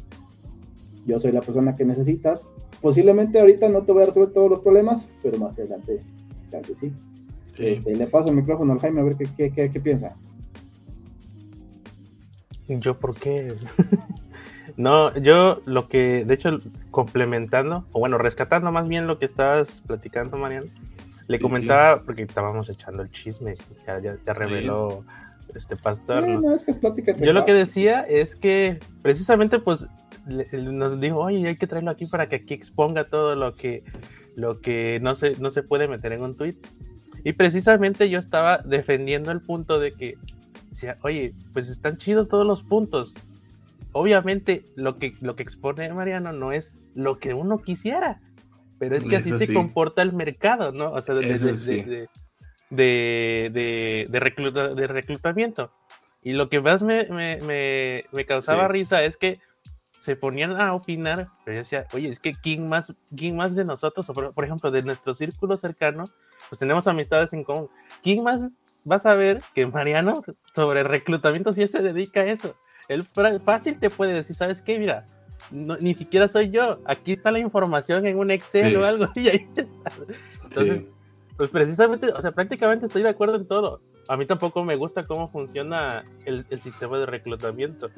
yo 1.06 1.20
soy 1.20 1.34
la 1.34 1.42
persona 1.42 1.76
que 1.76 1.84
necesitas. 1.84 2.48
Posiblemente 2.82 3.38
ahorita 3.38 3.68
no 3.68 3.84
te 3.84 3.92
voy 3.92 4.04
a 4.04 4.06
resolver 4.06 4.32
todos 4.32 4.50
los 4.50 4.62
problemas, 4.62 5.10
pero 5.22 5.38
más 5.40 5.60
adelante, 5.60 6.02
chance 6.48 6.74
sí. 6.74 6.94
sí. 7.58 7.66
Este, 7.66 7.98
le 7.98 8.08
paso 8.08 8.30
el 8.30 8.38
micrófono 8.38 8.72
al 8.72 8.80
Jaime 8.80 9.02
a 9.02 9.04
ver 9.04 9.18
qué, 9.18 9.26
qué, 9.36 9.52
qué, 9.52 9.70
qué 9.70 9.82
piensa. 9.82 10.16
¿Yo 12.68 12.98
por 12.98 13.16
qué? 13.16 13.56
no, 14.78 15.16
yo 15.18 15.62
lo 15.66 15.88
que, 15.88 16.26
de 16.26 16.34
hecho, 16.34 16.60
complementando, 16.92 17.86
o 17.92 18.00
bueno, 18.00 18.18
rescatando 18.18 18.72
más 18.72 18.88
bien 18.88 19.08
lo 19.08 19.20
que 19.20 19.26
estabas 19.26 19.82
platicando, 19.86 20.38
Mariano, 20.38 20.68
le 21.28 21.40
comentaba, 21.40 22.04
porque 22.04 22.24
estábamos 22.24 22.70
echando 22.70 23.04
el 23.04 23.12
chisme, 23.12 23.56
ya, 23.86 24.00
ya, 24.00 24.34
reveló 24.34 25.04
este 25.56 25.76
pastor. 25.76 26.26
yo 27.20 27.34
lo 27.34 27.46
que 27.46 27.54
decía 27.54 28.02
es 28.02 28.36
que 28.36 28.80
precisamente, 29.02 29.60
pues, 29.60 29.88
nos 30.26 31.00
dijo, 31.00 31.20
oye, 31.20 31.48
hay 31.48 31.56
que 31.58 31.68
traerlo 31.68 31.92
aquí 31.92 32.06
para 32.06 32.30
que 32.30 32.38
aquí 32.38 32.54
exponga 32.54 33.10
todo 33.10 33.36
lo 33.36 33.54
que, 33.54 33.84
lo 34.36 34.62
que 34.62 35.00
no, 35.02 35.16
se, 35.16 35.36
no 35.38 35.52
se 35.52 35.64
puede 35.64 35.88
meter 35.88 36.14
en 36.14 36.24
un 36.24 36.36
tweet. 36.36 36.56
Y 37.26 37.34
precisamente 37.34 38.10
yo 38.10 38.20
estaba 38.20 38.58
defendiendo 38.60 39.32
el 39.32 39.42
punto 39.42 39.80
de 39.80 39.94
que 39.94 40.18
decía, 40.74 40.98
oye, 41.02 41.34
pues 41.54 41.70
están 41.70 41.98
chidos 41.98 42.28
todos 42.28 42.46
los 42.46 42.64
puntos. 42.64 43.14
Obviamente 43.92 44.66
lo 44.76 44.98
que, 44.98 45.16
lo 45.22 45.36
que 45.36 45.44
expone 45.44 45.92
Mariano 45.94 46.34
no 46.34 46.52
es 46.52 46.76
lo 46.96 47.20
que 47.20 47.34
uno 47.34 47.60
quisiera, 47.60 48.22
pero 48.80 48.96
es 48.96 49.06
que 49.06 49.18
así 49.18 49.32
se 49.34 49.54
comporta 49.54 50.02
el 50.02 50.14
mercado, 50.14 50.72
¿no? 50.72 50.92
O 50.92 51.02
sea, 51.02 51.16
de, 51.16 52.08
de, 52.70 53.50
de, 54.10 54.88
reclutamiento. 54.88 55.72
Y 56.22 56.34
lo 56.34 56.50
que 56.50 56.60
más 56.60 56.82
me, 56.82 58.04
causaba 58.28 58.68
risa 58.68 59.04
es 59.04 59.18
que 59.18 59.40
se 60.00 60.16
ponían 60.16 60.60
a 60.60 60.74
opinar, 60.74 61.30
pero 61.46 61.56
yo 61.56 61.60
decía, 61.60 61.86
oye, 61.94 62.10
es 62.10 62.20
que 62.20 62.34
¿quién 62.34 62.68
más, 62.68 62.94
quién 63.16 63.38
más 63.38 63.56
de 63.56 63.64
nosotros, 63.64 64.06
por, 64.08 64.34
por, 64.34 64.44
ejemplo, 64.44 64.70
de 64.70 64.84
nuestro 64.84 65.14
círculo 65.14 65.56
cercano, 65.56 66.04
pues 66.50 66.60
tenemos 66.60 66.88
amistades 66.88 67.32
en 67.32 67.46
común, 67.46 67.70
¿quién 68.02 68.22
más 68.24 68.42
vas 68.84 69.06
a 69.06 69.16
ver 69.16 69.42
que 69.54 69.66
Mariano 69.68 70.22
sobre 70.54 70.84
reclutamiento 70.84 71.54
sí 71.54 71.68
se 71.68 71.82
dedica 71.82 72.22
a 72.22 72.26
eso. 72.26 72.56
Él 72.88 73.08
fácil 73.46 73.80
te 73.80 73.90
puede 73.90 74.14
decir, 74.14 74.36
¿sabes 74.36 74.62
qué? 74.62 74.78
Mira, 74.78 75.08
ni 75.52 75.94
siquiera 75.94 76.28
soy 76.28 76.50
yo. 76.50 76.80
Aquí 76.86 77.14
está 77.14 77.32
la 77.32 77.40
información 77.40 78.06
en 78.06 78.18
un 78.18 78.32
Excel 78.32 78.76
o 78.78 78.86
algo 78.86 79.08
y 79.16 79.30
ahí 79.30 79.48
está. 79.56 79.92
Entonces, 80.44 80.88
pues 81.38 81.50
precisamente, 81.50 82.08
o 82.12 82.22
sea, 82.22 82.32
prácticamente 82.32 82.86
estoy 82.86 83.04
de 83.04 83.10
acuerdo 83.10 83.38
en 83.38 83.48
todo. 83.48 83.82
A 84.08 84.18
mí 84.18 84.26
tampoco 84.26 84.64
me 84.64 84.76
gusta 84.76 85.04
cómo 85.04 85.30
funciona 85.30 86.04
el, 86.26 86.46
sistema 86.62 86.98
de 87.00 87.06
reclutamiento. 87.06 87.90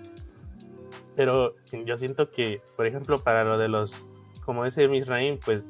Pero 1.16 1.56
yo 1.86 1.98
siento 1.98 2.30
que, 2.30 2.62
por 2.76 2.86
ejemplo, 2.86 3.20
para 3.20 3.44
lo 3.44 3.58
de 3.58 3.70
los, 3.70 3.94
como 4.44 4.66
dice 4.66 4.88
Misraim, 4.88 5.40
pues 5.44 5.66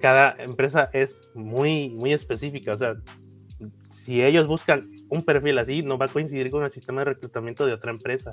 cada 0.00 0.34
empresa 0.38 0.88
es 0.92 1.28
muy, 1.34 1.90
muy 1.90 2.12
específica. 2.12 2.72
O 2.72 2.78
sea, 2.78 2.94
si 3.88 4.22
ellos 4.22 4.46
buscan 4.46 4.90
un 5.08 5.22
perfil 5.22 5.58
así, 5.58 5.82
no 5.82 5.98
va 5.98 6.06
a 6.06 6.08
coincidir 6.08 6.50
con 6.50 6.64
el 6.64 6.70
sistema 6.70 7.00
de 7.00 7.06
reclutamiento 7.06 7.66
de 7.66 7.72
otra 7.72 7.90
empresa. 7.90 8.30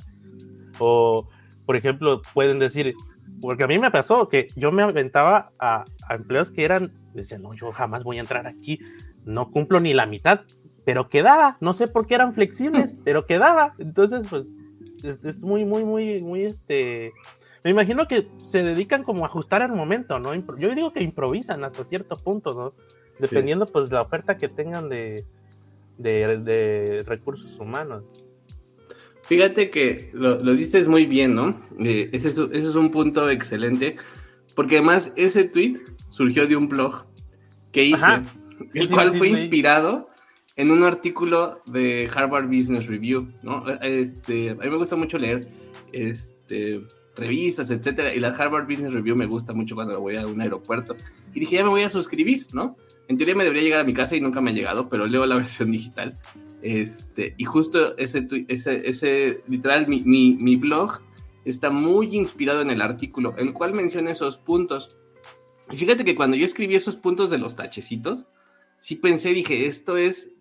O, 0.80 1.28
por 1.66 1.76
ejemplo, 1.76 2.22
pueden 2.34 2.60
decir, 2.60 2.96
porque 3.42 3.64
a 3.64 3.68
mí 3.68 3.78
me 3.80 3.92
pasó 3.92 4.30
que 4.30 4.48
yo 4.56 4.72
me 4.72 4.84
aventaba 4.84 5.52
a, 5.60 5.86
empleos 6.10 6.52
que 6.52 6.64
eran, 6.64 6.94
decían, 7.14 7.42
no, 7.42 7.54
yo 7.54 7.72
jamás 7.72 8.04
voy 8.04 8.18
a 8.18 8.22
entrar 8.22 8.48
aquí, 8.48 8.80
no 9.26 9.52
cumplo 9.52 9.80
ni 9.80 9.94
la 9.94 10.06
mitad, 10.06 10.42
pero 10.86 11.10
quedaba, 11.10 11.58
no 11.60 11.74
sé 11.74 11.88
por 11.88 12.08
qué 12.08 12.16
eran 12.16 12.34
flexibles, 12.34 12.96
pero 13.04 13.26
quedaba. 13.26 13.74
Entonces, 13.78 14.28
pues, 14.30 14.50
es, 15.04 15.42
muy, 15.42 15.66
muy, 15.66 15.84
muy, 15.84 16.22
muy, 16.22 16.44
este... 16.44 17.14
Me 17.64 17.72
imagino 17.72 18.08
que 18.08 18.30
se 18.44 18.64
dedican 18.64 19.04
como 19.04 19.24
a 19.24 19.28
ajustar 19.28 19.62
al 19.62 19.74
momento, 19.74 20.20
¿no? 20.20 20.34
Yo 20.58 20.74
digo 20.74 20.94
que 20.94 21.04
improvisan 21.04 21.66
hasta 21.66 21.84
cierto 21.84 22.16
punto, 22.16 22.54
¿no? 22.54 22.74
Dependiendo, 23.20 23.66
pues, 23.66 23.92
la 23.92 24.02
oferta 24.02 24.38
que 24.38 24.48
tengan 24.48 24.90
de, 24.90 25.26
de, 25.98 27.04
recursos 27.06 27.60
humanos. 27.60 28.04
Fíjate 29.24 29.70
que 29.70 30.10
lo, 30.14 30.38
dices 30.56 30.88
muy 30.88 31.06
bien, 31.06 31.36
¿no? 31.36 31.62
Eh, 31.80 32.10
ese, 32.14 32.30
es, 32.30 32.38
es, 32.38 32.76
un 32.76 32.92
punto 32.92 33.30
excelente, 33.30 33.96
porque 34.56 34.78
además 34.78 35.14
ese 35.16 35.44
tweet 35.44 35.80
surgió 36.08 36.48
de 36.48 36.56
un 36.56 36.70
blog 36.70 37.06
que 37.72 37.84
hice, 37.84 38.22
el 38.74 38.90
cual 38.90 39.18
fue 39.18 39.30
inspirado 39.30 40.10
en 40.56 40.72
un 40.72 40.84
artículo 40.84 41.62
de 41.66 42.10
Harvard 42.14 42.48
Business 42.48 42.88
Review, 42.88 43.32
¿no? 43.44 43.64
Este, 43.82 44.52
a 44.52 44.56
mí 44.56 44.70
me 44.70 44.78
gusta 44.78 44.96
mucho 44.96 45.18
leer 45.18 45.48
este, 45.92 46.82
revistas, 47.16 47.70
etcétera, 47.70 48.14
y 48.14 48.20
la 48.20 48.30
Harvard 48.30 48.68
Business 48.68 48.94
Review 48.94 49.16
me 49.16 49.26
gusta 49.26 49.54
mucho 49.54 49.76
cuando 49.76 50.00
voy 50.00 50.16
a 50.16 50.26
un 50.26 50.42
aeropuerto. 50.42 50.96
Y 51.34 51.42
dije, 51.42 51.58
ya 51.58 51.64
me 51.64 51.70
voy 51.70 51.84
a 51.84 51.90
suscribir, 51.90 52.48
¿no? 52.54 52.76
En 53.08 53.18
teoría 53.18 53.36
me 53.36 53.44
debería 53.44 53.64
llegar 53.64 53.80
a 53.80 53.86
mi 53.86 53.94
casa 53.94 54.16
y 54.16 54.22
nunca 54.22 54.42
me 54.42 54.52
ha 54.52 54.54
llegado, 54.54 54.90
pero 54.90 55.08
leo 55.08 55.26
la 55.26 55.36
versión 55.38 55.72
digital. 55.72 56.18
Este, 56.62 57.36
y 57.38 57.44
justo 57.46 57.98
ese, 57.98 58.28
ese, 58.48 58.88
ese 58.88 59.42
literal, 59.48 59.88
mi, 59.88 60.02
mi, 60.02 60.38
mi 60.40 60.56
blog 60.56 61.00
está 61.46 61.70
muy 61.70 62.16
inspirado 62.16 62.62
en 62.62 62.70
el 62.70 62.82
artículo, 62.82 63.36
el 63.38 63.54
cual 63.54 63.74
menciona 63.74 64.12
esos 64.12 64.38
puntos. 64.38 64.98
Y 65.72 65.78
fíjate 65.78 66.04
que 66.04 66.16
cuando 66.16 66.36
yo 66.36 66.46
escribí 66.46 66.76
esos 66.76 66.96
puntos 66.96 67.30
de 67.30 67.38
los 67.38 67.56
tachecitos, 67.56 68.28
sí 68.78 68.96
pensé, 68.96 69.34
dije, 69.34 69.66
esto 69.66 69.98
es, 69.98 70.32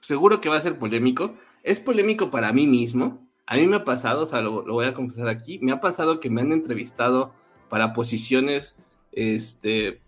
seguro 0.00 0.40
que 0.40 0.48
va 0.48 0.56
a 0.56 0.62
ser 0.62 0.78
polémico. 0.78 1.34
Es 1.62 1.80
polémico 1.80 2.30
para 2.30 2.52
mí 2.52 2.66
mismo. 2.66 3.26
A 3.46 3.56
mí 3.56 3.66
me 3.66 3.76
ha 3.76 3.84
pasado, 3.84 4.22
o 4.22 4.26
sea, 4.26 4.40
lo, 4.40 4.62
voy 4.62 4.86
a 4.86 4.94
confesar 4.94 5.28
aquí, 5.28 5.58
me 5.58 5.72
ha 5.72 5.80
pasado 5.80 6.20
que 6.20 6.30
me 6.30 6.40
han 6.40 6.52
entrevistado 6.52 7.34
para 7.68 7.92
posiciones, 7.92 8.76
este, 9.12 10.00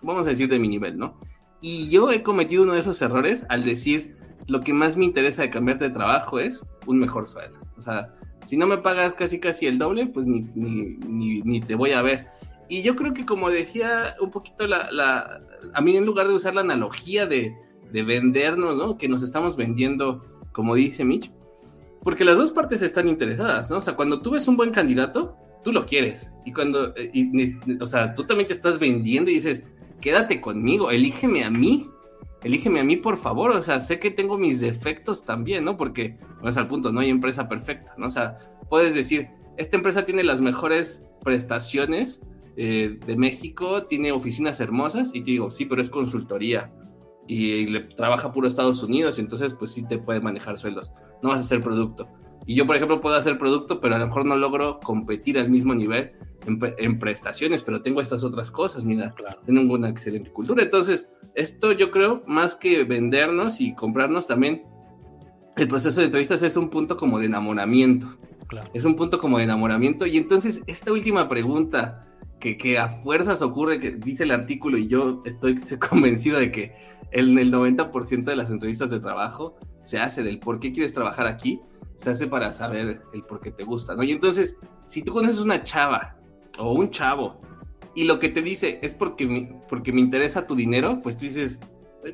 vamos 0.00 0.26
a 0.26 0.30
decir, 0.30 0.48
de 0.48 0.58
mi 0.58 0.68
nivel, 0.68 0.96
¿no? 0.96 1.18
Y 1.66 1.88
yo 1.88 2.10
he 2.12 2.22
cometido 2.22 2.62
uno 2.62 2.74
de 2.74 2.80
esos 2.80 3.00
errores 3.00 3.46
al 3.48 3.64
decir, 3.64 4.18
lo 4.46 4.60
que 4.60 4.74
más 4.74 4.98
me 4.98 5.06
interesa 5.06 5.40
de 5.40 5.48
cambiarte 5.48 5.84
de 5.84 5.94
trabajo 5.94 6.38
es 6.38 6.62
un 6.84 6.98
mejor 6.98 7.26
sueldo. 7.26 7.58
O 7.78 7.80
sea, 7.80 8.14
si 8.44 8.58
no 8.58 8.66
me 8.66 8.76
pagas 8.76 9.14
casi 9.14 9.40
casi 9.40 9.64
el 9.64 9.78
doble, 9.78 10.04
pues 10.04 10.26
ni, 10.26 10.40
ni, 10.54 11.40
ni, 11.40 11.60
te 11.62 11.74
voy 11.74 11.92
a 11.92 12.02
ver. 12.02 12.26
Y 12.68 12.82
yo 12.82 12.94
creo 12.96 13.14
que 13.14 13.24
como 13.24 13.48
decía 13.48 14.14
un 14.20 14.30
poquito 14.30 14.66
la, 14.66 14.90
la 14.92 15.40
a 15.72 15.80
mí 15.80 15.96
en 15.96 16.04
lugar 16.04 16.28
de 16.28 16.34
usar 16.34 16.54
la 16.54 16.60
analogía 16.60 17.24
de, 17.24 17.56
de, 17.90 18.02
vendernos, 18.02 18.76
¿no? 18.76 18.98
Que 18.98 19.08
nos 19.08 19.22
estamos 19.22 19.56
vendiendo, 19.56 20.22
como 20.52 20.74
dice 20.74 21.02
Mitch, 21.02 21.32
porque 22.02 22.26
las 22.26 22.36
dos 22.36 22.52
partes 22.52 22.82
están 22.82 23.08
interesadas, 23.08 23.70
¿no? 23.70 23.78
O 23.78 23.80
sea, 23.80 23.96
cuando 23.96 24.20
tú 24.20 24.32
ves 24.32 24.46
un 24.48 24.58
buen 24.58 24.70
candidato, 24.70 25.38
tú 25.64 25.72
lo 25.72 25.86
quieres. 25.86 26.28
Y 26.44 26.52
cuando, 26.52 26.92
y, 26.94 27.56
o 27.80 27.86
sea, 27.86 28.12
tú 28.12 28.24
también 28.24 28.48
te 28.48 28.52
estás 28.52 28.78
vendiendo 28.78 29.30
y 29.30 29.34
dices, 29.34 29.64
quédate 30.04 30.40
conmigo, 30.40 30.92
elígeme 30.92 31.42
a 31.42 31.50
mí 31.50 31.88
elígeme 32.44 32.80
a 32.80 32.84
mí, 32.84 32.96
por 32.96 33.16
favor. 33.16 33.50
O 33.50 33.60
sea, 33.60 33.80
sé 33.80 33.98
que 33.98 34.10
tengo 34.10 34.38
mis 34.38 34.60
defectos 34.60 35.24
también, 35.24 35.64
¿no? 35.64 35.76
Porque, 35.76 36.18
no 36.42 36.48
es 36.48 36.56
al 36.56 36.68
punto, 36.68 36.92
no 36.92 37.00
hay 37.00 37.10
empresa 37.10 37.48
perfecta, 37.48 37.94
¿no? 37.96 38.06
O 38.06 38.10
sea, 38.10 38.38
puedes 38.68 38.94
decir, 38.94 39.28
esta 39.56 39.76
empresa 39.76 40.04
tiene 40.04 40.22
las 40.22 40.40
mejores 40.40 41.06
prestaciones 41.22 42.20
eh, 42.56 42.98
de 43.04 43.16
México, 43.16 43.86
tiene 43.86 44.12
oficinas 44.12 44.60
hermosas, 44.60 45.12
y 45.14 45.22
te 45.22 45.32
digo, 45.32 45.50
sí, 45.50 45.64
pero 45.64 45.82
es 45.82 45.90
consultoría. 45.90 46.72
Y, 47.26 47.66
le 47.66 47.80
trabaja 47.80 48.30
puro 48.30 48.46
Estados 48.46 48.82
Unidos, 48.82 49.18
y 49.18 49.22
entonces, 49.22 49.54
pues 49.54 49.72
sí 49.72 49.86
te 49.86 49.98
puede 49.98 50.20
manejar 50.20 50.58
sueldos. 50.58 50.92
No 51.22 51.30
vas 51.30 51.38
a 51.38 51.40
hacer 51.40 51.62
producto. 51.62 52.08
Y 52.46 52.54
yo, 52.54 52.66
por 52.66 52.76
ejemplo, 52.76 53.00
puedo 53.00 53.16
hacer 53.16 53.38
producto, 53.38 53.80
pero 53.80 53.94
a 53.94 53.98
lo 53.98 54.06
mejor 54.06 54.26
no 54.26 54.36
logro 54.36 54.80
competir 54.80 55.38
al 55.38 55.48
mismo 55.48 55.74
nivel 55.74 56.12
en, 56.46 56.98
prestaciones, 56.98 57.62
pero 57.62 57.82
tengo 57.82 58.00
estas 58.00 58.24
otras 58.24 58.50
cosas, 58.50 58.84
mira, 58.84 59.14
tengo 59.46 59.74
una 59.74 59.88
excelente 59.88 60.30
cultura. 60.30 60.62
Entonces, 60.62 61.08
esto 61.34 61.72
yo 61.72 61.90
creo, 61.90 62.22
más 62.26 62.56
que 62.56 62.84
vendernos 62.84 63.60
y 63.60 63.74
comprarnos 63.74 64.26
también, 64.26 64.62
el 65.56 65.68
proceso 65.68 66.00
de 66.00 66.06
entrevistas 66.06 66.42
es 66.42 66.56
un 66.56 66.70
punto 66.70 66.96
como 66.96 67.18
de 67.18 67.26
enamoramiento. 67.26 68.16
Es 68.72 68.84
un 68.84 68.96
punto 68.96 69.18
como 69.18 69.38
de 69.38 69.44
enamoramiento. 69.44 70.06
Y 70.06 70.18
entonces, 70.18 70.62
esta 70.66 70.92
última 70.92 71.28
pregunta 71.28 72.06
que, 72.38 72.56
que 72.56 72.78
a 72.78 72.88
fuerzas 72.88 73.42
ocurre, 73.42 73.80
que 73.80 73.92
dice 73.92 74.24
el 74.24 74.30
artículo, 74.30 74.78
y 74.78 74.86
yo 74.86 75.22
estoy 75.24 75.56
convencido 75.90 76.38
de 76.38 76.52
que 76.52 76.72
en 77.10 77.38
el 77.38 77.52
90% 77.52 78.24
de 78.24 78.36
las 78.36 78.50
entrevistas 78.50 78.90
de 78.90 79.00
trabajo 79.00 79.56
se 79.82 79.98
hace 79.98 80.22
del 80.22 80.40
por 80.40 80.58
qué 80.58 80.72
quieres 80.72 80.92
trabajar 80.92 81.26
aquí, 81.26 81.60
se 81.96 82.10
hace 82.10 82.26
para 82.26 82.52
saber 82.52 83.02
el 83.12 83.22
por 83.22 83.40
qué 83.40 83.50
te 83.50 83.64
gusta, 83.64 83.94
¿no? 83.94 84.02
Y 84.02 84.12
entonces, 84.12 84.56
si 84.88 85.02
tú 85.02 85.12
conoces 85.12 85.38
una 85.38 85.62
chava 85.62 86.16
o 86.58 86.72
un 86.72 86.90
chavo 86.90 87.40
y 87.94 88.04
lo 88.04 88.18
que 88.18 88.28
te 88.28 88.42
dice 88.42 88.78
es 88.82 88.94
porque 88.94 89.26
me, 89.26 89.60
porque 89.68 89.92
me 89.92 90.00
interesa 90.00 90.46
tu 90.46 90.54
dinero, 90.54 91.00
pues 91.02 91.16
tú 91.16 91.26
dices, 91.26 91.60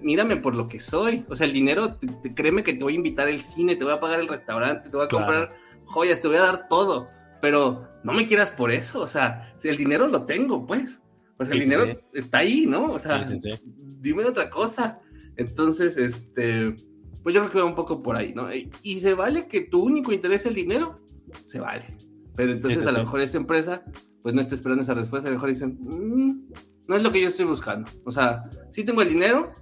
mírame 0.02 0.36
por 0.36 0.54
lo 0.54 0.68
que 0.68 0.78
soy. 0.78 1.24
O 1.28 1.36
sea, 1.36 1.46
el 1.46 1.52
dinero, 1.52 1.96
te, 1.96 2.34
créeme 2.34 2.62
que 2.62 2.74
te 2.74 2.84
voy 2.84 2.94
a 2.94 2.96
invitar 2.96 3.28
al 3.28 3.38
cine, 3.38 3.76
te 3.76 3.84
voy 3.84 3.94
a 3.94 4.00
pagar 4.00 4.20
el 4.20 4.28
restaurante, 4.28 4.90
te 4.90 4.96
voy 4.96 5.06
a 5.06 5.08
comprar 5.08 5.52
joyas, 5.86 6.20
te 6.20 6.28
voy 6.28 6.36
a 6.36 6.42
dar 6.42 6.68
todo. 6.68 7.08
Pero 7.40 7.88
no 8.04 8.12
me 8.12 8.26
quieras 8.26 8.50
por 8.50 8.70
eso. 8.70 9.00
O 9.00 9.06
sea, 9.06 9.54
si 9.56 9.68
el 9.68 9.78
dinero 9.78 10.06
lo 10.06 10.26
tengo, 10.26 10.66
pues. 10.66 11.02
O 11.38 11.44
sea, 11.44 11.54
el 11.54 11.60
dinero 11.60 11.98
está 12.12 12.38
ahí, 12.38 12.66
¿no? 12.66 12.92
O 12.92 12.98
sea, 12.98 13.26
dime 13.72 14.24
otra 14.26 14.50
cosa. 14.50 15.00
Entonces, 15.36 15.96
este, 15.96 16.74
pues 17.22 17.34
yo 17.34 17.40
creo 17.40 17.50
que 17.50 17.58
va 17.60 17.64
un 17.64 17.74
poco 17.74 18.02
por 18.02 18.16
ahí, 18.16 18.34
¿no? 18.34 18.48
Y 18.82 19.00
se 19.00 19.14
vale 19.14 19.46
que 19.46 19.62
tu 19.62 19.82
único 19.82 20.12
interés 20.12 20.42
es 20.42 20.48
el 20.48 20.54
dinero, 20.54 21.00
se 21.44 21.58
vale. 21.58 21.96
Pero 22.36 22.52
entonces 22.52 22.86
a 22.86 22.92
lo 22.92 22.98
mejor 22.98 23.22
esa 23.22 23.38
empresa 23.38 23.84
pues 24.22 24.34
no 24.34 24.40
está 24.40 24.54
esperando 24.54 24.82
esa 24.82 24.94
respuesta, 24.94 25.28
a 25.28 25.30
lo 25.30 25.36
mejor 25.36 25.48
dicen, 25.48 25.78
mm, 25.80 26.52
no 26.88 26.96
es 26.96 27.02
lo 27.02 27.12
que 27.12 27.20
yo 27.20 27.28
estoy 27.28 27.46
buscando. 27.46 27.90
O 28.04 28.10
sea, 28.10 28.44
sí 28.70 28.84
tengo 28.84 29.02
el 29.02 29.08
dinero, 29.08 29.54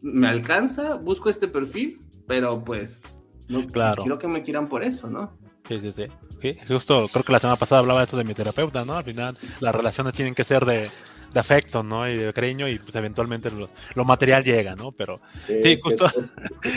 me 0.00 0.28
alcanza, 0.28 0.94
busco 0.94 1.28
este 1.28 1.48
perfil, 1.48 2.00
pero 2.26 2.62
pues 2.64 3.02
no 3.48 3.66
claro. 3.66 4.02
quiero 4.02 4.18
que 4.18 4.28
me 4.28 4.42
quieran 4.42 4.68
por 4.68 4.82
eso, 4.82 5.08
¿no? 5.08 5.36
Sí, 5.68 5.80
sí, 5.80 5.92
sí. 5.92 6.06
Justo 6.68 7.08
creo 7.08 7.24
que 7.24 7.32
la 7.32 7.40
semana 7.40 7.56
pasada 7.56 7.80
hablaba 7.80 8.02
esto 8.02 8.16
de 8.16 8.24
mi 8.24 8.34
terapeuta, 8.34 8.84
¿no? 8.84 8.94
Al 8.94 9.04
final 9.04 9.36
las 9.60 9.74
relaciones 9.74 10.12
tienen 10.12 10.34
que 10.34 10.44
ser 10.44 10.64
de, 10.64 10.90
de 11.36 11.40
afecto, 11.40 11.82
¿no? 11.82 12.08
Y 12.08 12.16
de 12.16 12.32
cariño 12.32 12.66
y 12.66 12.78
pues 12.78 12.96
eventualmente 12.96 13.50
lo, 13.50 14.04
material 14.06 14.42
llega, 14.42 14.74
¿no? 14.74 14.92
Pero 14.92 15.20
sí, 15.46 15.78
justo... 15.82 16.06
Es, 16.06 16.32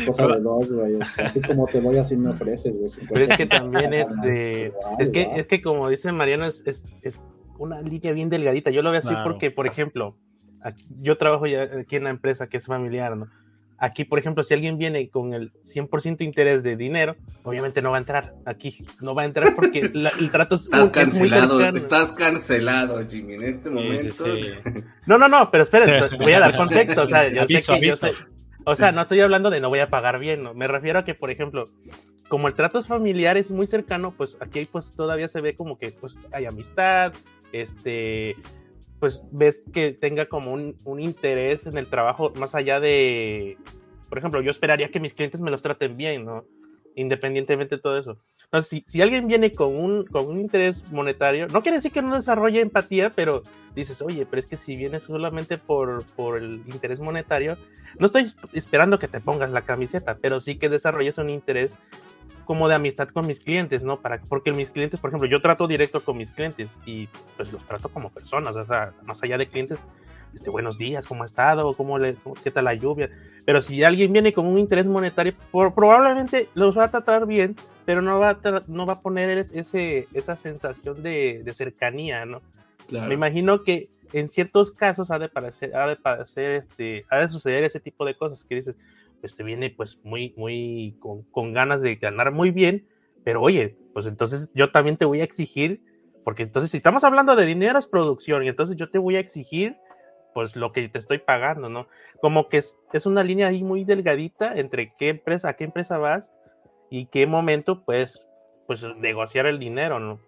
cosa 0.06 0.28
de 0.28 0.40
dos, 0.42 0.70
güey. 0.70 1.00
Así 1.00 1.42
como 1.42 1.66
te 1.66 1.80
voy, 1.80 1.98
así 1.98 2.18
me 2.18 2.32
ofreces, 2.32 2.76
güey. 2.76 3.08
Pero 3.08 3.24
es 3.24 3.38
que 3.38 3.46
también 3.46 3.94
es 3.94 4.10
de... 4.22 4.74
Es 5.00 5.12
que, 5.12 5.32
es 5.38 5.48
que 5.48 5.62
como 5.62 5.88
dice 5.88 6.12
Mariano, 6.12 6.46
es, 6.46 6.62
es, 6.66 6.84
es 7.04 7.24
una 7.58 7.82
línea 7.82 8.12
bien 8.12 8.30
delgadita. 8.30 8.70
Yo 8.70 8.82
lo 8.82 8.92
veo 8.92 9.00
así 9.00 9.16
porque, 9.24 9.50
por 9.50 9.66
ejemplo, 9.66 10.18
yo 11.00 11.18
trabajo 11.18 11.48
ya 11.48 11.64
aquí 11.64 11.96
en 11.96 12.04
una 12.04 12.10
empresa 12.10 12.48
que 12.48 12.58
es 12.58 12.66
familiar, 12.66 13.16
¿no? 13.16 13.28
Aquí, 13.80 14.04
por 14.04 14.20
ejemplo, 14.20 14.44
si 14.44 14.54
alguien 14.54 14.78
viene 14.78 15.10
con 15.10 15.34
el 15.34 15.54
100% 15.64 16.22
interés 16.22 16.64
de 16.64 16.76
dinero, 16.76 17.16
obviamente 17.44 17.82
no 17.82 17.92
va 17.92 17.98
a 17.98 18.00
entrar. 18.00 18.36
Aquí 18.46 18.84
no 19.02 19.16
va 19.16 19.22
a 19.22 19.26
entrar 19.26 19.56
porque 19.56 19.80
el 20.20 20.32
trato 20.32 20.56
es, 20.56 20.64
estás 20.64 20.90
cancelado, 20.90 21.62
Estás 21.62 22.12
cancelado, 22.12 23.08
Jimmy, 23.08 23.36
en 23.36 23.44
este 23.44 23.70
momento. 23.70 24.26
No, 25.06 25.18
no, 25.18 25.28
no, 25.28 25.50
pero 25.50 25.64
esperen, 25.64 26.18
voy 26.20 26.34
a 26.34 26.40
dar 26.40 26.58
contexto. 26.58 27.04
O 27.04 27.08
sea, 27.08 27.28
yo 27.30 27.46
sé 27.46 27.62
que 27.62 27.88
yo 27.88 27.96
sé, 27.96 28.12
o 28.66 28.76
sea, 28.76 28.92
no 28.92 29.02
estoy 29.02 29.22
hablando 29.22 29.50
de 29.50 29.60
no 29.60 29.70
voy 29.70 29.80
a 29.80 29.90
pagar 29.90 30.20
bien, 30.20 30.44
¿no? 30.44 30.54
Me 30.54 30.68
refiero 30.68 31.00
a 31.00 31.06
que, 31.06 31.16
por 31.16 31.32
ejemplo, 31.32 31.70
como 32.28 32.48
el 32.48 32.54
trato 32.54 32.80
es 32.80 32.88
familiar, 32.88 33.38
es 33.38 33.50
muy 33.50 33.66
cercano, 33.66 34.14
pues 34.16 34.38
aquí 34.40 34.68
pues 34.72 34.94
todavía 34.94 35.28
se 35.28 35.42
ve 35.42 35.56
como 35.56 35.78
que 35.78 35.92
pues 35.92 36.16
hay 36.32 36.46
amistad, 36.46 37.14
este, 37.52 38.36
pues 39.00 39.24
ves 39.32 39.64
que 39.74 39.94
tenga 39.94 40.28
como 40.28 40.54
un, 40.54 40.78
un, 40.84 41.00
interés 41.00 41.66
en 41.66 41.78
el 41.78 41.88
trabajo 41.88 42.32
más 42.36 42.54
allá 42.56 42.80
de, 42.80 43.58
por 44.10 44.18
ejemplo, 44.18 44.42
yo 44.42 44.52
esperaría 44.52 44.92
que 44.92 45.00
mis 45.00 45.14
clientes 45.14 45.42
me 45.42 45.52
los 45.52 45.62
traten 45.62 45.96
bien, 45.96 46.26
¿no? 46.26 46.46
Independientemente 46.96 47.78
de 47.78 47.82
todo 47.82 47.98
eso. 47.98 48.18
Entonces, 48.44 48.70
si, 48.70 48.84
si 48.88 49.02
alguien 49.02 49.28
viene 49.28 49.54
con 49.54 49.76
un, 49.76 50.06
con 50.06 50.28
un 50.28 50.40
interés 50.40 50.84
monetario, 50.92 51.48
no 51.48 51.62
quiere 51.62 51.78
decir 51.78 51.92
que 51.92 52.02
no 52.02 52.16
desarrolle 52.16 52.60
empatía, 52.60 53.12
pero 53.12 53.44
dices, 53.76 54.02
oye, 54.02 54.26
pero 54.26 54.40
es 54.40 54.48
que 54.48 54.58
si 54.58 54.76
vienes 54.76 55.04
solamente 55.04 55.58
por, 55.58 56.04
por 56.16 56.38
el 56.38 56.62
interés 56.66 57.00
monetario, 57.00 57.58
no 58.00 58.08
estoy 58.08 58.32
esperando 58.54 59.00
que 59.00 59.08
te 59.08 59.22
pongas 59.22 59.52
la 59.52 59.62
camiseta, 59.62 60.18
pero 60.22 60.40
sí 60.40 60.58
que 60.58 60.68
desarrolles 60.68 61.18
un 61.20 61.30
interés 61.30 61.78
como 62.50 62.68
de 62.68 62.74
amistad 62.74 63.10
con 63.10 63.28
mis 63.28 63.42
clientes, 63.42 63.84
¿no? 63.84 64.02
Para, 64.02 64.22
porque 64.22 64.52
mis 64.52 64.72
clientes, 64.72 65.00
por 65.00 65.12
ejemplo, 65.12 65.30
yo 65.30 65.40
trato 65.40 65.68
directo 65.68 66.04
con 66.04 66.18
mis 66.18 66.32
clientes 66.32 66.76
y 66.84 67.08
pues 67.38 67.52
los 67.52 67.64
trato 67.64 67.90
como 67.90 68.10
personas, 68.10 68.56
o 68.56 68.66
sea, 68.66 68.92
más 69.04 69.22
allá 69.22 69.38
de 69.38 69.48
clientes, 69.48 69.86
este, 70.34 70.50
buenos 70.50 70.80
días, 70.80 71.06
¿cómo 71.06 71.22
ha 71.22 71.26
estado? 71.28 71.76
¿Cómo 71.76 72.00
le, 72.00 72.16
¿Qué 72.44 72.50
tal 72.50 72.66
la 72.66 72.74
lluvia? 72.74 73.12
Pero 73.46 73.62
si 73.62 73.84
alguien 73.84 74.12
viene 74.12 74.34
con 74.34 74.48
un 74.48 74.58
interés 74.58 74.88
monetario, 74.88 75.36
probablemente 75.52 76.50
los 76.56 76.76
va 76.76 76.86
a 76.86 76.90
tratar 76.90 77.28
bien, 77.28 77.56
pero 77.86 78.02
no 78.02 78.18
va 78.18 78.32
a, 78.32 78.64
no 78.66 78.88
va 78.88 78.94
a 78.94 79.02
poner 79.02 79.38
ese, 79.38 80.08
esa 80.16 80.36
sensación 80.36 81.04
de, 81.04 81.44
de 81.46 81.54
cercanía, 81.54 82.26
¿no? 82.26 82.42
Me 82.90 83.14
imagino 83.14 83.64
que 83.64 83.92
en 84.12 84.28
ciertos 84.28 84.72
casos 84.72 85.12
ha 85.12 85.20
de 85.20 85.30
parecer, 85.30 85.76
ha 85.76 85.88
de 85.88 85.98
parecer, 85.98 86.50
este, 86.50 87.06
ha 87.10 87.20
de 87.20 87.28
suceder 87.28 87.64
ese 87.64 87.80
tipo 87.80 88.06
de 88.06 88.16
cosas 88.18 88.44
que 88.44 88.56
dices, 88.56 88.76
pues 89.20 89.36
te 89.36 89.44
viene 89.44 89.70
pues 89.70 90.00
muy, 90.04 90.34
muy 90.38 90.98
con, 91.00 91.24
con, 91.24 91.54
ganas 91.54 91.82
de 91.82 91.96
ganar 91.96 92.32
muy 92.32 92.52
bien, 92.52 92.88
pero 93.24 93.42
oye, 93.42 93.78
pues 93.94 94.06
entonces 94.06 94.52
yo 94.54 94.72
también 94.72 94.98
te 94.98 95.06
voy 95.06 95.22
a 95.22 95.24
exigir, 95.24 95.82
porque 96.24 96.44
entonces 96.44 96.72
si 96.72 96.78
estamos 96.78 97.04
hablando 97.04 97.36
de 97.36 97.46
dinero 97.46 97.80
es 97.80 97.88
producción, 97.88 98.44
y 98.44 98.48
entonces 98.48 98.76
yo 98.76 98.90
te 98.90 98.98
voy 98.98 99.16
a 99.16 99.20
exigir 99.20 99.78
pues 100.34 100.56
lo 100.56 100.72
que 100.72 100.88
te 100.90 101.00
estoy 101.00 101.20
pagando, 101.20 101.70
¿no? 101.70 101.88
Como 102.22 102.50
que 102.50 102.58
es, 102.58 102.78
es 102.94 103.06
una 103.06 103.24
línea 103.24 103.48
ahí 103.48 103.64
muy 103.64 103.84
delgadita 103.84 104.58
entre 104.58 104.94
qué 104.98 105.10
empresa, 105.10 105.50
a 105.50 105.54
qué 105.54 105.64
empresa 105.64 105.98
vas 105.98 106.32
y 106.90 107.08
qué 107.08 107.28
momento 107.28 107.84
pues, 107.84 108.22
pues 108.68 108.84
negociar 108.98 109.46
el 109.48 109.60
dinero, 109.60 110.00
¿no? 110.00 110.20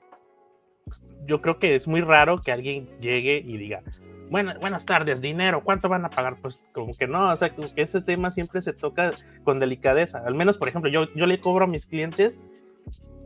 Yo 1.26 1.42
creo 1.42 1.60
que 1.60 1.76
es 1.76 1.88
muy 1.88 2.02
raro 2.02 2.42
que 2.42 2.52
alguien 2.52 2.90
llegue 3.00 3.42
y 3.46 3.58
diga, 3.58 3.84
buenas 4.32 4.86
tardes, 4.86 5.22
dinero, 5.22 5.64
¿cuánto 5.64 5.90
van 5.90 6.06
a 6.06 6.10
pagar? 6.10 6.38
Pues 6.42 6.62
como 6.74 6.94
que 6.94 7.08
no, 7.08 7.32
o 7.32 7.38
sea, 7.38 7.54
que 7.54 7.70
ese 7.76 8.02
tema 8.02 8.32
siempre 8.32 8.62
se 8.62 8.74
toca 8.74 9.12
con 9.44 9.60
delicadeza. 9.60 10.24
Al 10.26 10.36
menos, 10.36 10.58
por 10.58 10.70
ejemplo, 10.70 10.90
yo, 10.90 11.14
yo 11.14 11.26
le 11.26 11.40
cobro 11.42 11.66
a 11.66 11.68
mis 11.68 11.86
clientes 11.86 12.40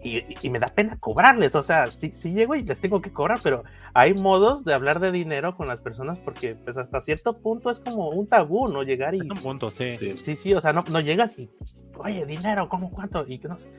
y, 0.03 0.23
y, 0.41 0.49
me 0.49 0.59
da 0.59 0.67
pena 0.67 0.99
cobrarles, 0.99 1.55
o 1.55 1.63
sea, 1.63 1.87
sí, 1.87 2.11
sí, 2.11 2.33
llego 2.33 2.53
y 2.53 2.63
les 2.63 2.79
tengo 2.79 3.01
que 3.01 3.11
cobrar, 3.11 3.39
pero 3.41 3.63
hay 3.93 4.13
modos 4.13 4.63
de 4.63 4.73
hablar 4.73 4.99
de 4.99 5.11
dinero 5.11 5.55
con 5.55 5.67
las 5.67 5.79
personas 5.79 6.19
porque 6.19 6.55
pues 6.55 6.77
hasta 6.77 7.01
cierto 7.01 7.39
punto 7.39 7.71
es 7.71 7.79
como 7.79 8.09
un 8.09 8.27
tabú, 8.27 8.67
¿no? 8.67 8.83
Llegar 8.83 9.15
y... 9.15 9.21
un 9.21 9.29
punto, 9.29 9.71
sí. 9.71 9.97
Sí, 10.17 10.35
sí, 10.35 10.53
o 10.53 10.61
sea, 10.61 10.73
no, 10.73 10.83
no 10.91 10.99
llegas 10.99 11.39
y, 11.39 11.49
oye, 11.97 12.25
dinero, 12.25 12.69
¿cómo 12.69 12.91
cuánto? 12.91 13.25
Y 13.27 13.39
que 13.39 13.47
no 13.47 13.57
sé 13.57 13.69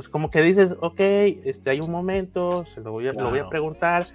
pues 0.00 0.08
como 0.08 0.30
que 0.30 0.40
dices, 0.40 0.74
ok, 0.80 0.98
este, 0.98 1.70
hay 1.70 1.80
un 1.80 1.90
momento, 1.90 2.64
se 2.64 2.80
lo 2.80 2.92
voy 2.92 3.08
a, 3.08 3.12
lo 3.12 3.28
voy 3.28 3.40
a 3.40 3.50
preguntar. 3.50 4.06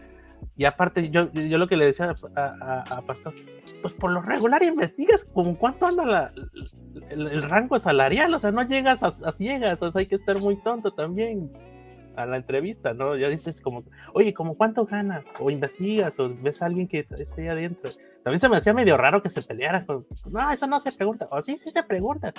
Y 0.55 0.65
aparte, 0.65 1.09
yo, 1.09 1.31
yo 1.31 1.57
lo 1.57 1.67
que 1.67 1.77
le 1.77 1.85
decía 1.85 2.15
a, 2.35 3.01
Pastor, 3.05 3.33
pues 3.81 3.93
por 3.93 4.11
lo 4.11 4.21
regular 4.21 4.63
investigas 4.63 5.25
con 5.25 5.55
cuánto 5.55 5.85
anda 5.85 6.05
la, 6.05 6.33
el, 7.09 7.43
rango 7.43 7.77
salarial, 7.79 8.33
o 8.33 8.39
sea, 8.39 8.51
no 8.51 8.63
llegas 8.63 9.03
a, 9.03 9.07
a, 9.07 9.31
ciegas, 9.31 9.81
o 9.81 9.91
sea, 9.91 9.99
hay 9.99 10.07
que 10.07 10.15
estar 10.15 10.39
muy 10.39 10.61
tonto 10.61 10.91
también 10.91 11.51
a 12.15 12.25
la 12.25 12.37
entrevista, 12.37 12.93
¿no? 12.93 13.15
Ya 13.15 13.29
dices 13.29 13.61
como, 13.61 13.83
oye, 14.13 14.33
¿cómo 14.33 14.55
cuánto 14.55 14.85
gana? 14.85 15.23
O 15.39 15.49
investigas, 15.49 16.19
o 16.19 16.33
ves 16.33 16.61
a 16.61 16.65
alguien 16.65 16.87
que 16.87 17.05
esté 17.17 17.43
ahí 17.43 17.47
adentro. 17.49 17.91
También 18.23 18.39
se 18.39 18.49
me 18.49 18.57
hacía 18.57 18.73
medio 18.73 18.97
raro 18.97 19.21
que 19.21 19.29
se 19.29 19.41
peleara 19.41 19.85
con, 19.85 20.05
no, 20.29 20.51
eso 20.51 20.67
no 20.67 20.79
se 20.79 20.91
pregunta, 20.91 21.27
o 21.31 21.41
sí, 21.41 21.57
sí 21.57 21.69
se 21.69 21.83
pregunta. 21.83 22.33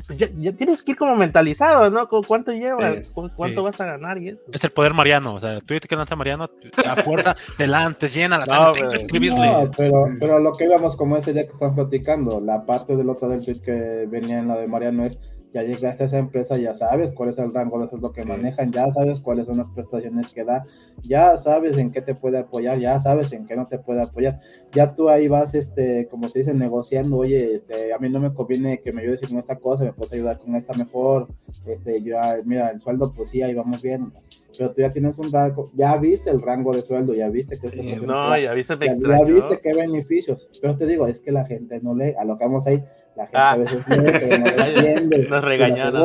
Pues 0.00 0.18
ya, 0.18 0.52
tienes 0.52 0.82
que 0.82 0.92
ir 0.92 0.96
como 0.96 1.14
mentalizado, 1.14 1.90
¿no? 1.90 2.08
¿Cuánto 2.08 2.50
llevas? 2.52 3.08
¿Cuánto 3.36 3.62
vas 3.62 3.78
a 3.78 3.84
ganar? 3.84 4.16
Y 4.16 4.30
eso. 4.30 4.42
Es 4.50 4.64
el 4.64 4.70
poder 4.70 4.94
mariano. 4.94 5.34
O 5.34 5.40
sea, 5.40 5.60
tú 5.60 5.74
dices 5.74 5.86
que 5.86 5.96
lanza 6.02 6.16
Mariano, 6.16 6.48
a 6.86 6.96
fuerza 7.02 7.36
delante, 7.58 8.08
llena 8.08 8.38
la 8.38 8.46
no, 8.46 8.72
pero, 8.72 8.92
escribirle. 8.92 9.46
No, 9.46 9.70
pero, 9.76 10.06
pero 10.18 10.38
lo 10.38 10.52
que 10.54 10.64
íbamos 10.64 10.96
como 10.96 11.18
ese 11.18 11.34
día 11.34 11.44
que 11.44 11.52
están 11.52 11.74
platicando, 11.74 12.40
la 12.40 12.64
parte 12.64 12.96
del 12.96 13.10
otro 13.10 13.28
del 13.28 13.44
tweet 13.44 13.60
que 13.60 14.06
venía 14.08 14.38
en 14.38 14.48
la 14.48 14.56
de 14.56 14.66
Mariano 14.66 15.04
es 15.04 15.20
ya 15.52 15.62
llegaste 15.62 16.04
a 16.04 16.06
esa 16.06 16.18
empresa, 16.18 16.56
ya 16.56 16.74
sabes 16.74 17.12
cuál 17.12 17.30
es 17.30 17.38
el 17.38 17.52
rango 17.52 17.84
de 17.84 17.98
lo 17.98 18.12
que 18.12 18.24
manejan, 18.24 18.72
ya 18.72 18.90
sabes 18.90 19.20
cuáles 19.20 19.46
son 19.46 19.58
las 19.58 19.70
prestaciones 19.70 20.32
que 20.32 20.44
da, 20.44 20.64
ya 21.02 21.36
sabes 21.36 21.76
en 21.78 21.90
qué 21.90 22.00
te 22.00 22.14
puede 22.14 22.38
apoyar, 22.38 22.78
ya 22.78 22.98
sabes 23.00 23.32
en 23.32 23.46
qué 23.46 23.56
no 23.56 23.66
te 23.66 23.78
puede 23.78 24.02
apoyar. 24.02 24.40
Ya 24.72 24.94
tú 24.94 25.08
ahí 25.10 25.28
vas, 25.28 25.54
este, 25.54 26.08
como 26.08 26.28
se 26.28 26.40
dice, 26.40 26.54
negociando, 26.54 27.18
oye, 27.18 27.54
este, 27.54 27.92
a 27.92 27.98
mí 27.98 28.08
no 28.08 28.20
me 28.20 28.32
conviene 28.32 28.80
que 28.80 28.92
me 28.92 29.02
ayudes 29.02 29.20
con 29.20 29.38
esta 29.38 29.56
cosa, 29.56 29.84
me 29.84 29.92
puedes 29.92 30.12
ayudar 30.12 30.38
con 30.38 30.56
esta 30.56 30.74
mejor, 30.74 31.28
este, 31.66 32.02
yo, 32.02 32.16
mira, 32.44 32.70
el 32.70 32.80
sueldo, 32.80 33.12
pues 33.12 33.30
sí, 33.30 33.42
ahí 33.42 33.54
vamos 33.54 33.82
bien 33.82 34.12
pero 34.56 34.72
tú 34.72 34.80
ya 34.82 34.90
tienes 34.90 35.18
un 35.18 35.30
rango, 35.30 35.70
ya 35.74 35.96
viste 35.96 36.30
el 36.30 36.40
rango 36.40 36.72
de 36.72 36.82
sueldo, 36.82 37.14
ya 37.14 37.28
viste 37.28 37.58
que 37.58 37.96
no, 37.96 38.38
ya 38.38 38.52
viste, 38.52 38.76
ya, 38.78 38.92
ya, 38.94 39.24
viste 39.24 39.60
qué 39.60 39.74
beneficios, 39.74 40.48
pero 40.60 40.76
te 40.76 40.86
digo, 40.86 41.06
es 41.06 41.20
que 41.20 41.32
la 41.32 41.44
gente 41.44 41.80
no 41.80 41.94
lee, 41.94 42.14
a 42.18 42.24
lo 42.24 42.36
que 42.36 42.44
vamos 42.44 42.66
ahí, 42.66 42.82
la 43.16 43.24
gente 43.24 43.38
a 43.38 43.50
ah. 43.50 43.56
veces 43.56 43.88
lee, 43.88 44.12
pero 44.12 44.38
no 44.38 44.46
entiende. 44.66 45.28
nos 45.28 45.44
regañan. 45.44 45.96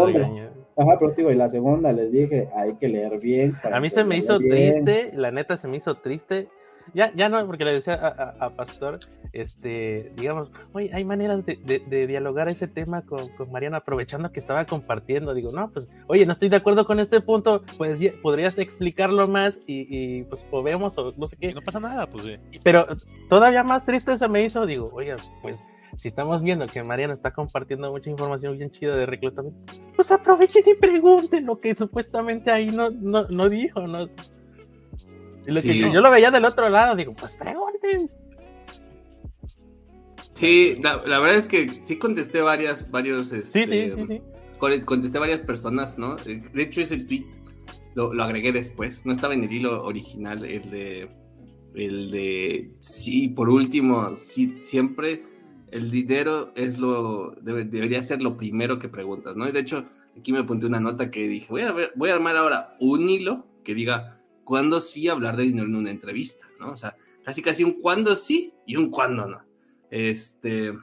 Ajá, 0.79 0.99
pero 0.99 1.11
digo, 1.13 1.31
y 1.31 1.35
la 1.35 1.49
segunda 1.49 1.91
les 1.91 2.11
dije, 2.11 2.49
hay 2.55 2.75
que 2.75 2.87
leer 2.87 3.19
bien. 3.19 3.57
a 3.63 3.79
mí 3.79 3.89
se 3.89 4.03
me 4.03 4.17
hizo 4.17 4.37
triste, 4.39 5.11
la 5.13 5.31
neta 5.31 5.57
se 5.57 5.67
me 5.67 5.77
hizo 5.77 5.95
triste 5.95 6.49
ya, 6.93 7.11
ya 7.15 7.29
no, 7.29 7.45
porque 7.45 7.65
le 7.65 7.73
decía 7.73 7.93
a, 7.93 8.49
Pastor, 8.51 8.99
este, 9.33 10.11
digamos, 10.15 10.51
oye, 10.73 10.89
hay 10.93 11.05
maneras 11.05 11.45
de, 11.45 11.57
de, 11.57 12.07
dialogar 12.07 12.47
ese 12.49 12.67
tema 12.67 13.03
con, 13.03 13.29
con, 13.35 13.51
Mariana, 13.51 13.77
aprovechando 13.77 14.31
que 14.31 14.39
estaba 14.39 14.65
compartiendo. 14.65 15.33
Digo, 15.33 15.51
no, 15.51 15.71
pues, 15.71 15.89
oye, 16.07 16.25
no 16.25 16.31
estoy 16.31 16.49
de 16.49 16.55
acuerdo 16.55 16.85
con 16.85 16.99
este 16.99 17.21
punto, 17.21 17.63
pues 17.77 17.99
podrías 18.21 18.57
explicarlo 18.57 19.27
más 19.27 19.59
y, 19.67 19.87
y 19.89 20.23
pues 20.23 20.43
podemos 20.43 20.97
o 20.97 21.13
no 21.17 21.27
sé 21.27 21.37
qué. 21.37 21.53
no 21.53 21.61
pasa 21.61 21.79
nada, 21.79 22.07
pues 22.07 22.25
sí. 22.25 22.37
Pero 22.63 22.87
todavía 23.29 23.63
más 23.63 23.85
triste 23.85 24.17
se 24.17 24.27
me 24.27 24.43
hizo, 24.43 24.65
digo, 24.65 24.89
oye, 24.93 25.15
pues 25.41 25.63
si 25.95 26.07
estamos 26.07 26.41
viendo 26.43 26.67
que 26.67 26.83
Mariana 26.83 27.13
está 27.13 27.31
compartiendo 27.31 27.91
mucha 27.91 28.09
información 28.09 28.57
bien 28.57 28.69
chida 28.71 28.95
de 28.95 29.05
reclutamiento, 29.05 29.73
pues 29.95 30.11
aprovechen 30.11 30.63
y 30.65 30.73
pregunten 30.75 31.45
lo 31.45 31.59
que 31.59 31.75
supuestamente 31.75 32.51
ahí 32.51 32.67
no, 32.67 32.89
no, 32.89 33.27
no 33.27 33.49
dijo, 33.49 33.87
¿no? 33.87 34.07
yo 35.47 36.01
lo 36.01 36.11
veía 36.11 36.29
del 36.29 36.45
otro 36.45 36.69
lado, 36.69 36.95
digo, 36.95 37.13
pues 37.13 37.37
pregunten. 37.37 38.11
Sí, 40.33 40.75
la, 40.83 40.97
verdad 40.97 41.35
es 41.35 41.47
que 41.47 41.81
sí 41.83 41.97
contesté 41.97 42.41
varias, 42.41 42.91
varios, 42.91 43.31
este, 43.31 43.65
sí, 43.65 43.89
sí, 43.89 44.05
sí, 44.07 44.81
contesté 44.85 45.17
varias 45.17 45.41
personas, 45.41 45.97
¿no? 45.97 46.15
De 46.17 46.61
hecho 46.61 46.81
ese 46.81 46.97
tweet 46.97 47.25
lo, 47.95 48.11
agregué 48.23 48.51
después, 48.51 49.03
no 49.05 49.13
estaba 49.13 49.33
en 49.33 49.43
el 49.43 49.51
hilo 49.51 49.83
original, 49.83 50.45
el 50.45 50.69
de, 50.69 51.09
el 51.73 52.11
de, 52.11 52.71
sí, 52.79 53.29
por 53.29 53.49
último, 53.49 54.15
sí, 54.15 54.57
siempre 54.59 55.23
el 55.71 55.91
dinero 55.91 56.51
es 56.55 56.79
lo, 56.79 57.31
debería 57.41 58.01
ser 58.01 58.21
lo 58.21 58.37
primero 58.37 58.79
que 58.79 58.89
preguntas, 58.89 59.35
¿no? 59.35 59.47
Y 59.47 59.51
de 59.51 59.59
hecho 59.59 59.85
aquí 60.17 60.31
me 60.31 60.39
apunté 60.39 60.65
una 60.65 60.79
nota 60.79 61.11
que 61.11 61.27
dije, 61.27 61.47
voy 61.49 61.61
a 61.61 61.71
ver, 61.71 61.91
voy 61.95 62.09
a 62.09 62.15
armar 62.15 62.37
ahora 62.37 62.75
un 62.79 63.09
hilo 63.09 63.45
que 63.63 63.75
diga 63.75 64.19
cuándo 64.43 64.79
sí 64.79 65.07
hablar 65.07 65.35
de 65.37 65.43
dinero 65.43 65.67
en 65.67 65.75
una 65.75 65.91
entrevista, 65.91 66.47
¿no? 66.59 66.71
O 66.71 66.77
sea, 66.77 66.95
casi 67.23 67.41
casi 67.41 67.63
un 67.63 67.81
cuándo 67.81 68.15
sí 68.15 68.53
y 68.65 68.77
un 68.77 68.89
cuándo 68.89 69.27
no. 69.27 69.41
Este, 69.89 70.73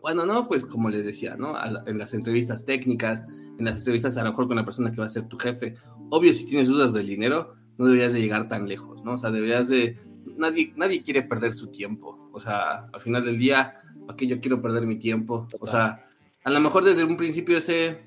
cuando 0.00 0.24
no, 0.26 0.48
pues 0.48 0.64
como 0.64 0.88
les 0.90 1.04
decía, 1.04 1.36
¿no? 1.36 1.54
en 1.86 1.98
las 1.98 2.14
entrevistas 2.14 2.64
técnicas, 2.64 3.24
en 3.58 3.64
las 3.64 3.78
entrevistas 3.78 4.16
a 4.16 4.22
lo 4.22 4.30
mejor 4.30 4.46
con 4.46 4.56
la 4.56 4.64
persona 4.64 4.90
que 4.90 5.00
va 5.00 5.06
a 5.06 5.10
ser 5.10 5.26
tu 5.28 5.38
jefe, 5.38 5.74
obvio 6.10 6.32
si 6.32 6.46
tienes 6.46 6.68
dudas 6.68 6.92
del 6.92 7.06
dinero, 7.06 7.54
no 7.76 7.84
deberías 7.84 8.12
de 8.12 8.20
llegar 8.20 8.48
tan 8.48 8.68
lejos, 8.68 9.02
¿no? 9.04 9.12
O 9.12 9.18
sea, 9.18 9.30
deberías 9.30 9.68
de, 9.68 9.98
nadie, 10.36 10.72
nadie 10.76 11.02
quiere 11.02 11.22
perder 11.22 11.52
su 11.52 11.68
tiempo, 11.68 12.30
o 12.32 12.40
sea, 12.40 12.86
al 12.92 13.00
final 13.00 13.24
del 13.24 13.38
día, 13.38 13.80
¿para 14.08 14.16
qué 14.16 14.26
yo 14.26 14.40
quiero 14.40 14.62
perder 14.62 14.86
mi 14.86 14.98
tiempo? 14.98 15.46
O 15.60 15.66
sea, 15.66 16.08
a 16.42 16.50
lo 16.50 16.60
mejor 16.60 16.82
desde 16.82 17.04
un 17.04 17.18
principio 17.18 17.60
sé, 17.60 18.00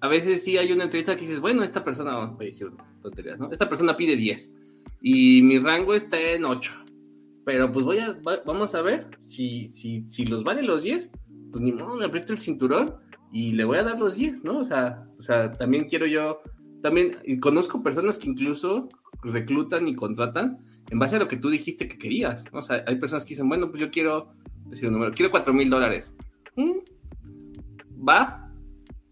a 0.00 0.08
veces 0.08 0.42
sí 0.42 0.58
hay 0.58 0.72
una 0.72 0.82
entrevista 0.82 1.14
que 1.14 1.20
dices, 1.20 1.38
bueno, 1.38 1.62
esta 1.62 1.84
persona, 1.84 2.10
vamos 2.10 2.32
a 2.32 2.42
decir 2.42 2.72
tonterías, 3.00 3.38
¿no? 3.38 3.52
Esta 3.52 3.68
persona 3.68 3.96
pide 3.96 4.16
10 4.16 4.52
y 5.00 5.40
mi 5.42 5.60
rango 5.60 5.94
está 5.94 6.20
en 6.20 6.44
8. 6.44 6.72
Pero 7.44 7.72
pues 7.72 7.84
voy 7.84 7.98
a, 7.98 8.18
vamos 8.44 8.74
a 8.74 8.82
ver 8.82 9.06
si, 9.18 9.66
si, 9.66 10.04
si 10.08 10.26
los 10.26 10.42
vale 10.42 10.64
los 10.64 10.82
10, 10.82 11.12
pues 11.52 11.62
ni 11.62 11.70
modo, 11.70 11.94
me 11.94 12.06
aprieto 12.06 12.32
el 12.32 12.40
cinturón 12.40 12.96
y 13.30 13.52
le 13.52 13.64
voy 13.64 13.78
a 13.78 13.84
dar 13.84 13.96
los 13.96 14.16
10, 14.16 14.42
¿no? 14.42 14.58
O 14.58 14.64
sea, 14.64 15.06
o 15.16 15.22
sea, 15.22 15.52
también 15.52 15.88
quiero 15.88 16.06
yo, 16.06 16.42
también 16.82 17.16
y 17.24 17.38
conozco 17.38 17.80
personas 17.80 18.18
que 18.18 18.28
incluso 18.28 18.88
reclutan 19.22 19.86
y 19.86 19.94
contratan 19.94 20.58
en 20.90 20.98
base 20.98 21.14
a 21.14 21.20
lo 21.20 21.28
que 21.28 21.36
tú 21.36 21.48
dijiste 21.48 21.86
que 21.86 21.96
querías, 21.96 22.52
¿no? 22.52 22.58
O 22.58 22.62
sea, 22.62 22.82
hay 22.88 22.96
personas 22.96 23.24
que 23.24 23.30
dicen, 23.30 23.48
bueno, 23.48 23.70
pues 23.70 23.80
yo 23.80 23.90
quiero, 23.92 24.32
decir 24.68 24.88
un 24.88 24.94
número, 24.94 25.12
quiero 25.12 25.30
4 25.30 25.52
mil 25.52 25.70
dólares. 25.70 26.12
¿Mm? 26.56 26.78
Va, 28.08 28.48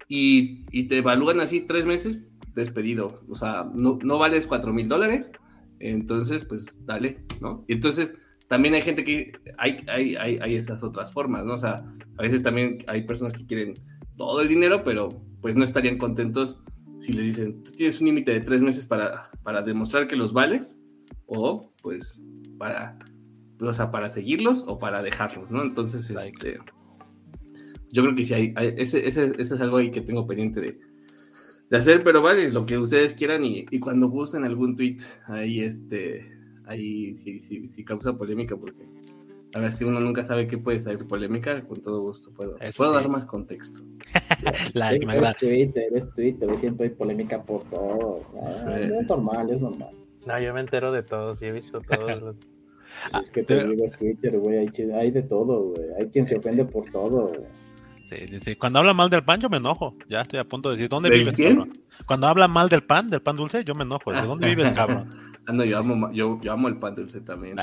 y, 0.08 0.86
te 0.86 0.98
evalúan 0.98 1.40
así 1.40 1.60
tres 1.60 1.86
meses, 1.86 2.20
despedido. 2.54 3.20
O 3.28 3.34
sea, 3.34 3.68
no, 3.74 3.98
no 4.02 4.18
vales 4.18 4.46
cuatro 4.46 4.72
mil 4.72 4.88
dólares, 4.88 5.32
entonces, 5.78 6.44
pues 6.44 6.78
dale, 6.86 7.18
¿no? 7.40 7.64
Y 7.68 7.74
entonces, 7.74 8.14
también 8.48 8.74
hay 8.74 8.82
gente 8.82 9.02
que 9.02 9.32
hay, 9.58 9.78
hay, 9.88 10.14
hay, 10.16 10.38
hay, 10.38 10.54
esas 10.54 10.84
otras 10.84 11.12
formas, 11.12 11.44
¿no? 11.44 11.54
O 11.54 11.58
sea, 11.58 11.84
a 12.16 12.22
veces 12.22 12.42
también 12.42 12.78
hay 12.86 13.02
personas 13.02 13.34
que 13.34 13.44
quieren 13.44 13.74
todo 14.16 14.40
el 14.40 14.48
dinero, 14.48 14.84
pero 14.84 15.20
pues 15.40 15.56
no 15.56 15.64
estarían 15.64 15.98
contentos 15.98 16.60
si 17.00 17.12
les 17.12 17.26
dicen, 17.26 17.62
tú 17.62 17.72
tienes 17.72 18.00
un 18.00 18.06
límite 18.06 18.32
de 18.32 18.40
tres 18.40 18.62
meses 18.62 18.86
para, 18.86 19.30
para 19.42 19.60
demostrar 19.62 20.06
que 20.06 20.16
los 20.16 20.32
vales, 20.32 20.78
o 21.26 21.72
pues 21.82 22.22
para, 22.56 22.96
o 23.60 23.72
sea, 23.72 23.90
para 23.90 24.10
seguirlos 24.10 24.64
o 24.66 24.78
para 24.78 25.02
dejarlos, 25.02 25.50
¿no? 25.50 25.62
Entonces, 25.62 26.08
este 26.10 26.58
yo 27.90 28.02
creo 28.02 28.14
que 28.14 28.24
sí 28.24 28.34
hay, 28.34 28.54
ese, 28.76 29.06
ese, 29.06 29.32
ese, 29.38 29.54
es 29.54 29.60
algo 29.60 29.78
ahí 29.78 29.90
que 29.90 30.00
tengo 30.00 30.26
pendiente 30.26 30.60
de, 30.60 30.78
de 31.70 31.76
hacer, 31.76 32.02
pero 32.04 32.20
vale, 32.20 32.50
lo 32.50 32.66
que 32.66 32.78
ustedes 32.78 33.14
quieran 33.14 33.44
y, 33.44 33.64
y 33.70 33.78
cuando 33.78 34.08
gusten 34.08 34.44
algún 34.44 34.76
tweet, 34.76 34.98
ahí 35.26 35.60
este, 35.60 36.30
ahí 36.66 37.14
sí, 37.14 37.38
sí, 37.38 37.66
sí 37.66 37.84
causa 37.84 38.12
polémica 38.12 38.56
porque 38.56 38.84
la 39.52 39.60
verdad 39.60 39.72
es 39.72 39.78
que 39.78 39.84
uno 39.86 40.00
nunca 40.00 40.22
sabe 40.24 40.46
qué 40.46 40.58
puede 40.58 40.80
salir 40.80 41.06
polémica, 41.06 41.62
con 41.66 41.80
todo 41.80 42.02
gusto 42.02 42.30
puedo, 42.32 42.56
puedo 42.76 42.92
dar 42.92 43.08
más 43.08 43.24
contexto. 43.24 43.80
la, 44.74 44.92
es, 44.92 45.02
es 45.02 45.36
Twitter, 45.38 45.86
es 45.94 46.10
Twitter, 46.14 46.58
siempre 46.58 46.88
hay 46.88 46.94
polémica 46.94 47.42
por 47.42 47.64
todo. 47.70 48.20
Ah, 48.66 48.78
es 48.78 49.08
normal, 49.08 49.50
es 49.50 49.62
normal. 49.62 49.88
No, 50.26 50.40
yo 50.40 50.52
me 50.52 50.60
entero 50.60 50.92
de 50.92 51.02
todo, 51.02 51.34
sí 51.34 51.46
he 51.46 51.52
visto 51.52 51.80
todo. 53.10 53.20
es 53.20 53.30
que 53.30 53.42
te 53.42 53.66
digo, 53.66 53.84
es 53.84 53.92
Twitter, 53.98 54.38
güey, 54.38 54.58
hay, 54.58 54.90
hay, 54.92 55.10
de 55.10 55.22
todo, 55.22 55.70
güey. 55.70 55.86
Hay 55.98 56.06
quien 56.08 56.26
se 56.26 56.36
ofende 56.36 56.64
por 56.64 56.90
todo, 56.90 57.28
güey. 57.28 58.56
Cuando 58.58 58.78
habla 58.78 58.94
mal 58.94 59.10
del 59.10 59.24
pan, 59.24 59.40
yo 59.40 59.48
me 59.48 59.56
enojo. 59.56 59.96
Ya 60.08 60.20
estoy 60.20 60.38
a 60.38 60.44
punto 60.44 60.70
de 60.70 60.76
decir, 60.76 60.88
¿dónde 60.88 61.10
vives, 61.10 61.34
cabrón? 61.36 61.80
Cuando 62.06 62.28
habla 62.28 62.46
mal 62.46 62.68
del 62.68 62.82
pan, 62.82 63.10
del 63.10 63.20
pan 63.20 63.36
dulce, 63.36 63.64
yo 63.64 63.74
me 63.74 63.84
enojo. 63.84 64.12
¿De 64.12 64.22
dónde 64.22 64.48
vives, 64.48 64.72
cabrón? 64.74 65.34
Ah, 65.46 65.52
no, 65.52 65.64
yo 65.64 65.78
amo, 65.78 66.10
yo, 66.12 66.40
yo 66.42 66.52
amo 66.52 66.68
el 66.68 66.76
pan 66.76 66.94
dulce 66.94 67.20
también. 67.20 67.56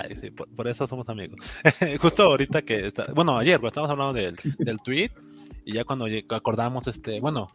por, 0.55 0.67
eso 0.67 0.87
somos 0.87 1.07
amigos. 1.09 1.39
Justo 2.01 2.23
ahorita 2.23 2.61
que, 2.61 2.87
está, 2.87 3.07
bueno, 3.13 3.37
ayer, 3.37 3.59
pues, 3.59 3.71
estábamos 3.71 3.91
hablando 3.91 4.13
del, 4.13 4.37
del 4.57 4.79
tweet 4.79 5.11
y 5.65 5.73
ya 5.73 5.83
cuando 5.83 6.07
acordamos, 6.29 6.87
este, 6.87 7.19
bueno, 7.19 7.51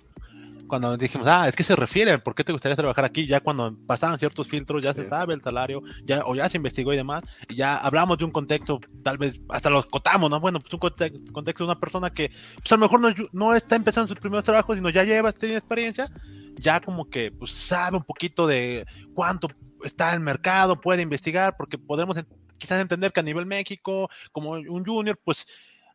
cuando 0.69 0.97
dijimos, 0.97 1.27
ah, 1.27 1.49
es 1.49 1.57
que 1.57 1.65
se 1.65 1.75
refiere, 1.75 2.19
¿por 2.19 2.35
qué 2.35 2.45
te 2.45 2.53
gustaría 2.53 2.77
trabajar 2.77 3.05
aquí? 3.05 3.27
Ya 3.27 3.41
cuando 3.41 3.77
pasaban 3.87 4.19
ciertos 4.19 4.47
filtros, 4.47 4.83
ya 4.83 4.95
se 4.95 5.09
sabe 5.09 5.35
el 5.35 5.43
salario, 5.43 5.83
ya, 6.05 6.23
o 6.25 6.35
ya 6.35 6.49
se 6.49 6.59
investigó 6.59 6.93
y 6.93 6.97
demás, 6.97 7.25
y 7.49 7.57
ya 7.57 7.77
hablamos 7.77 8.19
de 8.19 8.25
un 8.25 8.31
contexto, 8.31 8.81
tal 9.03 9.19
vez 9.19 9.41
hasta 9.49 9.71
los 9.71 9.87
cotamos, 9.87 10.31
¿no? 10.31 10.41
Bueno, 10.41 10.61
pues 10.61 10.73
un 10.73 10.79
contexto 10.79 11.65
de 11.65 11.71
una 11.71 11.81
persona 11.81 12.11
que 12.11 12.31
pues 12.57 12.71
a 12.71 12.77
lo 12.77 12.83
mejor 12.83 13.01
no, 13.01 13.09
no 13.33 13.55
está 13.55 13.75
empezando 13.77 14.09
sus 14.09 14.21
primeros 14.21 14.45
trabajos, 14.45 14.77
sino 14.77 14.91
ya 14.91 15.05
lleva, 15.05 15.33
tiene 15.33 15.57
experiencia, 15.57 16.09
ya 16.57 16.81
como 16.81 17.09
que 17.09 17.33
pues 17.33 17.51
sabe 17.53 17.97
un 17.97 18.05
poquito 18.05 18.47
de 18.47 18.87
cuánto 19.15 19.49
está 19.85 20.13
el 20.13 20.21
mercado, 20.21 20.81
puede 20.81 21.03
investigar, 21.03 21.57
porque 21.57 21.79
podemos 21.79 22.17
quizás 22.59 22.81
entender 22.81 23.13
que 23.13 23.21
a 23.21 23.23
nivel 23.23 23.47
México, 23.47 24.09
como 24.33 24.51
un 24.51 24.85
junior, 24.85 25.19
pues 25.25 25.47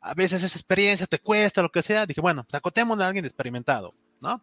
a 0.02 0.14
veces 0.14 0.44
esa 0.44 0.58
experiencia 0.58 1.08
te 1.08 1.20
cuesta, 1.20 1.62
lo 1.62 1.72
que 1.72 1.82
sea. 1.82 2.06
Dije, 2.06 2.22
bueno, 2.22 2.44
pues 2.44 2.56
acotemos 2.56 3.00
a 3.00 3.08
alguien 3.08 3.26
experimentado, 3.26 3.94
¿no? 4.20 4.42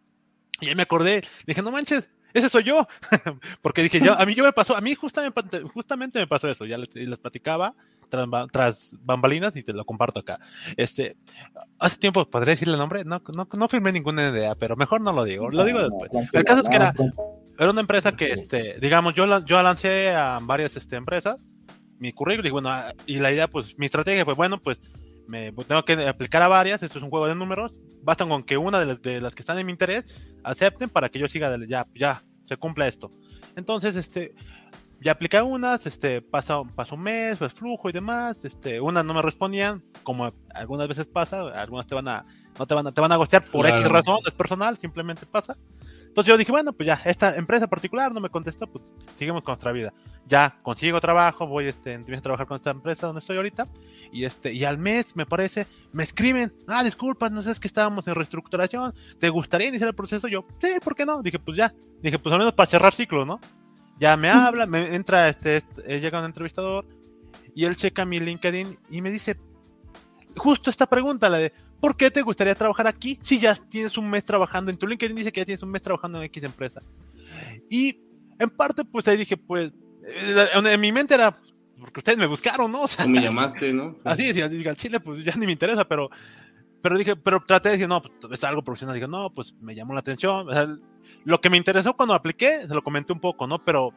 Y 0.61 0.69
ahí 0.69 0.75
me 0.75 0.83
acordé, 0.83 1.23
dije, 1.45 1.61
no 1.61 1.71
manches, 1.71 2.07
ese 2.33 2.49
soy 2.49 2.63
yo. 2.63 2.87
Porque 3.61 3.83
dije, 3.83 3.99
yo, 3.99 4.13
a 4.17 4.25
mí 4.25 4.35
yo 4.35 4.43
me 4.43 4.53
pasó, 4.53 4.75
a 4.75 4.81
mí 4.81 4.95
justamente, 4.95 5.61
justamente 5.61 6.19
me 6.19 6.27
pasó 6.27 6.49
eso, 6.49 6.65
ya 6.65 6.77
les, 6.77 6.93
les 6.95 7.17
platicaba 7.17 7.75
tras, 8.51 8.91
bambalinas 9.03 9.55
y 9.55 9.63
te 9.63 9.73
lo 9.73 9.85
comparto 9.85 10.19
acá. 10.19 10.39
Este, 10.77 11.15
hace 11.79 11.97
tiempo, 11.97 12.25
¿podría 12.29 12.53
decirle 12.53 12.73
el 12.73 12.79
nombre? 12.79 13.03
No, 13.03 13.21
no, 13.35 13.47
no 13.51 13.69
firmé 13.69 13.91
ninguna 13.91 14.29
idea, 14.29 14.55
pero 14.55 14.75
mejor 14.75 15.01
no 15.01 15.13
lo 15.13 15.23
digo, 15.23 15.49
lo 15.49 15.63
digo 15.63 15.79
después. 15.79 16.11
El 16.33 16.43
caso 16.43 16.61
es 16.61 16.69
que 16.69 16.75
era, 16.75 16.93
era 17.57 17.71
una 17.71 17.81
empresa 17.81 18.15
que, 18.15 18.33
este, 18.33 18.77
digamos, 18.79 19.13
yo, 19.15 19.45
yo 19.45 19.61
lancé 19.63 20.11
a 20.11 20.39
varias 20.41 20.75
este, 20.75 20.97
empresas 20.97 21.37
mi 22.01 22.13
currículum 22.13 22.47
y 22.47 22.51
bueno, 22.51 22.69
ah, 22.69 22.93
y 23.05 23.19
la 23.19 23.31
idea, 23.31 23.47
pues, 23.47 23.77
mi 23.77 23.85
estrategia 23.85 24.25
fue, 24.25 24.33
bueno, 24.33 24.59
pues, 24.59 24.79
me 25.31 25.51
tengo 25.63 25.83
que 25.85 25.93
aplicar 26.07 26.41
a 26.41 26.47
varias, 26.47 26.83
esto 26.83 26.99
es 26.99 27.03
un 27.03 27.09
juego 27.09 27.27
de 27.27 27.35
números, 27.35 27.73
bastan 28.03 28.27
con 28.29 28.43
que 28.43 28.57
una 28.57 28.79
de 28.79 29.21
las, 29.21 29.33
que 29.33 29.41
están 29.41 29.57
en 29.57 29.65
mi 29.65 29.71
interés 29.71 30.05
acepten 30.43 30.89
para 30.89 31.09
que 31.09 31.19
yo 31.19 31.27
siga, 31.27 31.57
ya, 31.67 31.87
ya, 31.95 32.23
se 32.45 32.57
cumpla 32.57 32.87
esto. 32.87 33.11
Entonces, 33.55 33.95
este, 33.95 34.35
ya 34.99 35.13
apliqué 35.13 35.41
unas, 35.41 35.85
este, 35.87 36.21
pasó, 36.21 36.67
pasó 36.75 36.95
un 36.95 37.03
mes, 37.03 37.37
pues 37.37 37.53
flujo 37.53 37.89
y 37.89 37.93
demás, 37.93 38.35
este, 38.43 38.81
unas 38.81 39.05
no 39.05 39.13
me 39.13 39.21
respondían, 39.21 39.83
como 40.03 40.33
algunas 40.53 40.87
veces 40.87 41.07
pasa, 41.07 41.41
algunas 41.59 41.87
te 41.87 41.95
van 41.95 42.09
a, 42.09 42.25
no 42.59 42.67
te 42.67 42.73
van 42.73 42.87
a, 42.87 42.91
te 42.91 42.99
van 42.99 43.11
a 43.11 43.15
gostear 43.15 43.45
por 43.45 43.65
X 43.67 43.87
razón, 43.87 44.19
es 44.25 44.33
personal, 44.33 44.77
simplemente 44.77 45.25
pasa. 45.25 45.57
Entonces 46.11 46.29
yo 46.29 46.37
dije, 46.37 46.51
bueno, 46.51 46.73
pues 46.73 46.87
ya, 46.87 47.01
esta 47.05 47.35
empresa 47.35 47.67
particular 47.67 48.11
no 48.11 48.19
me 48.19 48.29
contestó, 48.29 48.67
pues 48.67 48.83
seguimos 49.17 49.45
con 49.45 49.53
nuestra 49.53 49.71
vida. 49.71 49.93
Ya 50.27 50.59
consigo 50.61 50.99
trabajo, 50.99 51.47
voy 51.47 51.67
este, 51.67 51.95
a 51.95 52.21
trabajar 52.21 52.47
con 52.47 52.57
esta 52.57 52.71
empresa 52.71 53.07
donde 53.07 53.19
estoy 53.19 53.37
ahorita, 53.37 53.69
y 54.11 54.25
este, 54.25 54.51
y 54.51 54.65
al 54.65 54.77
mes, 54.77 55.15
me 55.15 55.25
parece, 55.25 55.67
me 55.93 56.03
escriben, 56.03 56.51
ah, 56.67 56.83
disculpa, 56.83 57.29
no 57.29 57.41
sé, 57.41 57.51
es 57.51 57.61
que 57.61 57.69
estábamos 57.69 58.05
en 58.09 58.15
reestructuración, 58.15 58.93
¿te 59.19 59.29
gustaría 59.29 59.69
iniciar 59.69 59.87
el 59.87 59.95
proceso? 59.95 60.27
Yo, 60.27 60.43
sí, 60.61 60.71
¿por 60.83 60.97
qué 60.97 61.05
no? 61.05 61.21
Dije, 61.21 61.39
pues 61.39 61.55
ya, 61.55 61.73
dije, 62.01 62.19
pues 62.19 62.33
al 62.33 62.39
menos 62.39 62.55
para 62.55 62.69
cerrar 62.69 62.93
ciclo, 62.93 63.25
¿no? 63.25 63.39
Ya 63.97 64.17
me 64.17 64.29
habla, 64.29 64.65
me 64.65 64.93
entra, 64.93 65.29
este, 65.29 65.57
este 65.57 66.01
llega 66.01 66.19
un 66.19 66.25
entrevistador, 66.25 66.85
y 67.55 67.63
él 67.63 67.77
checa 67.77 68.03
mi 68.03 68.19
LinkedIn 68.19 68.77
y 68.89 69.01
me 69.01 69.11
dice, 69.11 69.37
justo 70.35 70.69
esta 70.69 70.87
pregunta, 70.87 71.29
la 71.29 71.37
de, 71.37 71.53
¿por 71.81 71.97
qué 71.97 72.11
te 72.11 72.21
gustaría 72.21 72.55
trabajar 72.55 72.87
aquí 72.87 73.19
si 73.21 73.39
ya 73.39 73.55
tienes 73.55 73.97
un 73.97 74.09
mes 74.09 74.23
trabajando? 74.23 74.71
En 74.71 74.77
tu 74.77 74.87
LinkedIn 74.87 75.15
dice 75.15 75.31
que 75.31 75.41
ya 75.41 75.45
tienes 75.45 75.63
un 75.63 75.71
mes 75.71 75.81
trabajando 75.81 76.19
en 76.19 76.25
X 76.25 76.43
empresa. 76.43 76.79
Y 77.69 77.99
en 78.39 78.49
parte, 78.51 78.85
pues 78.85 79.07
ahí 79.07 79.17
dije, 79.17 79.35
pues, 79.35 79.71
eh, 80.07 80.45
en 80.53 80.79
mi 80.79 80.91
mente 80.91 81.15
era, 81.15 81.37
porque 81.79 81.99
ustedes 81.99 82.17
me 82.17 82.27
buscaron, 82.27 82.71
¿no? 82.71 82.83
O 82.83 82.87
sea, 82.87 83.05
me 83.05 83.21
llamaste, 83.21 83.73
¿no? 83.73 83.97
Así 84.05 84.27
decía, 84.27 84.47
dije, 84.47 84.69
al 84.69 84.77
Chile, 84.77 84.99
pues 84.99 85.25
ya 85.25 85.35
ni 85.35 85.47
me 85.47 85.51
interesa, 85.51 85.85
pero, 85.85 86.09
pero 86.81 86.97
dije, 86.97 87.15
pero 87.15 87.43
traté 87.45 87.69
de 87.69 87.73
decir, 87.73 87.89
no, 87.89 88.01
pues 88.01 88.13
es 88.31 88.43
algo 88.43 88.63
profesional. 88.63 88.95
Dije, 88.95 89.07
no, 89.07 89.33
pues 89.33 89.53
me 89.59 89.75
llamó 89.75 89.93
la 89.93 90.01
atención. 90.01 90.47
O 90.47 90.53
sea, 90.53 90.67
lo 91.25 91.41
que 91.41 91.49
me 91.49 91.57
interesó 91.57 91.95
cuando 91.95 92.13
apliqué, 92.13 92.61
se 92.67 92.73
lo 92.73 92.83
comenté 92.83 93.11
un 93.11 93.19
poco, 93.19 93.47
¿no? 93.47 93.63
Pero, 93.65 93.91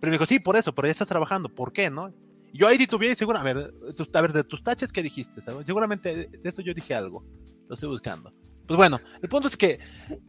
pero 0.00 0.10
me 0.10 0.14
dijo, 0.16 0.26
sí, 0.26 0.40
por 0.40 0.56
eso, 0.56 0.74
pero 0.74 0.88
ya 0.88 0.92
estás 0.92 1.08
trabajando, 1.08 1.48
¿por 1.48 1.72
qué, 1.72 1.90
no? 1.90 2.12
Yo 2.52 2.66
ahí 2.68 2.78
titubeé 2.78 3.12
y 3.12 3.14
seguro, 3.14 3.38
a 3.38 3.42
ver, 3.42 3.56
a 3.58 4.20
ver, 4.20 4.32
de 4.32 4.44
tus 4.44 4.62
taches, 4.62 4.92
¿qué 4.92 5.02
dijiste? 5.02 5.42
Seguramente 5.64 6.14
de 6.14 6.48
esto 6.48 6.62
yo 6.62 6.74
dije 6.74 6.94
algo. 6.94 7.24
Lo 7.68 7.74
estoy 7.74 7.88
buscando. 7.88 8.32
Pues 8.66 8.76
bueno, 8.76 9.00
el 9.22 9.28
punto 9.28 9.48
es 9.48 9.56
que, 9.56 9.78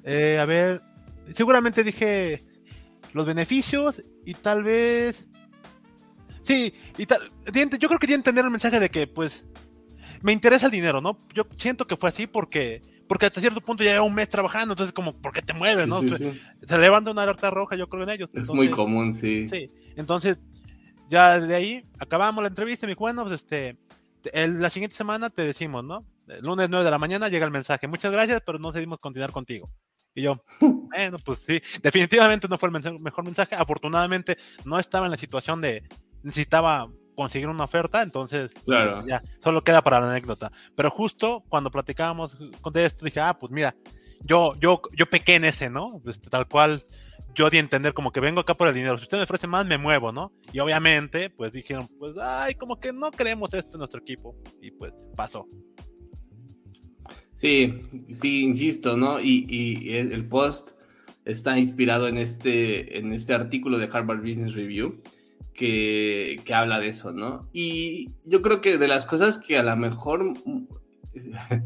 eh, 0.04 0.38
a 0.40 0.46
ver, 0.46 0.82
seguramente 1.34 1.84
dije 1.84 2.46
los 3.14 3.26
beneficios 3.26 4.04
y 4.26 4.34
tal 4.34 4.64
vez... 4.64 5.26
Sí, 6.44 6.74
y 6.98 7.06
tal, 7.06 7.30
yo 7.80 7.90
creo 7.90 8.00
que 8.00 8.08
que 8.08 8.14
entender 8.14 8.46
el 8.46 8.52
mensaje 8.52 8.80
de 8.80 8.90
que, 8.90 9.06
pues, 9.06 9.44
me 10.22 10.32
interesa 10.32 10.68
el 10.68 10.72
dinero, 10.72 11.02
¿no? 11.02 11.20
Yo 11.34 11.46
siento 11.58 11.86
que 11.86 11.98
fue 11.98 12.10
así 12.10 12.26
porque 12.26 12.82
porque 13.08 13.26
hasta 13.26 13.40
cierto 13.40 13.62
punto 13.62 13.84
ya 13.84 13.92
lleva 13.92 14.04
un 14.04 14.14
mes 14.14 14.28
trabajando, 14.28 14.74
entonces 14.74 14.94
como, 14.94 15.14
¿por 15.14 15.32
qué 15.32 15.42
te 15.42 15.54
mueves, 15.54 15.88
no? 15.88 16.02
Se 16.02 16.78
levanta 16.78 17.12
una 17.12 17.24
alerta 17.24 17.50
roja, 17.50 17.76
yo 17.76 17.88
creo 17.88 18.04
en 18.04 18.10
ellos. 18.10 18.30
Es 18.34 18.50
muy 18.50 18.70
común, 18.70 19.14
sí. 19.14 19.48
Sí, 19.48 19.72
entonces 19.96 20.38
ya 21.10 21.40
de 21.40 21.56
ahí 21.56 21.86
acabamos 22.00 22.42
la 22.42 22.50
entrevista 22.50 22.86
y 22.86 22.88
me 22.88 22.92
dijo, 22.92 23.02
bueno, 23.02 23.24
pues 23.24 23.42
este, 23.42 23.78
la 24.34 24.70
siguiente 24.70 24.96
semana 24.96 25.30
te 25.30 25.44
decimos, 25.44 25.84
¿no? 25.84 26.06
El 26.28 26.44
lunes 26.44 26.70
9 26.70 26.84
de 26.84 26.92
la 26.92 27.00
mañana 27.00 27.30
llega 27.30 27.46
el 27.46 27.52
mensaje, 27.52 27.88
muchas 27.88 28.12
gracias, 28.12 28.42
pero 28.46 28.60
no 28.60 28.72
decidimos 28.72 29.00
continuar 29.00 29.32
contigo. 29.32 29.70
Y 30.14 30.24
yo, 30.24 30.44
bueno, 30.60 31.18
pues 31.24 31.40
sí, 31.40 31.62
definitivamente 31.82 32.48
no 32.48 32.58
fue 32.58 32.70
el 32.70 33.00
mejor 33.00 33.24
mensaje. 33.24 33.56
Afortunadamente 33.56 34.38
no 34.66 34.80
estaba 34.80 35.06
en 35.06 35.12
la 35.12 35.18
situación 35.18 35.62
de 35.62 35.84
necesitaba 36.24 36.90
conseguir 37.16 37.48
una 37.48 37.64
oferta, 37.64 38.02
entonces 38.02 38.52
claro. 38.66 39.06
ya, 39.08 39.22
solo 39.44 39.64
queda 39.64 39.82
para 39.82 40.00
la 40.00 40.12
anécdota. 40.12 40.52
Pero 40.76 40.92
justo 40.92 41.44
cuando 41.50 41.72
platicábamos 41.72 42.36
con 42.62 42.78
esto, 42.78 43.06
dije, 43.06 43.20
ah, 43.20 43.38
pues 43.40 43.52
mira, 43.52 43.76
yo, 44.22 44.52
yo, 44.60 44.82
yo 44.96 45.10
pequé 45.10 45.36
en 45.36 45.46
ese, 45.46 45.70
¿no? 45.70 46.02
Este, 46.06 46.30
tal 46.30 46.48
cual 46.48 46.84
yo 47.38 47.52
di 47.52 47.60
entender 47.60 47.94
como 47.94 48.12
que 48.12 48.20
vengo 48.20 48.42
acá 48.42 48.56
por 48.56 48.68
el 48.68 48.74
dinero. 48.74 48.98
Si 48.98 49.04
usted 49.04 49.18
me 49.18 49.24
ofrece 49.24 49.46
más, 49.46 49.64
me 49.64 49.78
muevo, 49.78 50.12
¿no? 50.12 50.34
Y 50.52 50.58
obviamente, 50.58 51.30
pues 51.30 51.54
dijeron, 51.54 51.88
pues, 52.00 52.18
ay, 52.20 52.56
como 52.56 52.80
que 52.80 52.92
no 52.92 53.12
queremos 53.12 53.54
esto 53.54 53.74
en 53.74 53.80
nuestro 53.80 54.00
equipo. 54.02 54.36
Y 54.60 54.72
pues 54.72 54.92
pasó. 55.16 55.48
Sí, 57.36 57.82
sí, 58.12 58.42
insisto, 58.44 58.98
¿no? 58.98 59.20
Y, 59.22 59.92
el 59.92 60.28
post 60.28 60.72
está 61.26 61.60
inspirado 61.60 62.08
en 62.08 62.18
este, 62.18 62.98
en 62.98 63.14
este 63.14 63.36
artículo 63.36 63.78
de 63.78 63.88
Harvard 63.94 64.22
Business 64.22 64.56
Review 64.56 65.04
que, 65.54 66.42
habla 66.52 66.80
de 66.80 66.88
eso, 66.88 67.12
¿no? 67.12 67.48
Y 67.54 68.14
yo 68.26 68.42
creo 68.42 68.62
que 68.62 68.80
de 68.80 68.88
las 68.88 69.06
cosas 69.06 69.38
que 69.38 69.60
a 69.60 69.64
lo 69.64 69.78
mejor... 69.78 70.34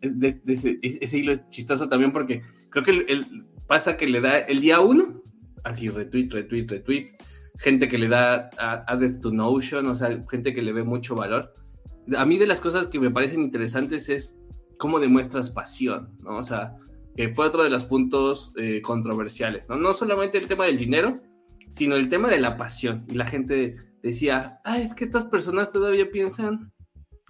ese, 0.00 1.18
hilo 1.18 1.32
es 1.32 1.50
chistoso 1.50 1.88
también 1.88 2.12
porque 2.12 2.42
creo 2.70 2.84
que 2.84 2.90
el 2.90 3.44
pasa 3.66 3.96
que 3.96 4.06
le 4.06 4.20
da 4.20 4.38
el 4.38 4.60
día 4.60 4.80
uno, 4.80 5.22
así 5.62 5.88
retweet, 5.88 6.30
retweet, 6.30 6.66
retweet, 6.68 7.08
gente 7.58 7.88
que 7.88 7.98
le 7.98 8.08
da 8.08 8.50
added 8.86 9.20
to 9.20 9.30
Notion, 9.30 9.86
o 9.86 9.96
sea, 9.96 10.24
gente 10.30 10.54
que 10.54 10.62
le 10.62 10.72
ve 10.72 10.82
mucho 10.82 11.14
valor. 11.14 11.52
A 12.16 12.24
mí 12.24 12.38
de 12.38 12.46
las 12.46 12.60
cosas 12.60 12.86
que 12.88 12.98
me 12.98 13.10
parecen 13.10 13.40
interesantes 13.40 14.08
es 14.08 14.36
cómo 14.78 15.00
demuestras 15.00 15.50
pasión, 15.50 16.16
¿no? 16.20 16.36
O 16.36 16.44
sea, 16.44 16.76
que 17.16 17.28
fue 17.28 17.46
otro 17.46 17.62
de 17.62 17.70
los 17.70 17.84
puntos 17.84 18.52
eh, 18.56 18.82
controversiales, 18.82 19.68
¿no? 19.68 19.76
No 19.76 19.94
solamente 19.94 20.38
el 20.38 20.46
tema 20.46 20.66
del 20.66 20.78
dinero, 20.78 21.20
sino 21.70 21.96
el 21.96 22.08
tema 22.08 22.28
de 22.28 22.40
la 22.40 22.56
pasión. 22.56 23.04
Y 23.08 23.14
la 23.14 23.26
gente 23.26 23.76
decía, 24.02 24.60
ah, 24.64 24.78
es 24.78 24.94
que 24.94 25.04
estas 25.04 25.24
personas 25.24 25.70
todavía 25.70 26.10
piensan 26.10 26.72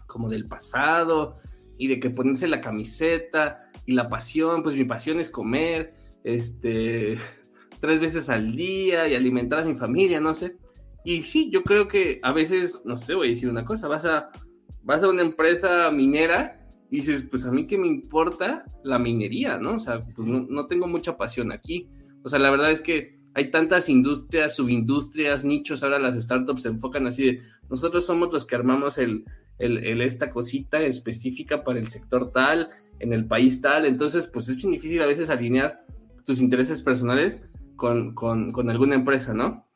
como 0.07 0.29
del 0.29 0.47
pasado 0.47 1.37
y 1.79 1.89
de 1.89 2.01
que 2.01 2.11
ponerse 2.11 2.49
la 2.49 2.61
camiseta 2.61 3.71
y 3.87 3.93
la 3.93 4.09
pasión, 4.09 4.63
pues 4.63 4.77
mi 4.77 4.85
pasión 4.85 5.21
es 5.21 5.31
comer 5.31 5.95
este, 6.25 7.17
tres 7.81 8.01
veces 8.01 8.29
al 8.31 8.57
día 8.57 9.07
y 9.07 9.15
alimentar 9.15 9.61
a 9.61 9.65
mi 9.65 9.75
familia, 9.75 10.21
no 10.21 10.35
sé. 10.35 10.57
Y 11.05 11.23
sí, 11.23 11.51
yo 11.51 11.63
creo 11.63 11.87
que 11.87 12.19
a 12.23 12.33
veces, 12.33 12.83
no 12.85 12.97
sé, 12.97 13.15
voy 13.15 13.29
a 13.29 13.31
decir 13.31 13.49
una 13.49 13.65
cosa, 13.65 13.89
vas 13.89 14.07
a, 14.07 14.31
vas 14.83 15.03
a 15.03 15.09
una 15.09 15.23
empresa 15.23 15.91
minera 15.91 16.61
y 16.91 16.97
dices, 16.97 17.27
pues 17.29 17.45
a 17.47 17.53
mí 17.53 17.67
qué 17.67 17.77
me 17.77 17.87
importa 17.87 18.65
la 18.83 18.99
minería, 18.99 19.59
¿no? 19.59 19.75
O 19.75 19.79
sea, 19.79 20.05
pues 20.05 20.27
no, 20.27 20.67
tengo 20.67 20.87
mucha 20.87 21.17
pasión 21.17 21.53
aquí. 21.53 21.89
O 22.23 22.29
sea, 22.29 22.39
la 22.39 22.51
verdad 22.51 22.71
es 22.71 22.81
que 22.81 23.19
hay 23.35 23.51
tantas 23.51 23.89
industrias, 23.89 24.57
subindustrias, 24.57 25.45
nichos, 25.45 25.83
ahora 25.83 25.99
las 25.99 26.15
startups 26.15 26.63
se 26.63 26.69
enfocan 26.69 27.07
así 27.07 27.25
de, 27.25 27.41
nosotros 27.69 28.07
somos 28.07 28.33
los 28.33 28.47
que 28.47 28.55
armamos 28.55 28.97
el, 28.97 29.25
el, 29.59 30.01
esta 30.01 30.31
cosita 30.31 30.81
específica 30.83 31.65
para 31.65 31.81
el 31.81 31.89
sector 31.89 32.31
tal, 32.33 32.71
en 33.01 33.13
el 33.13 33.27
país 33.27 33.61
tal, 33.61 33.87
entonces 33.87 34.27
pues 34.33 34.49
es 34.49 34.57
bien 34.57 34.71
difícil 34.71 35.03
a 35.03 35.07
veces 35.07 35.31
alinear 35.31 35.85
tus 36.25 36.41
intereses 36.41 36.83
personales 36.83 37.43
con, 37.77 38.15
alguna 38.71 38.95
empresa, 38.95 39.35
¿no? 39.35 39.67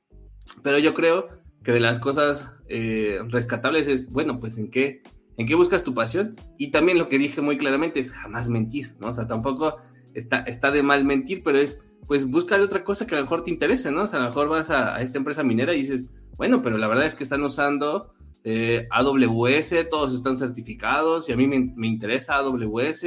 Pero 0.63 0.79
yo 0.79 0.95
creo 0.95 1.29
que 1.63 1.73
de 1.73 1.81
las 1.81 1.99
cosas 1.99 2.53
eh, 2.69 3.19
rescatables 3.29 3.89
es, 3.89 4.11
bueno, 4.11 4.41
pues 4.41 4.57
en 4.57 4.71
qué, 4.71 5.03
en 5.37 5.47
qué 5.47 5.55
buscas 5.55 5.85
tu 5.85 5.95
pasión. 5.95 6.37
Y 6.57 6.71
también 6.71 6.99
lo 6.99 7.09
que 7.09 7.19
dije 7.19 7.41
muy 7.41 7.59
claramente 7.59 8.01
es 8.01 8.11
jamás 8.11 8.49
mentir, 8.49 8.95
¿no? 8.99 9.09
O 9.09 9.13
sea, 9.13 9.27
tampoco 9.27 9.77
está, 10.15 10.41
está 10.41 10.71
de 10.71 10.83
mal 10.83 11.05
mentir, 11.05 11.43
pero 11.43 11.59
es, 11.59 11.85
pues 12.07 12.27
busca 12.27 12.61
otra 12.63 12.85
cosa 12.85 13.07
que 13.07 13.15
a 13.15 13.19
lo 13.19 13.25
mejor 13.25 13.45
te 13.45 13.51
interese, 13.51 13.91
¿no? 13.91 14.05
O 14.05 14.07
sea, 14.07 14.21
a 14.21 14.23
lo 14.23 14.29
mejor 14.29 14.49
vas 14.49 14.71
a, 14.71 15.01
esta 15.03 15.19
empresa 15.19 15.43
minera 15.43 15.75
y 15.75 15.81
dices, 15.81 16.09
bueno, 16.37 16.63
pero 16.63 16.79
la 16.79 16.89
verdad 16.89 17.07
es 17.07 17.15
que 17.15 17.25
están 17.25 17.43
usando 17.43 18.15
eh, 18.45 18.89
AWS, 18.91 19.89
todos 19.91 20.15
están 20.15 20.39
certificados 20.39 21.29
y 21.29 21.33
a 21.33 21.37
mí 21.37 21.47
me, 21.47 21.73
me 21.77 21.89
interesa 21.89 22.37
AWS 22.37 23.05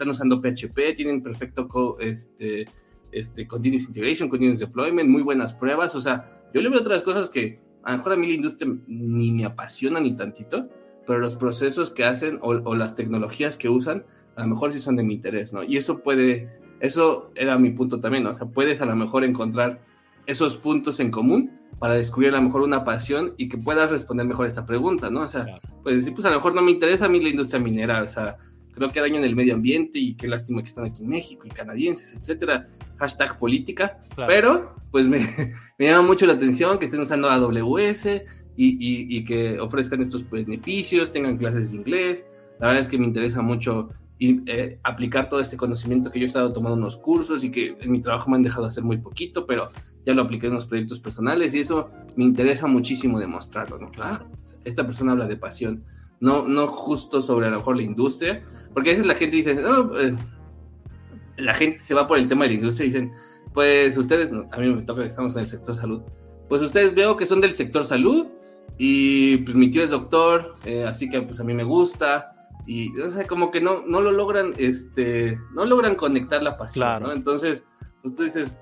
están 0.00 0.08
usando 0.10 0.40
PHP, 0.40 0.94
tienen 0.96 1.22
perfecto 1.22 1.98
este, 2.00 2.66
este, 3.12 3.46
Continuous 3.46 3.88
Integration, 3.88 4.30
Continuous 4.30 4.60
Deployment, 4.60 5.08
muy 5.10 5.22
buenas 5.22 5.52
pruebas. 5.52 5.94
O 5.94 6.00
sea, 6.00 6.42
yo 6.54 6.62
le 6.62 6.70
veo 6.70 6.80
otras 6.80 7.02
cosas 7.02 7.28
que 7.28 7.60
a 7.82 7.92
lo 7.92 7.98
mejor 7.98 8.12
a 8.14 8.16
mí 8.16 8.26
la 8.26 8.34
industria 8.34 8.74
ni 8.86 9.30
me 9.30 9.44
apasiona 9.44 10.00
ni 10.00 10.16
tantito, 10.16 10.68
pero 11.06 11.18
los 11.18 11.34
procesos 11.34 11.90
que 11.90 12.04
hacen 12.04 12.38
o, 12.40 12.74
las 12.74 12.94
tecnologías 12.94 13.58
que 13.58 13.68
usan, 13.68 14.04
a 14.36 14.42
lo 14.42 14.48
mejor 14.48 14.72
sí 14.72 14.78
son 14.78 14.96
de 14.96 15.02
mi 15.02 15.14
interés, 15.14 15.52
¿no? 15.52 15.62
Y 15.62 15.76
eso 15.76 15.98
puede, 15.98 16.48
eso 16.80 17.30
era 17.34 17.58
mi 17.58 17.70
punto 17.70 18.00
también, 18.00 18.24
¿no? 18.24 18.30
O 18.30 18.34
sea, 18.34 18.46
puedes 18.46 18.80
a 18.80 18.86
lo 18.86 18.96
mejor 18.96 19.24
encontrar 19.24 19.82
esos 20.26 20.56
puntos 20.56 20.98
en 21.00 21.10
común 21.10 21.50
para 21.78 21.94
descubrir 21.94 22.32
a 22.32 22.36
lo 22.36 22.42
mejor 22.42 22.62
una 22.62 22.84
pasión 22.84 23.34
y 23.36 23.48
que 23.48 23.58
puedas 23.58 23.90
responder 23.90 24.26
mejor 24.26 24.46
esta 24.46 24.64
pregunta, 24.64 25.10
¿no? 25.10 25.22
O 25.22 25.28
sea, 25.28 25.60
pues, 25.82 26.10
pues 26.10 26.24
a 26.24 26.30
lo 26.30 26.36
mejor 26.36 26.54
no 26.54 26.62
me 26.62 26.70
interesa 26.70 27.04
a 27.06 27.08
mí 27.08 27.20
la 27.20 27.28
industria 27.28 27.60
minera, 27.60 28.02
o 28.02 28.06
sea, 28.06 28.38
creo 28.80 28.92
que 28.92 29.00
dañan 29.00 29.24
el 29.24 29.36
medio 29.36 29.54
ambiente 29.54 29.98
y 29.98 30.14
qué 30.14 30.26
lástima 30.26 30.62
que 30.62 30.70
están 30.70 30.86
aquí 30.86 31.02
en 31.02 31.10
México 31.10 31.46
y 31.46 31.50
canadienses, 31.50 32.14
etcétera. 32.14 32.66
Hashtag 32.96 33.38
política. 33.38 33.98
Pero, 34.26 34.74
pues 34.90 35.06
me, 35.06 35.18
me, 35.78 35.86
llama 35.86 36.08
mucho 36.08 36.24
la 36.24 36.32
atención 36.32 36.78
que 36.78 36.86
estén 36.86 37.00
usando 37.00 37.28
AWS 37.28 38.06
y, 38.56 39.16
y, 39.16 39.24
que 39.24 39.60
ofrezcan 39.60 40.00
estos 40.00 40.28
beneficios, 40.30 41.12
tengan 41.12 41.36
clases 41.36 41.72
de 41.72 41.76
inglés. 41.76 42.26
La 42.58 42.68
verdad 42.68 42.80
es 42.80 42.88
que 42.88 42.96
me 42.96 43.04
interesa 43.04 43.42
mucho 43.42 43.90
eh, 44.18 44.78
aplicar 44.82 45.28
todo 45.28 45.40
este 45.40 45.58
conocimiento 45.58 46.10
que 46.10 46.18
yo 46.18 46.24
he 46.24 46.26
estado 46.26 46.50
tomando 46.50 46.78
unos 46.78 46.96
cursos 46.96 47.44
y 47.44 47.50
que 47.50 47.76
en 47.78 47.92
mi 47.92 48.00
trabajo 48.00 48.30
me 48.30 48.36
han 48.36 48.42
dejado 48.42 48.64
hacer 48.64 48.82
muy 48.82 48.96
poquito, 48.96 49.46
pero 49.46 49.66
ya 50.06 50.14
lo 50.14 50.22
apliqué 50.22 50.46
en 50.46 50.52
unos 50.52 50.66
proyectos 50.66 51.00
personales 51.00 51.54
y 51.54 51.60
eso 51.60 51.90
me 52.16 52.24
interesa 52.24 52.66
muchísimo 52.66 53.20
demostrarlo, 53.20 53.78
¿no? 53.78 53.88
Claro, 53.88 54.26
esta 54.64 54.86
persona 54.86 55.12
habla 55.12 55.26
de 55.26 55.36
pasión, 55.36 55.84
no, 56.20 56.46
no 56.46 56.68
justo 56.68 57.22
sobre 57.22 57.46
a 57.46 57.50
lo 57.50 57.56
mejor 57.56 57.76
la 57.76 57.82
industria, 57.82 58.44
porque 58.72 58.90
a 58.90 58.92
veces 58.92 59.06
la 59.06 59.14
gente 59.14 59.36
dice, 59.36 59.54
no, 59.54 59.98
eh, 59.98 60.14
la 61.36 61.54
gente 61.54 61.80
se 61.80 61.94
va 61.94 62.06
por 62.06 62.18
el 62.18 62.28
tema 62.28 62.44
de 62.44 62.50
la 62.50 62.56
industria 62.56 62.84
y 62.84 62.88
dicen, 62.90 63.12
pues 63.52 63.96
ustedes, 63.96 64.30
a 64.32 64.58
mí 64.58 64.72
me 64.72 64.82
toca 64.82 65.02
que 65.02 65.08
estamos 65.08 65.34
en 65.34 65.42
el 65.42 65.48
sector 65.48 65.74
salud, 65.74 66.02
pues 66.48 66.62
ustedes 66.62 66.94
veo 66.94 67.16
que 67.16 67.26
son 67.26 67.40
del 67.40 67.52
sector 67.52 67.84
salud 67.84 68.26
y 68.78 69.38
pues 69.38 69.56
mi 69.56 69.70
tío 69.70 69.82
es 69.82 69.90
doctor, 69.90 70.54
eh, 70.64 70.84
así 70.84 71.08
que 71.08 71.20
pues 71.22 71.40
a 71.40 71.44
mí 71.44 71.54
me 71.54 71.64
gusta, 71.64 72.32
y 72.66 72.98
o 73.00 73.08
sea, 73.08 73.26
como 73.26 73.50
que 73.50 73.60
no, 73.60 73.82
no 73.86 74.00
lo 74.00 74.12
logran, 74.12 74.52
este, 74.58 75.38
no 75.54 75.64
logran 75.64 75.94
conectar 75.94 76.42
la 76.42 76.54
pasión, 76.54 77.02
¿no? 77.02 77.12
Entonces, 77.12 77.64
pues 78.02 78.14
tú 78.14 78.22
dices, 78.24 78.56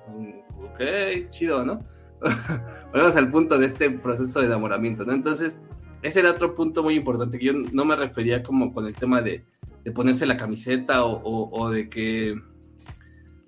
ok, 0.56 1.28
chido, 1.30 1.64
¿no? 1.64 1.80
Volvemos 2.92 3.16
al 3.16 3.30
punto 3.30 3.58
de 3.58 3.66
este 3.66 3.90
proceso 3.90 4.40
de 4.40 4.46
enamoramiento, 4.46 5.04
¿no? 5.04 5.12
Entonces, 5.12 5.60
ese 6.02 6.20
era 6.20 6.30
otro 6.30 6.54
punto 6.54 6.82
muy 6.82 6.94
importante, 6.94 7.38
que 7.38 7.46
yo 7.46 7.52
no 7.72 7.84
me 7.84 7.96
refería 7.96 8.42
como 8.42 8.72
con 8.72 8.86
el 8.86 8.94
tema 8.94 9.20
de, 9.20 9.44
ponerse 9.94 10.26
la 10.26 10.36
camiseta 10.36 11.04
o, 11.04 11.50
o, 11.50 11.70
de 11.70 11.88
que 11.88 12.38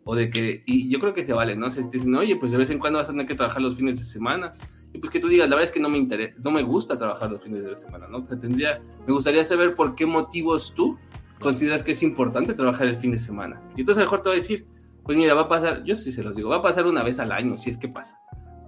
o 0.05 0.15
de 0.15 0.31
que, 0.31 0.63
y 0.65 0.89
yo 0.89 0.99
creo 0.99 1.13
que 1.13 1.23
se 1.23 1.35
vale, 1.35 1.55
¿no? 1.55 1.71
Se 1.71 1.83
dicen, 1.83 2.15
oye, 2.15 2.37
pues 2.37 2.53
de 2.53 2.59
vez 2.59 2.71
en 2.71 2.79
cuando 2.79 2.99
vas 2.99 3.09
a 3.09 3.13
tener 3.13 3.27
que 3.27 3.35
trabajar 3.35 3.61
los 3.61 3.77
fines 3.77 3.99
de 3.99 4.05
semana, 4.05 4.53
y 4.93 4.99
pues 4.99 5.13
que 5.13 5.21
tú 5.21 5.29
digas, 5.29 5.49
la 5.49 5.57
verdad 5.57 5.69
es 5.69 5.75
que 5.75 5.81
no 5.81 5.89
me 5.89 5.99
interesa, 5.99 6.37
no 6.43 6.51
me 6.51 6.63
gusta 6.63 6.99
trabajar 6.99 7.31
los 7.31 7.43
fines 7.43 7.63
de 7.63 7.77
semana, 7.77 8.09
¿no? 8.09 8.19
O 8.19 8.25
sea, 8.25 8.41
tendría, 8.41 8.81
me 9.07 9.13
gustaría 9.13 9.45
saber 9.45 9.75
por 9.75 9.95
qué 9.95 10.07
motivos 10.07 10.75
tú 10.75 10.99
consideras 11.39 11.83
que 11.83 11.93
es 11.93 12.03
importante 12.03 12.55
trabajar 12.55 12.89
el 12.89 12.97
fin 12.97 13.13
de 13.13 13.19
semana. 13.19 13.61
Y 13.77 13.81
entonces 13.81 14.03
a 14.03 14.05
lo 14.05 14.11
mejor 14.11 14.23
te 14.23 14.31
voy 14.31 14.37
a 14.37 14.41
decir, 14.41 14.67
pues 15.05 15.17
mira, 15.17 15.35
va 15.35 15.43
a 15.43 15.49
pasar, 15.49 15.85
yo 15.85 15.97
sí 15.97 16.13
se 16.13 16.23
los 16.23 16.37
digo, 16.37 16.49
va 16.49 16.57
a 16.57 16.63
pasar 16.63 16.87
una 16.87 17.03
vez 17.03 17.21
al 17.21 17.33
año, 17.33 17.57
si 17.59 17.71
es 17.71 17.79
que 17.79 17.89
pasa. 17.89 18.19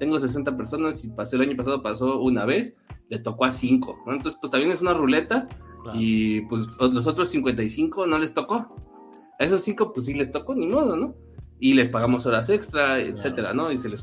Tengo 0.02 0.18
60 0.18 0.56
personas 0.56 1.04
y 1.04 1.08
pasó 1.08 1.36
el 1.36 1.42
año 1.42 1.56
pasado, 1.56 1.80
pasó 1.80 2.20
una 2.20 2.44
vez, 2.44 2.74
le 3.08 3.20
tocó 3.20 3.44
a 3.44 3.52
5, 3.52 4.02
¿no? 4.04 4.14
Entonces, 4.14 4.36
pues 4.40 4.50
también 4.50 4.72
es 4.72 4.80
una 4.82 4.94
ruleta 4.94 5.48
y 5.94 6.40
pues 6.42 6.66
los 6.80 7.06
otros 7.06 7.28
55 7.28 8.08
no 8.08 8.18
les 8.18 8.34
tocó. 8.34 8.74
A 9.38 9.44
esos 9.44 9.60
5, 9.60 9.92
pues 9.92 10.06
sí 10.06 10.14
les 10.14 10.32
tocó, 10.32 10.56
ni 10.56 10.66
modo, 10.66 10.96
¿no? 10.96 11.14
Y 11.60 11.74
les 11.74 11.88
pagamos 11.88 12.26
horas 12.26 12.50
extra, 12.50 12.98
etcétera, 12.98 13.54
¿no? 13.54 13.70
Y 13.70 13.78
se 13.78 13.88
les 13.88 14.02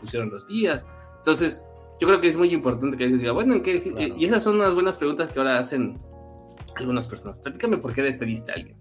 pusieron 0.00 0.30
los 0.30 0.48
días 0.48 0.84
entonces, 1.26 1.60
yo 2.00 2.06
creo 2.06 2.20
que 2.20 2.28
es 2.28 2.36
muy 2.36 2.54
importante 2.54 2.96
que 2.96 3.02
alguien 3.02 3.18
diga, 3.18 3.32
bueno, 3.32 3.54
¿en 3.54 3.62
qué 3.64 4.14
Y 4.16 4.24
esas 4.24 4.44
son 4.44 4.54
unas 4.56 4.72
buenas 4.74 4.96
preguntas 4.96 5.32
que 5.32 5.40
ahora 5.40 5.58
hacen 5.58 5.98
algunas 6.76 7.08
personas. 7.08 7.40
Platícame 7.40 7.78
por 7.78 7.92
qué 7.92 8.02
despediste 8.02 8.52
a 8.52 8.54
alguien. 8.54 8.76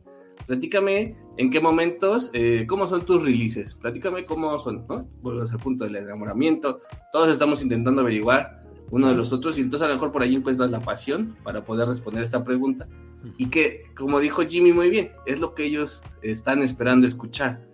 Platícame 0.47 1.15
en 1.37 1.49
qué 1.49 1.59
momentos, 1.59 2.29
eh, 2.33 2.65
cómo 2.67 2.87
son 2.87 3.03
tus 3.03 3.23
releases. 3.23 3.73
Platícame 3.75 4.25
cómo 4.25 4.57
son, 4.59 4.85
¿no? 4.87 4.99
Volvemos 5.21 5.51
al 5.51 5.59
punto 5.59 5.85
del 5.85 5.95
enamoramiento. 5.97 6.81
Todos 7.11 7.29
estamos 7.29 7.61
intentando 7.61 8.01
averiguar 8.01 8.63
uno 8.91 9.07
de 9.09 9.15
los 9.15 9.33
otros 9.33 9.57
y 9.57 9.61
entonces 9.61 9.85
a 9.85 9.89
lo 9.89 9.95
mejor 9.95 10.11
por 10.11 10.21
ahí 10.21 10.35
encuentras 10.35 10.69
la 10.69 10.79
pasión 10.79 11.35
para 11.43 11.63
poder 11.63 11.87
responder 11.87 12.23
esta 12.23 12.43
pregunta. 12.43 12.87
Y 13.37 13.49
que, 13.49 13.85
como 13.97 14.19
dijo 14.19 14.43
Jimmy 14.43 14.71
muy 14.71 14.89
bien, 14.89 15.11
es 15.25 15.39
lo 15.39 15.55
que 15.55 15.65
ellos 15.65 16.03
están 16.21 16.61
esperando 16.61 17.07
escuchar. 17.07 17.65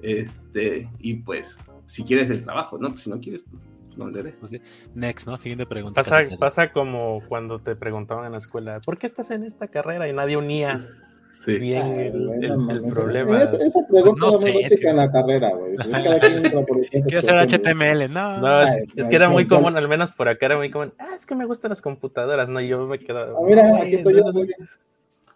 Este, 0.00 0.88
y 0.98 1.14
pues, 1.16 1.58
si 1.84 2.04
quieres 2.04 2.30
el 2.30 2.42
trabajo, 2.42 2.78
¿no? 2.78 2.88
Pues 2.88 3.02
si 3.02 3.10
no 3.10 3.20
quieres, 3.20 3.44
pues 3.50 3.62
no 3.98 4.10
Next, 4.94 5.26
¿no? 5.26 5.36
Siguiente 5.36 5.66
pregunta. 5.66 6.02
Pasa, 6.02 6.24
pasa 6.38 6.72
como 6.72 7.20
cuando 7.28 7.58
te 7.58 7.74
preguntaban 7.76 8.26
en 8.26 8.32
la 8.32 8.38
escuela, 8.38 8.80
¿por 8.80 8.96
qué 8.96 9.06
estás 9.06 9.30
en 9.30 9.44
esta 9.44 9.68
carrera? 9.68 10.08
Y 10.08 10.12
nadie 10.12 10.36
unía 10.36 10.88
bien 11.46 11.98
el, 12.42 12.82
problema. 12.90 13.42
esa, 13.42 13.80
pregunta 13.88 14.26
no, 14.26 14.38
muy 14.38 14.62
básica 14.62 14.90
en 14.90 14.96
la 14.96 15.10
carrera, 15.10 15.50
güey. 15.50 15.76
Quiero 17.06 17.20
hacer 17.20 17.60
HTML, 17.60 18.12
no. 18.12 18.38
No, 18.38 18.62
es, 18.62 19.08
que 19.08 19.16
era 19.16 19.28
muy 19.28 19.46
común, 19.46 19.76
al 19.76 19.88
menos 19.88 20.10
por 20.12 20.28
acá 20.28 20.46
era 20.46 20.56
muy 20.56 20.70
común. 20.70 20.92
Ah, 20.98 21.10
es 21.16 21.26
que 21.26 21.34
me 21.34 21.46
gustan 21.46 21.70
las 21.70 21.80
computadoras, 21.80 22.48
no, 22.48 22.60
yo 22.60 22.86
me 22.86 22.98
quedo. 22.98 23.38
Ah, 23.38 23.40
mira, 23.46 23.82
aquí 23.82 23.96
estoy 23.96 24.16
yo, 24.16 24.24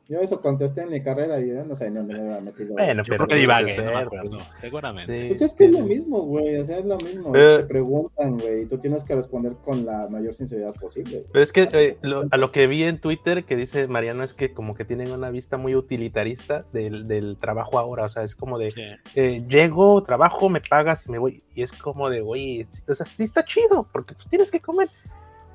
yo 0.08 0.20
eso 0.20 0.40
contesté 0.40 0.82
en 0.82 0.90
mi 0.90 1.02
carrera 1.02 1.40
y 1.40 1.50
no 1.66 1.74
sé 1.74 1.90
ni 1.90 1.96
dónde 1.96 2.14
me 2.14 2.20
había 2.20 2.40
metido. 2.40 2.74
Bueno, 2.74 3.02
yo 3.02 3.14
creo 3.14 3.26
que 3.26 3.34
divague, 3.36 3.76
no 3.76 3.84
me 3.84 3.96
acuerdo, 3.96 4.38
seguramente. 4.60 5.28
Pues 5.28 5.42
es 5.42 5.54
que 5.54 5.64
es 5.66 5.72
lo 5.72 5.84
mismo, 5.84 6.22
güey, 6.22 6.56
o 6.56 6.66
sea, 6.66 6.78
es 6.78 6.84
lo 6.84 6.96
mismo. 6.98 7.32
te 7.32 7.64
preguntan, 7.64 8.38
güey, 8.38 8.62
y 8.62 8.66
tú 8.66 8.78
tienes 8.78 9.04
que 9.04 9.14
responder 9.14 9.54
con 9.64 9.84
la 9.84 10.08
mayor 10.08 10.34
sinceridad 10.34 10.74
posible. 10.74 11.24
Pero 11.32 11.42
es 11.42 11.52
que 11.52 11.68
eh, 11.72 11.96
a 12.30 12.36
lo 12.36 12.52
que 12.52 12.66
vi 12.66 12.84
en 12.84 12.98
Twitter 12.98 13.44
que 13.44 13.56
dice 13.56 13.86
Mariano 13.88 14.22
es 14.22 14.34
que 14.34 14.52
como 14.52 14.74
que 14.74 14.84
tienen 14.84 15.10
una 15.12 15.30
vista 15.30 15.56
muy 15.56 15.74
utilitarista 15.74 16.64
del, 16.72 17.06
del 17.06 17.36
trabajo 17.38 17.78
ahora, 17.78 18.04
o 18.04 18.08
sea, 18.08 18.22
es 18.22 18.34
como 18.34 18.58
de, 18.58 18.72
eh, 19.14 19.44
llego, 19.48 20.02
trabajo, 20.02 20.48
me 20.48 20.60
pagas 20.60 21.06
y 21.06 21.10
me 21.10 21.18
voy. 21.18 21.42
Y 21.54 21.62
es 21.62 21.72
como 21.72 22.10
de, 22.10 22.20
oye, 22.22 22.66
o 22.88 22.94
sea, 22.94 23.06
sí 23.06 23.22
está 23.22 23.44
chido, 23.44 23.86
porque 23.92 24.14
tú 24.14 24.24
tienes 24.28 24.50
que 24.50 24.60
comer. 24.60 24.88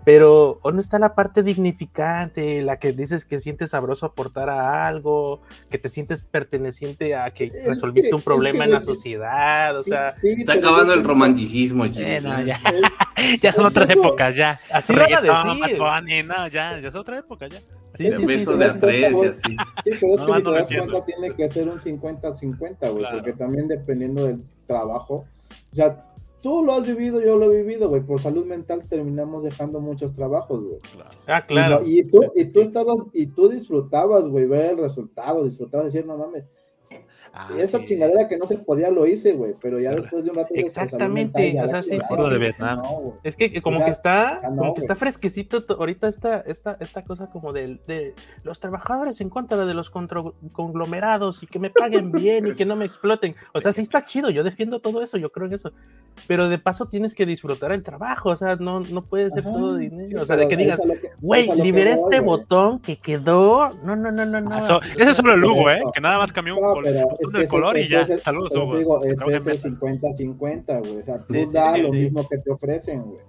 Pero, 0.08 0.62
¿dónde 0.64 0.82
está 0.82 1.00
la 1.00 1.16
parte 1.16 1.44
dignificante? 1.44 2.62
La 2.62 2.80
que 2.80 2.94
dices 2.94 3.26
que 3.26 3.40
sientes 3.40 3.72
sabroso 3.72 4.06
aportar 4.06 4.50
a 4.50 4.88
algo, 4.88 5.42
que 5.70 5.78
te 5.80 5.90
sientes 5.90 6.24
perteneciente 6.24 7.14
a 7.14 7.32
que 7.32 7.52
resolviste 7.66 8.16
un 8.16 8.22
problema 8.22 8.64
en 8.64 8.72
la 8.72 8.80
sociedad, 8.80 9.78
o 9.78 9.84
sea... 9.84 10.14
está 10.24 10.54
acabando 10.54 10.94
el 10.94 11.04
romanticismo, 11.04 11.84
eh, 11.84 12.22
ya. 12.24 12.58
ya 13.42 13.52
son 13.52 13.66
otras 13.66 13.90
épocas, 13.90 14.34
ya. 14.34 14.58
Así 14.72 14.96
van 14.96 15.14
a 15.14 15.20
decir. 15.20 16.26
no, 16.26 16.48
ya, 16.48 16.80
ya 16.80 16.88
es 16.88 16.96
otra 16.96 17.18
época, 17.18 17.48
ya. 17.48 17.60
Sí, 17.96 18.10
sí, 18.10 18.26
beso 18.26 18.56
de 18.56 18.64
atres 18.64 19.12
y 19.12 19.26
así. 19.26 19.58
Sí, 19.84 19.92
pero 20.00 20.16
es 20.16 20.22
que 20.22 20.38
si 20.38 20.42
te 20.42 20.52
das 20.52 20.68
cuenta 20.70 21.06
tiene 21.06 21.36
que 21.36 21.50
ser 21.50 21.68
un 21.68 21.80
50-50, 21.80 22.92
güey, 22.94 23.06
porque 23.12 23.34
también 23.34 23.68
dependiendo 23.68 24.24
del 24.24 24.42
trabajo, 24.68 25.26
o 25.74 25.76
sea, 25.76 26.02
Tú 26.42 26.64
lo 26.64 26.74
has 26.74 26.86
vivido, 26.86 27.20
yo 27.22 27.36
lo 27.36 27.52
he 27.52 27.64
vivido, 27.64 27.90
güey. 27.90 28.02
Por 28.02 28.22
salud 28.22 28.46
mental 28.46 28.88
terminamos 28.88 29.44
dejando 29.44 29.80
muchos 29.80 30.14
trabajos, 30.14 30.64
güey. 30.64 30.78
Ah, 31.26 31.46
claro. 31.46 31.82
Y, 31.86 32.04
tú, 32.04 32.22
y 32.36 32.46
tú 32.46 32.62
estabas, 32.62 32.98
y 33.14 33.28
tú 33.28 33.50
disfrutabas, 33.50 34.28
güey, 34.28 34.46
ver 34.46 34.72
el 34.72 34.78
resultado, 34.78 35.44
disfrutabas 35.44 35.88
decir, 35.88 36.06
no 36.06 36.18
mames, 36.18 36.46
Ah, 37.40 37.50
esta 37.56 37.86
chingadera 37.86 38.28
que 38.28 38.36
no 38.36 38.48
se 38.48 38.58
podía 38.58 38.90
lo 38.90 39.06
hice, 39.06 39.34
güey, 39.34 39.54
pero 39.62 39.80
ya 39.80 39.92
después 39.92 40.26
de 40.26 40.32
un 40.32 40.38
rato. 40.38 40.56
Exactamente, 40.56 41.62
o 41.62 41.68
sea, 41.68 41.84
sí, 41.84 42.00
sí, 42.00 42.30
de 42.32 42.38
Vietnam. 42.40 42.82
es 43.24 43.36
que 43.36 43.62
como 43.62 43.86
que 43.86 43.92
está, 43.92 44.42
como 44.44 44.74
que 44.74 44.82
está 44.82 44.96
fresquecito 44.96 45.64
ahorita 45.78 46.08
esta, 46.08 46.40
esta, 46.42 46.78
esta 46.80 47.04
cosa 47.04 47.28
como 47.28 47.54
de, 47.54 47.80
de, 47.86 48.16
los 48.44 48.60
trabajadores 48.60 49.22
en 49.22 49.30
contra 49.30 49.66
de 49.66 49.74
los 49.76 49.92
conglomerados 49.92 51.44
y 51.44 51.48
que 51.48 51.60
me 51.60 51.70
paguen 51.70 52.12
bien 52.12 52.48
y 52.48 52.56
que 52.56 52.66
no 52.66 52.76
me 52.76 52.86
exploten. 52.86 53.36
O 53.54 53.60
sea, 53.60 53.72
sí 53.72 53.82
está 53.82 54.04
chido, 54.08 54.32
yo 54.32 54.44
defiendo 54.44 54.80
todo 54.80 55.04
eso, 55.04 55.18
yo 55.18 55.32
creo 55.32 55.46
en 55.46 55.54
eso. 55.54 55.74
Pero 56.26 56.50
de 56.50 56.58
paso 56.58 56.88
tienes 56.88 57.14
que 57.14 57.28
disfrutar 57.28 57.72
el 57.72 57.84
trabajo, 57.84 58.30
o 58.30 58.36
sea, 58.36 58.56
no, 58.56 58.80
no 58.80 59.04
puede 59.04 59.30
ser 59.30 59.44
todo 59.44 59.76
dinero. 59.76 60.24
O 60.24 60.26
sea, 60.26 60.38
de 60.38 60.48
que 60.48 60.58
digas, 60.58 60.80
güey, 61.20 61.52
liberé 61.62 61.92
este 61.92 62.20
botón 62.20 62.80
que 62.80 62.98
quedó. 62.98 63.76
No, 63.84 63.96
no, 63.96 64.12
no, 64.12 64.26
no, 64.26 64.42
no. 64.42 64.50
Ah, 64.52 64.80
ese 64.98 65.12
es 65.12 65.18
solo 65.18 65.36
el 65.36 65.42
Lugo, 65.42 65.70
¿eh? 65.70 65.84
Que 65.94 66.02
nada 66.02 66.18
más 66.18 66.34
cambió 66.34 66.56
un 66.56 66.62
color 66.62 67.18
de 67.32 67.48
color 67.48 67.78
y 67.78 67.88
ya. 67.88 68.06
Saludos, 68.20 68.56
Hugo. 68.56 68.78
Digo, 68.78 69.04
es 69.04 69.20
ese 69.22 69.70
50-50, 69.70 70.80
güey. 70.80 70.98
O 70.98 71.04
sea, 71.04 71.18
tú 71.24 71.52
da 71.52 71.78
lo 71.78 71.92
mismo 71.92 72.28
que 72.28 72.38
te 72.38 72.52
ofrecen, 72.52 73.04
güey. 73.04 73.22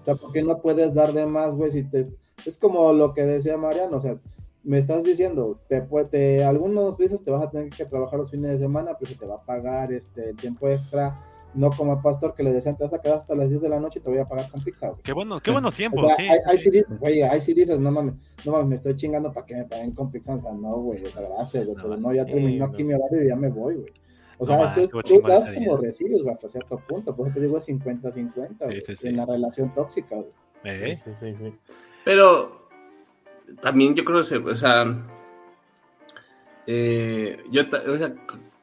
O 0.00 0.04
sea, 0.04 0.14
¿por 0.14 0.32
qué 0.32 0.42
no 0.42 0.60
puedes 0.60 0.94
dar 0.94 1.12
de 1.12 1.26
más, 1.26 1.54
güey? 1.54 1.70
Si 1.70 1.84
te... 1.84 2.08
Es 2.46 2.56
como 2.56 2.92
lo 2.92 3.14
que 3.14 3.22
decía 3.22 3.56
Mariano, 3.56 3.96
o 3.96 4.00
sea, 4.00 4.16
me 4.62 4.78
estás 4.78 5.02
diciendo, 5.02 5.58
te, 5.68 5.80
te, 6.10 6.44
algunos 6.44 6.96
veces 6.96 7.24
te 7.24 7.30
vas 7.30 7.42
a 7.42 7.50
tener 7.50 7.70
que 7.70 7.84
trabajar 7.84 8.18
los 8.18 8.30
fines 8.30 8.50
de 8.50 8.58
semana, 8.58 8.96
pero 8.98 9.10
se 9.10 9.18
te 9.18 9.26
va 9.26 9.36
a 9.36 9.42
pagar 9.42 9.92
este 9.92 10.34
tiempo 10.34 10.68
extra 10.68 11.18
no 11.54 11.70
como 11.70 11.92
a 11.92 12.02
Pastor 12.02 12.34
que 12.34 12.42
le 12.42 12.52
decían, 12.52 12.76
te 12.76 12.84
vas 12.84 12.92
a 12.92 13.00
quedar 13.00 13.18
hasta 13.18 13.34
las 13.34 13.48
10 13.48 13.62
de 13.62 13.68
la 13.68 13.80
noche 13.80 13.98
y 13.98 14.02
te 14.02 14.10
voy 14.10 14.18
a 14.18 14.26
pagar 14.26 14.50
con 14.50 14.62
pizza, 14.62 14.92
Qué, 15.02 15.12
bueno, 15.12 15.40
qué 15.40 15.50
buenos 15.50 15.74
tiempos, 15.74 16.04
o 16.04 16.06
sea, 16.08 16.16
Ahí 16.46 16.58
sí 16.58 16.70
dices, 16.70 16.98
güey, 16.98 17.22
ahí 17.22 17.40
sí 17.40 17.54
dices, 17.54 17.78
no 17.78 17.90
mames, 17.90 18.14
no 18.44 18.52
mames, 18.52 18.68
me 18.68 18.74
estoy 18.76 18.96
chingando 18.96 19.32
para 19.32 19.46
que 19.46 19.56
me 19.56 19.64
paguen 19.64 19.92
con 19.92 20.10
pizza, 20.10 20.34
o 20.34 20.40
sea, 20.40 20.52
no, 20.52 20.76
güey, 20.76 21.02
gracias, 21.02 21.66
güey, 21.66 21.76
pero 21.76 21.96
no, 21.96 22.12
ya 22.12 22.24
terminó 22.24 22.66
aquí 22.66 22.84
mi 22.84 22.94
horario 22.94 23.24
y 23.24 23.28
ya 23.28 23.36
me 23.36 23.48
voy, 23.48 23.76
güey. 23.76 23.92
O 24.40 24.46
sea, 24.46 24.66
eso 24.66 24.80
es, 24.82 24.90
tú 24.90 25.20
das 25.26 25.48
como 25.52 25.76
recibes, 25.78 26.22
güey, 26.22 26.32
hasta 26.32 26.48
cierto 26.48 26.78
punto, 26.86 27.14
por 27.14 27.26
eso 27.26 27.34
te 27.36 27.42
digo 27.42 27.58
50-50, 27.58 29.04
en 29.04 29.16
la 29.16 29.26
relación 29.26 29.74
tóxica, 29.74 30.16
güey. 30.16 30.32
Eh. 30.64 30.98
Sí, 31.04 31.10
sí, 31.18 31.34
sí. 31.36 31.52
Pero 32.04 32.68
también 33.60 33.94
yo 33.94 34.04
creo 34.04 34.22
que, 34.22 34.36
o 34.36 34.56
sea, 34.56 34.84
eh, 36.66 37.42
yo 37.50 37.62
o 37.62 37.98
sea, 37.98 38.14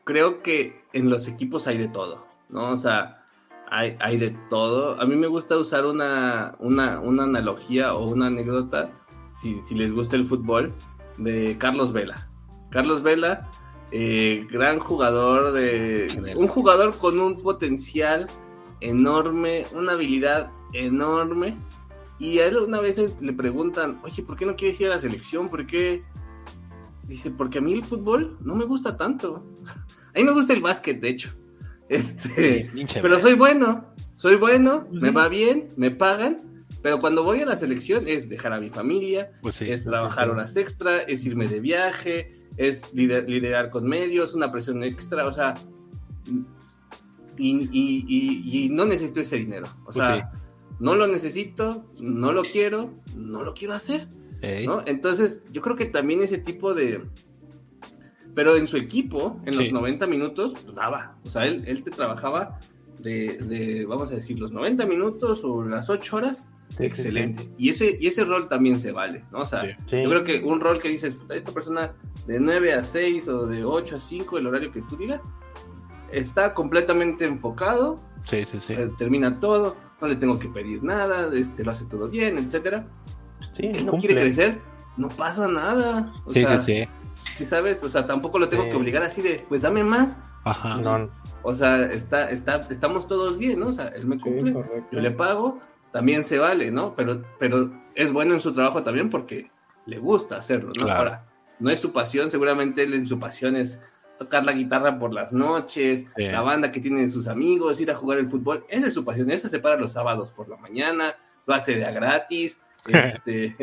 creo 0.03 0.41
que 0.41 0.83
en 0.93 1.09
los 1.09 1.27
equipos 1.27 1.67
hay 1.67 1.77
de 1.77 1.88
todo, 1.88 2.25
¿no? 2.49 2.71
O 2.71 2.77
sea, 2.77 3.25
hay, 3.69 3.95
hay 3.99 4.17
de 4.17 4.31
todo. 4.49 4.99
A 4.99 5.05
mí 5.05 5.15
me 5.15 5.27
gusta 5.27 5.57
usar 5.57 5.85
una, 5.85 6.55
una, 6.59 6.99
una 6.99 7.23
analogía 7.23 7.93
o 7.95 8.09
una 8.11 8.27
anécdota, 8.27 8.91
si, 9.35 9.61
si, 9.61 9.75
les 9.75 9.91
gusta 9.91 10.15
el 10.15 10.25
fútbol, 10.25 10.73
de 11.17 11.57
Carlos 11.57 11.91
Vela. 11.91 12.29
Carlos 12.71 13.01
Vela, 13.01 13.49
eh, 13.91 14.45
gran 14.51 14.79
jugador 14.79 15.53
de... 15.53 16.33
Un 16.35 16.47
jugador 16.47 16.97
con 16.97 17.19
un 17.19 17.37
potencial 17.39 18.27
enorme, 18.81 19.65
una 19.73 19.93
habilidad 19.93 20.51
enorme. 20.73 21.57
Y 22.19 22.39
a 22.39 22.47
él 22.47 22.57
una 22.57 22.79
vez 22.79 22.97
le, 23.21 23.33
preguntan, 23.33 23.99
oye, 24.03 24.23
¿por 24.23 24.35
qué 24.35 24.45
no 24.45 24.55
quieres 24.55 24.79
ir 24.79 24.87
a 24.87 24.91
la 24.91 24.99
selección? 24.99 25.49
¿Por 25.49 25.65
qué? 25.65 26.03
Dice, 27.03 27.29
porque 27.29 27.59
a 27.59 27.61
mí 27.61 27.73
el 27.73 27.83
fútbol 27.83 28.37
no 28.41 28.55
me 28.55 28.65
gusta 28.65 28.97
tanto. 28.97 29.43
A 30.15 30.17
mí 30.17 30.23
me 30.23 30.31
gusta 30.31 30.53
el 30.53 30.61
básquet, 30.61 31.01
de 31.01 31.09
hecho. 31.09 31.35
Este, 31.89 32.67
pero 32.99 33.19
soy 33.19 33.36
bueno, 33.36 33.86
soy 34.15 34.38
bueno, 34.38 34.88
me 34.91 35.11
va 35.11 35.27
bien, 35.27 35.69
me 35.77 35.91
pagan, 35.91 36.65
pero 36.81 36.99
cuando 36.99 37.23
voy 37.23 37.41
a 37.41 37.45
la 37.45 37.55
selección 37.55 38.07
es 38.07 38.27
dejar 38.27 38.53
a 38.53 38.59
mi 38.59 38.69
familia, 38.71 39.31
pues 39.41 39.61
es 39.61 39.83
trabajar 39.83 40.29
horas 40.29 40.55
extra, 40.55 41.01
es 41.01 41.25
irme 41.25 41.47
de 41.47 41.59
viaje, 41.59 42.31
es 42.57 42.93
liderar 42.93 43.69
con 43.69 43.86
medios, 43.86 44.33
una 44.33 44.51
presión 44.51 44.83
extra, 44.83 45.27
o 45.27 45.33
sea, 45.33 45.53
y, 47.38 48.69
no 48.71 48.86
necesito 48.86 49.19
ese 49.19 49.38
dinero, 49.38 49.67
o 49.81 49.86
pues 49.86 49.97
sea, 49.97 50.31
no 50.79 50.95
lo 50.95 51.07
necesito, 51.07 51.86
no 51.99 52.31
lo 52.31 52.43
quiero, 52.43 52.93
no 53.15 53.43
lo 53.43 53.53
quiero 53.53 53.73
hacer, 53.73 54.07
¿no? 54.65 54.81
Entonces, 54.86 55.43
yo 55.51 55.61
creo 55.61 55.75
que 55.75 55.86
también 55.86 56.21
ese 56.21 56.38
tipo 56.38 56.73
de, 56.73 57.03
pero 58.36 58.55
en 58.57 58.67
su 58.67 58.77
equipo, 58.77 59.39
en 59.45 59.57
los 59.57 59.71
90 59.71 60.05
minutos, 60.07 60.53
pues 60.53 60.75
daba. 60.75 61.15
O 61.25 61.29
sea, 61.29 61.45
él, 61.45 61.63
él 61.65 61.81
te 61.83 61.89
trabajaba 61.89 62.59
de, 62.99 63.86
vamos 63.88 64.11
a 64.11 64.15
decir, 64.15 64.38
los 64.38 64.51
90 64.51 64.86
minutos 64.86 65.43
o 65.43 65.63
las 65.63 65.89
8 65.89 66.17
horas. 66.17 66.45
excelente. 66.77 67.49
y, 67.57 67.69
ese, 67.69 67.97
y 67.99 68.07
ese 68.07 68.25
rol 68.25 68.49
también 68.49 68.79
se 68.79 68.91
vale, 68.91 69.23
¿no? 69.31 69.39
O 69.39 69.45
sea, 69.45 69.65
yo 69.65 70.09
creo 70.09 70.23
que 70.23 70.41
un 70.43 70.59
rol 70.59 70.79
que 70.79 70.89
dices, 70.89 71.15
esta 71.33 71.51
persona 71.51 71.93
de 72.27 72.39
9 72.39 72.73
a 72.73 72.83
6 72.83 73.27
o 73.29 73.45
de 73.45 73.63
8 73.63 73.95
a 73.95 73.99
5, 73.99 74.38
el 74.38 74.47
horario 74.47 74.71
que 74.71 74.81
tú 74.81 74.97
digas, 74.97 75.23
está 76.11 76.53
completamente 76.53 77.25
enfocado. 77.25 77.99
Sí, 78.25 78.43
sí, 78.43 78.59
sí. 78.59 78.73
Eh, 78.73 78.89
termina 78.97 79.39
todo, 79.39 79.77
no 80.01 80.07
le 80.07 80.15
tengo 80.17 80.38
que 80.38 80.49
pedir 80.49 80.83
nada, 80.83 81.29
este, 81.33 81.63
lo 81.63 81.71
hace 81.71 81.86
todo 81.86 82.09
bien, 82.09 82.38
etcétera. 82.38 82.88
Sí, 83.55 83.69
no 83.86 83.93
quiere 83.93 84.15
crecer, 84.15 84.59
no 84.97 85.07
pasa 85.09 85.47
nada. 85.47 86.11
sí, 86.33 86.43
sí, 86.45 86.57
sí 86.65 86.88
si 87.26 87.45
sabes, 87.45 87.84
o 87.84 87.89
sea, 87.89 88.05
tampoco 88.05 88.39
lo 88.39 88.47
tengo 88.47 88.63
que 88.65 88.76
obligar 88.76 89.03
así 89.03 89.21
de, 89.21 89.45
pues 89.47 89.61
dame 89.61 89.84
más. 89.84 90.17
Ajá. 90.43 91.09
O 91.43 91.53
sea, 91.53 91.84
está, 91.91 92.30
está, 92.30 92.61
estamos 92.69 93.07
todos 93.07 93.38
bien, 93.38 93.59
¿no? 93.59 93.67
O 93.67 93.73
sea, 93.73 93.88
él 93.89 94.05
me 94.05 94.19
cumple, 94.19 94.53
yo 94.91 94.99
le 94.99 95.11
pago, 95.11 95.59
también 95.91 96.23
se 96.23 96.39
vale, 96.39 96.71
¿no? 96.71 96.95
Pero, 96.95 97.23
pero 97.39 97.71
es 97.93 98.11
bueno 98.11 98.34
en 98.34 98.41
su 98.41 98.53
trabajo 98.53 98.84
también 98.84 99.09
porque 99.09 99.49
le 99.86 99.97
gusta 99.97 100.38
hacerlo, 100.38 100.71
¿no? 100.76 100.89
Ahora, 100.89 101.26
no 101.59 101.69
es 101.69 101.80
su 101.80 101.91
pasión, 101.91 102.32
seguramente 102.32 102.84
él 102.84 102.93
en 102.93 103.05
su 103.05 103.19
pasión 103.19 103.55
es 103.55 103.82
tocar 104.17 104.45
la 104.45 104.53
guitarra 104.53 104.97
por 104.97 105.13
las 105.13 105.34
noches, 105.34 106.05
la 106.15 106.41
banda 106.41 106.71
que 106.71 106.80
tienen 106.80 107.09
sus 107.09 107.28
amigos, 107.28 107.82
ir 107.82 107.91
a 107.91 107.95
jugar 107.95 108.17
el 108.17 108.28
fútbol, 108.28 108.65
esa 108.69 108.88
es 108.88 108.93
su 108.93 109.03
pasión, 109.03 109.30
esa 109.30 109.49
se 109.49 109.59
para 109.59 109.78
los 109.78 109.91
sábados 109.91 110.32
por 110.32 110.47
la 110.47 110.57
mañana, 110.57 111.15
lo 111.45 111.53
hace 111.53 111.76
de 111.76 111.86
a 111.86 111.91
gratis, 111.91 112.59
este, 112.88 113.55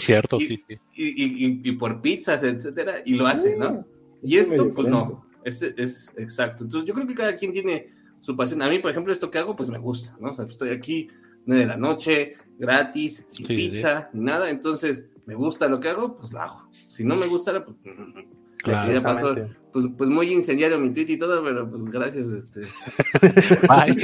cierto, 0.00 0.38
y, 0.40 0.64
Y, 0.94 1.72
por 1.72 2.00
pizzas, 2.00 2.42
etcétera, 2.42 3.02
y 3.04 3.14
lo 3.14 3.26
hace, 3.26 3.56
¿no? 3.56 3.86
Y 4.22 4.36
esto, 4.36 4.72
pues 4.74 4.88
no, 4.88 5.26
es, 5.44 5.62
es 5.62 6.14
exacto. 6.16 6.64
Entonces 6.64 6.86
yo 6.86 6.94
creo 6.94 7.06
que 7.06 7.14
cada 7.14 7.36
quien 7.36 7.52
tiene 7.52 7.88
su 8.20 8.36
pasión. 8.36 8.62
A 8.62 8.68
mí, 8.68 8.78
por 8.78 8.90
ejemplo, 8.90 9.12
esto 9.12 9.30
que 9.30 9.38
hago, 9.38 9.56
pues 9.56 9.68
me 9.68 9.78
gusta, 9.78 10.16
¿no? 10.20 10.30
O 10.30 10.34
sea, 10.34 10.44
estoy 10.44 10.70
aquí 10.70 11.08
de 11.46 11.66
la 11.66 11.76
noche, 11.76 12.34
gratis, 12.58 13.24
sin 13.26 13.46
pizza, 13.46 14.08
ni 14.12 14.24
nada, 14.24 14.50
entonces 14.50 15.04
me 15.26 15.34
gusta 15.34 15.68
lo 15.68 15.80
que 15.80 15.88
hago, 15.88 16.16
pues 16.16 16.32
lo 16.32 16.40
hago. 16.40 16.68
Si 16.70 17.04
no 17.04 17.16
me 17.16 17.26
gustara, 17.26 17.64
pues... 17.64 17.76
Claro, 18.62 19.02
pasó, 19.02 19.34
pues, 19.72 19.86
pues 19.96 20.10
muy 20.10 20.32
incendiario 20.32 20.78
mi 20.78 20.92
tweet 20.92 21.06
y 21.08 21.18
todo, 21.18 21.42
pero 21.42 21.68
pues 21.68 21.84
gracias, 21.84 22.28
este. 22.28 22.60
Ay, 23.68 23.96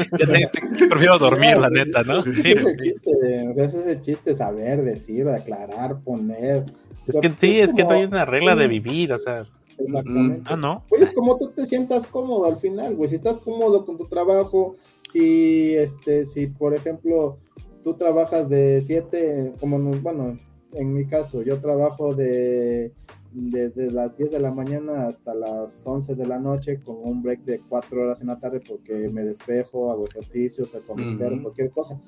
prefiero 0.89 1.19
dormir, 1.19 1.59
la 1.59 1.71
neta, 1.71 2.03
¿no? 2.03 2.23
Sí, 2.23 2.53
ese 2.53 2.77
chiste, 2.77 3.49
o 3.49 3.55
sea, 3.55 3.65
ese 3.65 3.81
es 3.81 3.87
el 3.87 4.01
chiste, 4.01 4.35
saber, 4.35 4.83
decir, 4.83 5.29
aclarar, 5.29 6.01
poner. 6.01 6.65
Es 7.07 7.19
que 7.21 7.33
sí, 7.37 7.61
es 7.61 7.73
que 7.73 7.85
no 7.85 7.91
hay 7.91 8.05
una 8.05 8.25
regla 8.25 8.57
de 8.57 8.67
vivir, 8.67 9.13
o 9.13 9.19
sea. 9.19 9.45
Exactamente. 9.79 10.43
Ah, 10.47 10.57
no. 10.57 10.85
Pues 10.89 11.13
como 11.13 11.39
tú 11.39 11.51
te 11.51 11.65
sientas 11.65 12.07
cómodo 12.07 12.47
al 12.47 12.59
final, 12.59 12.97
güey. 12.97 13.09
Si 13.09 13.15
estás 13.15 13.39
cómodo 13.39 13.85
con 13.85 13.97
tu 13.97 14.07
trabajo, 14.07 14.77
si, 15.13 15.77
este, 15.77 16.27
si 16.27 16.49
por 16.49 16.75
ejemplo, 16.75 17.39
tú 17.85 17.95
trabajas 17.95 18.49
de 18.49 18.83
7, 18.83 19.53
como, 19.61 19.79
bueno, 19.79 20.39
en 20.73 20.95
mi 20.95 21.07
caso, 21.07 21.43
yo 21.43 21.61
trabajo 21.61 22.15
de 22.15 22.93
desde 23.39 23.91
las 23.91 24.17
10 24.17 24.33
de 24.33 24.41
la 24.41 24.51
mañana 24.51 25.07
hasta 25.07 25.33
las 25.33 25.87
11 25.87 26.17
de 26.17 26.27
la 26.27 26.41
noche 26.41 26.81
con 26.81 26.97
un 26.97 27.23
break 27.23 27.45
de 27.45 27.61
4 27.69 28.03
horas 28.03 28.21
en 28.21 28.27
la 28.27 28.41
tarde 28.41 28.61
porque 28.67 29.09
me 29.09 29.23
despejo, 29.23 29.93
hago 29.93 30.07
ejercicios, 30.09 30.75
o 30.75 30.81
con 30.83 31.01
uh 31.01 31.43
cualquier 31.43 31.71
cosa. 31.71 32.01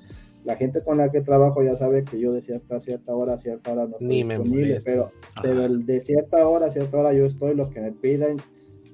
La 0.43 0.57
gente 0.57 0.83
con 0.83 0.97
la 0.97 1.09
que 1.09 1.21
trabajo 1.21 1.63
ya 1.63 1.75
sabe 1.75 2.03
que 2.03 2.19
yo 2.19 2.33
de 2.33 2.41
cierta, 2.41 2.79
cierta 2.79 3.15
hora 3.15 3.35
a 3.35 3.37
cierta 3.37 3.71
hora 3.71 3.85
no 3.85 3.91
estoy 3.91 4.23
disponible, 4.23 4.79
pero, 4.83 5.11
pero 5.41 5.69
de 5.69 5.99
cierta 5.99 6.47
hora 6.47 6.65
a 6.65 6.71
cierta 6.71 6.97
hora 6.97 7.13
yo 7.13 7.25
estoy, 7.25 7.55
lo 7.55 7.69
que 7.69 7.79
me 7.79 7.91
piden, 7.91 8.37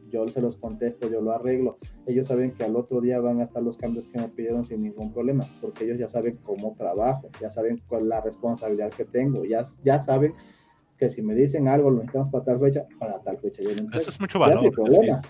yo 0.09 0.27
se 0.27 0.41
los 0.41 0.57
contesto, 0.57 1.09
yo 1.09 1.21
lo 1.21 1.31
arreglo. 1.31 1.77
Ellos 2.05 2.27
saben 2.27 2.51
que 2.51 2.63
al 2.63 2.75
otro 2.75 3.01
día 3.01 3.19
van 3.19 3.39
a 3.39 3.43
estar 3.43 3.63
los 3.63 3.77
cambios 3.77 4.05
que 4.07 4.19
me 4.19 4.27
pidieron 4.27 4.63
sin 4.63 4.83
ningún 4.83 5.11
problema, 5.11 5.47
porque 5.61 5.85
ellos 5.85 5.97
ya 5.97 6.07
saben 6.07 6.37
cómo 6.43 6.75
trabajo, 6.77 7.29
ya 7.41 7.49
saben 7.49 7.81
cuál 7.87 8.03
es 8.03 8.07
la 8.09 8.21
responsabilidad 8.21 8.91
que 8.91 9.05
tengo, 9.05 9.43
ya, 9.43 9.63
ya 9.83 9.99
saben 9.99 10.33
que 10.97 11.09
si 11.09 11.21
me 11.21 11.35
dicen 11.35 11.67
algo, 11.67 11.89
lo 11.89 11.97
necesitamos 11.97 12.29
para 12.29 12.43
tal 12.43 12.59
fecha, 12.59 12.85
para 12.99 13.19
tal 13.21 13.37
fecha. 13.37 13.61
Yo 13.61 13.69
Eso 13.69 14.09
es 14.09 14.19
mucho 14.19 14.39
valor. 14.39 14.61
Ya 14.61 14.67
es 14.67 14.77
mi 14.77 14.83
problema. 14.83 15.21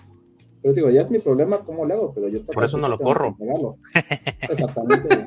Pero 0.60 0.74
digo, 0.74 0.90
ya 0.90 1.02
es 1.02 1.10
mi 1.10 1.20
problema 1.20 1.60
cómo 1.60 1.86
le 1.86 1.94
hago, 1.94 2.12
pero 2.12 2.28
yo 2.28 2.44
Por 2.44 2.64
eso 2.64 2.78
no 2.78 2.88
lo 2.88 2.98
corro. 2.98 3.36
Exactamente. 4.40 5.24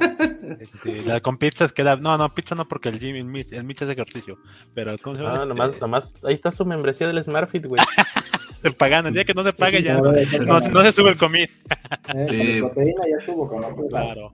la, 1.05 1.21
con 1.21 1.37
pizzas 1.37 1.71
queda. 1.71 1.95
No, 1.95 2.17
no, 2.17 2.33
pizza 2.33 2.53
no, 2.53 2.67
porque 2.67 2.89
el 2.89 2.99
gym, 2.99 3.15
el 3.15 3.25
meet, 3.25 3.53
el 3.53 3.63
meet 3.63 3.81
es 3.81 3.89
ejercicio. 3.89 4.37
Pero, 4.73 4.97
¿cómo 5.01 5.15
se 5.15 5.21
llama? 5.21 5.41
Ah, 5.41 5.45
nomás, 5.45 5.79
nomás, 5.79 6.13
ahí 6.23 6.33
está 6.33 6.51
su 6.51 6.65
membresía 6.65 7.07
del 7.07 7.23
SmartFit, 7.23 7.65
güey. 7.65 7.81
pagando, 8.77 9.07
el 9.07 9.13
día 9.13 9.23
que 9.23 9.33
no 9.33 9.43
se 9.43 9.53
pague 9.53 9.81
ya 9.81 9.97
no, 9.97 10.11
no, 10.11 10.81
se 10.83 10.91
sube 10.91 11.09
el 11.09 11.17
comida. 11.17 11.47
Eh, 12.13 12.59
La 12.61 12.67
proteína 12.67 13.01
ya 13.09 13.15
estuvo 13.15 13.47
con 13.47 13.63
otro. 13.63 13.87
Claro. 13.87 14.33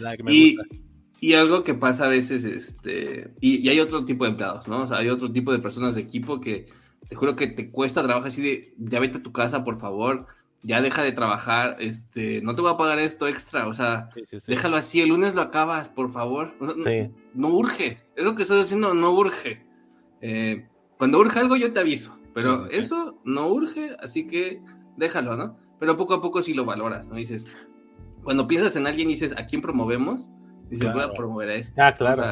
La 0.00 0.16
que 0.16 0.22
me 0.22 0.32
y, 0.32 0.56
gusta. 0.56 0.76
Y 1.22 1.34
algo 1.34 1.62
que 1.62 1.74
pasa 1.74 2.06
a 2.06 2.08
veces, 2.08 2.42
este, 2.42 3.32
y, 3.40 3.68
hay 3.68 3.78
otro 3.78 4.04
tipo 4.04 4.24
de 4.24 4.30
empleados, 4.30 4.66
¿no? 4.66 4.82
O 4.82 4.86
sea, 4.88 4.96
hay 4.96 5.08
otro 5.08 5.30
tipo 5.30 5.52
de 5.52 5.60
personas 5.60 5.94
de 5.94 6.00
equipo 6.00 6.40
que 6.40 6.66
te 7.08 7.14
juro 7.14 7.36
que 7.36 7.46
te 7.46 7.70
cuesta 7.70 8.02
trabajar 8.02 8.26
así 8.26 8.42
de, 8.42 8.74
ya 8.76 8.98
vete 8.98 9.18
a 9.18 9.22
tu 9.22 9.30
casa, 9.30 9.62
por 9.62 9.78
favor, 9.78 10.26
ya 10.64 10.82
deja 10.82 11.04
de 11.04 11.12
trabajar, 11.12 11.76
este, 11.78 12.40
no 12.42 12.56
te 12.56 12.62
voy 12.62 12.72
a 12.72 12.76
pagar 12.76 12.98
esto 12.98 13.28
extra, 13.28 13.68
o 13.68 13.72
sea, 13.72 14.08
déjalo 14.48 14.74
así, 14.74 15.00
el 15.00 15.10
lunes 15.10 15.36
lo 15.36 15.42
acabas, 15.42 15.88
por 15.88 16.10
favor. 16.10 16.56
no, 17.34 17.48
urge, 17.50 17.98
es 18.16 18.24
lo 18.24 18.34
que 18.34 18.42
estoy 18.42 18.58
diciendo, 18.58 18.92
no 18.92 19.12
urge. 19.12 19.64
Eh, 20.22 20.66
cuando 20.98 21.20
urge 21.20 21.38
algo 21.38 21.54
yo 21.54 21.72
te 21.72 21.78
aviso, 21.78 22.18
pero 22.34 22.68
eso 22.68 23.20
no 23.22 23.46
urge, 23.46 23.94
así 24.00 24.26
que 24.26 24.60
déjalo, 24.96 25.36
¿no? 25.36 25.56
Pero 25.78 25.96
poco 25.96 26.14
a 26.14 26.20
poco 26.20 26.42
sí 26.42 26.52
lo 26.52 26.64
valoras, 26.64 27.06
¿no? 27.06 27.14
Dices, 27.14 27.46
cuando 28.24 28.48
piensas 28.48 28.74
en 28.74 28.88
alguien 28.88 29.08
y 29.08 29.12
dices, 29.12 29.34
¿a 29.38 29.46
quién 29.46 29.62
promovemos? 29.62 30.28
Dices, 30.72 30.92
voy 30.92 31.02
a 31.02 31.12
promover 31.12 31.50
a 31.50 31.54
este. 31.54 31.80
Ah, 31.80 31.94
claro. 31.94 32.22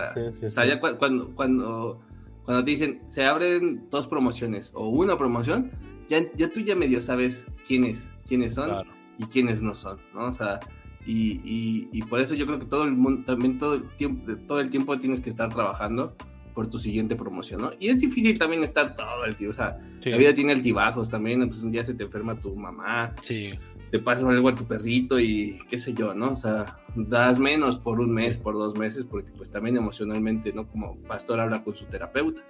O 0.42 0.50
sea, 0.50 0.66
ya 0.66 0.80
cuando, 0.80 1.34
cuando, 1.34 2.00
cuando 2.44 2.64
te 2.64 2.70
dicen, 2.70 3.02
se 3.06 3.24
abren 3.24 3.88
dos 3.90 4.06
promociones 4.06 4.72
o 4.74 4.88
una 4.88 5.16
promoción, 5.16 5.70
ya, 6.08 6.22
ya 6.34 6.50
tú 6.50 6.60
ya 6.60 6.74
medio 6.74 7.00
sabes 7.00 7.46
quiénes, 7.66 8.10
quiénes 8.26 8.54
son 8.54 8.84
y 9.18 9.24
quiénes 9.24 9.62
no 9.62 9.74
son, 9.74 9.98
¿no? 10.14 10.24
O 10.24 10.32
sea, 10.32 10.60
y, 11.06 11.88
y, 11.92 12.02
por 12.02 12.20
eso 12.20 12.34
yo 12.34 12.46
creo 12.46 12.58
que 12.58 12.66
todo 12.66 12.84
el 12.84 12.92
mundo, 12.92 13.22
también 13.26 13.58
todo 13.58 13.74
el 13.74 13.88
tiempo, 13.90 14.32
todo 14.46 14.60
el 14.60 14.70
tiempo 14.70 14.98
tienes 14.98 15.20
que 15.20 15.30
estar 15.30 15.48
trabajando 15.48 16.14
por 16.60 16.68
tu 16.68 16.78
siguiente 16.78 17.16
promoción, 17.16 17.62
¿no? 17.62 17.70
Y 17.80 17.88
es 17.88 18.02
difícil 18.02 18.38
también 18.38 18.62
estar 18.62 18.94
todo 18.94 19.24
el 19.24 19.34
tiempo, 19.34 19.54
o 19.54 19.56
sea, 19.56 19.78
la 20.04 20.16
vida 20.18 20.34
tiene 20.34 20.52
altibajos 20.52 21.08
también, 21.08 21.40
entonces 21.40 21.64
un 21.64 21.72
día 21.72 21.82
se 21.86 21.94
te 21.94 22.04
enferma 22.04 22.38
tu 22.38 22.54
mamá, 22.54 23.14
sí. 23.22 23.52
te 23.90 23.98
pasa 23.98 24.28
algo 24.28 24.50
a 24.50 24.54
tu 24.54 24.66
perrito 24.66 25.18
y 25.18 25.58
qué 25.70 25.78
sé 25.78 25.94
yo, 25.94 26.12
¿no? 26.12 26.32
O 26.32 26.36
sea, 26.36 26.66
das 26.94 27.38
menos 27.38 27.78
por 27.78 27.98
un 27.98 28.12
mes, 28.12 28.36
por 28.36 28.56
dos 28.56 28.78
meses, 28.78 29.06
porque 29.10 29.30
pues 29.34 29.50
también 29.50 29.78
emocionalmente, 29.78 30.52
¿no? 30.52 30.68
Como 30.68 30.96
pastor 31.08 31.40
habla 31.40 31.64
con 31.64 31.74
su 31.74 31.86
terapeuta, 31.86 32.42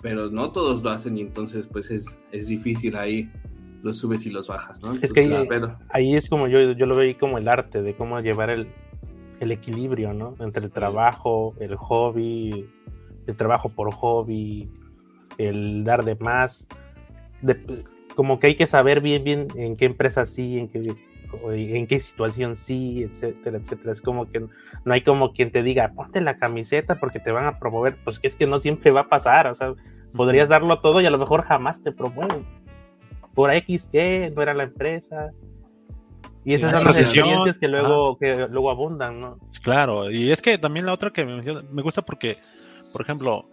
pero 0.00 0.28
no 0.28 0.50
todos 0.50 0.82
lo 0.82 0.90
hacen 0.90 1.16
y 1.16 1.20
entonces 1.20 1.68
pues 1.70 1.92
es, 1.92 2.18
es 2.32 2.48
difícil 2.48 2.96
ahí 2.96 3.30
los 3.84 3.96
subes 3.98 4.26
y 4.26 4.30
los 4.30 4.48
bajas, 4.48 4.82
¿no? 4.82 4.94
es 5.00 5.12
que 5.12 5.20
ahí, 5.20 5.48
ahí, 5.88 6.16
es 6.16 6.28
como 6.28 6.48
yo, 6.48 6.72
yo 6.72 6.86
lo 6.86 6.96
veo 6.96 7.16
como 7.16 7.38
el 7.38 7.46
arte 7.46 7.80
de 7.80 7.94
cómo 7.94 8.18
llevar 8.18 8.50
el, 8.50 8.66
el 9.38 9.52
equilibrio, 9.52 10.12
¿no? 10.14 10.34
Entre 10.40 10.64
el 10.64 10.72
trabajo, 10.72 11.54
el 11.60 11.76
hobby, 11.76 12.68
el 13.26 13.36
trabajo 13.36 13.68
por 13.70 13.92
hobby, 13.92 14.68
el 15.38 15.84
dar 15.84 16.04
de 16.04 16.14
más. 16.16 16.66
como 18.14 18.38
que 18.38 18.48
hay 18.48 18.56
que 18.56 18.66
saber 18.66 19.00
bien, 19.00 19.24
bien 19.24 19.48
en 19.56 19.76
qué 19.76 19.86
empresa 19.86 20.26
sí, 20.26 20.58
en 20.58 20.68
qué, 20.68 20.94
en 21.50 21.86
qué 21.86 22.00
situación 22.00 22.56
sí, 22.56 23.02
etcétera, 23.02 23.58
etcétera. 23.58 23.92
Es 23.92 24.02
como 24.02 24.30
que 24.30 24.40
no 24.40 24.94
hay 24.94 25.02
como 25.02 25.32
quien 25.32 25.50
te 25.50 25.62
diga, 25.62 25.92
ponte 25.94 26.20
la 26.20 26.36
camiseta 26.36 26.96
porque 26.96 27.20
te 27.20 27.32
van 27.32 27.46
a 27.46 27.58
promover. 27.58 27.96
Pues 28.04 28.18
que 28.18 28.28
es 28.28 28.36
que 28.36 28.46
no 28.46 28.58
siempre 28.58 28.90
va 28.90 29.02
a 29.02 29.08
pasar, 29.08 29.46
o 29.46 29.54
sea, 29.54 29.74
podrías 30.14 30.48
darlo 30.48 30.78
todo 30.80 31.00
y 31.00 31.06
a 31.06 31.10
lo 31.10 31.18
mejor 31.18 31.42
jamás 31.42 31.82
te 31.82 31.92
promueven. 31.92 32.44
Por 33.34 33.50
X, 33.50 33.88
Y, 33.92 34.30
no 34.34 34.42
era 34.42 34.52
la 34.52 34.64
empresa. 34.64 35.30
Y 36.44 36.54
esas 36.54 36.72
son 36.72 36.84
las 36.84 36.98
experiencias 36.98 37.58
que 37.58 37.68
luego, 37.68 38.18
que 38.18 38.48
luego 38.48 38.70
abundan, 38.70 39.20
¿no? 39.20 39.38
Claro, 39.62 40.10
y 40.10 40.32
es 40.32 40.42
que 40.42 40.58
también 40.58 40.86
la 40.86 40.92
otra 40.92 41.10
que 41.10 41.24
me, 41.24 41.40
me 41.40 41.82
gusta 41.82 42.02
porque, 42.02 42.38
por 42.92 43.02
ejemplo, 43.02 43.48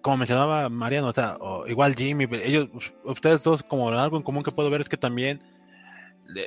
como 0.00 0.18
mencionaba 0.18 0.68
Mariano, 0.68 1.08
o 1.08 1.12
sea, 1.12 1.38
igual 1.66 1.94
Jimmy, 1.94 2.28
ellos, 2.44 2.68
ustedes 3.04 3.42
dos, 3.42 3.62
como 3.62 3.88
algo 3.90 4.16
en 4.16 4.22
común 4.22 4.42
que 4.42 4.52
puedo 4.52 4.70
ver 4.70 4.82
es 4.82 4.88
que 4.88 4.96
también 4.96 5.40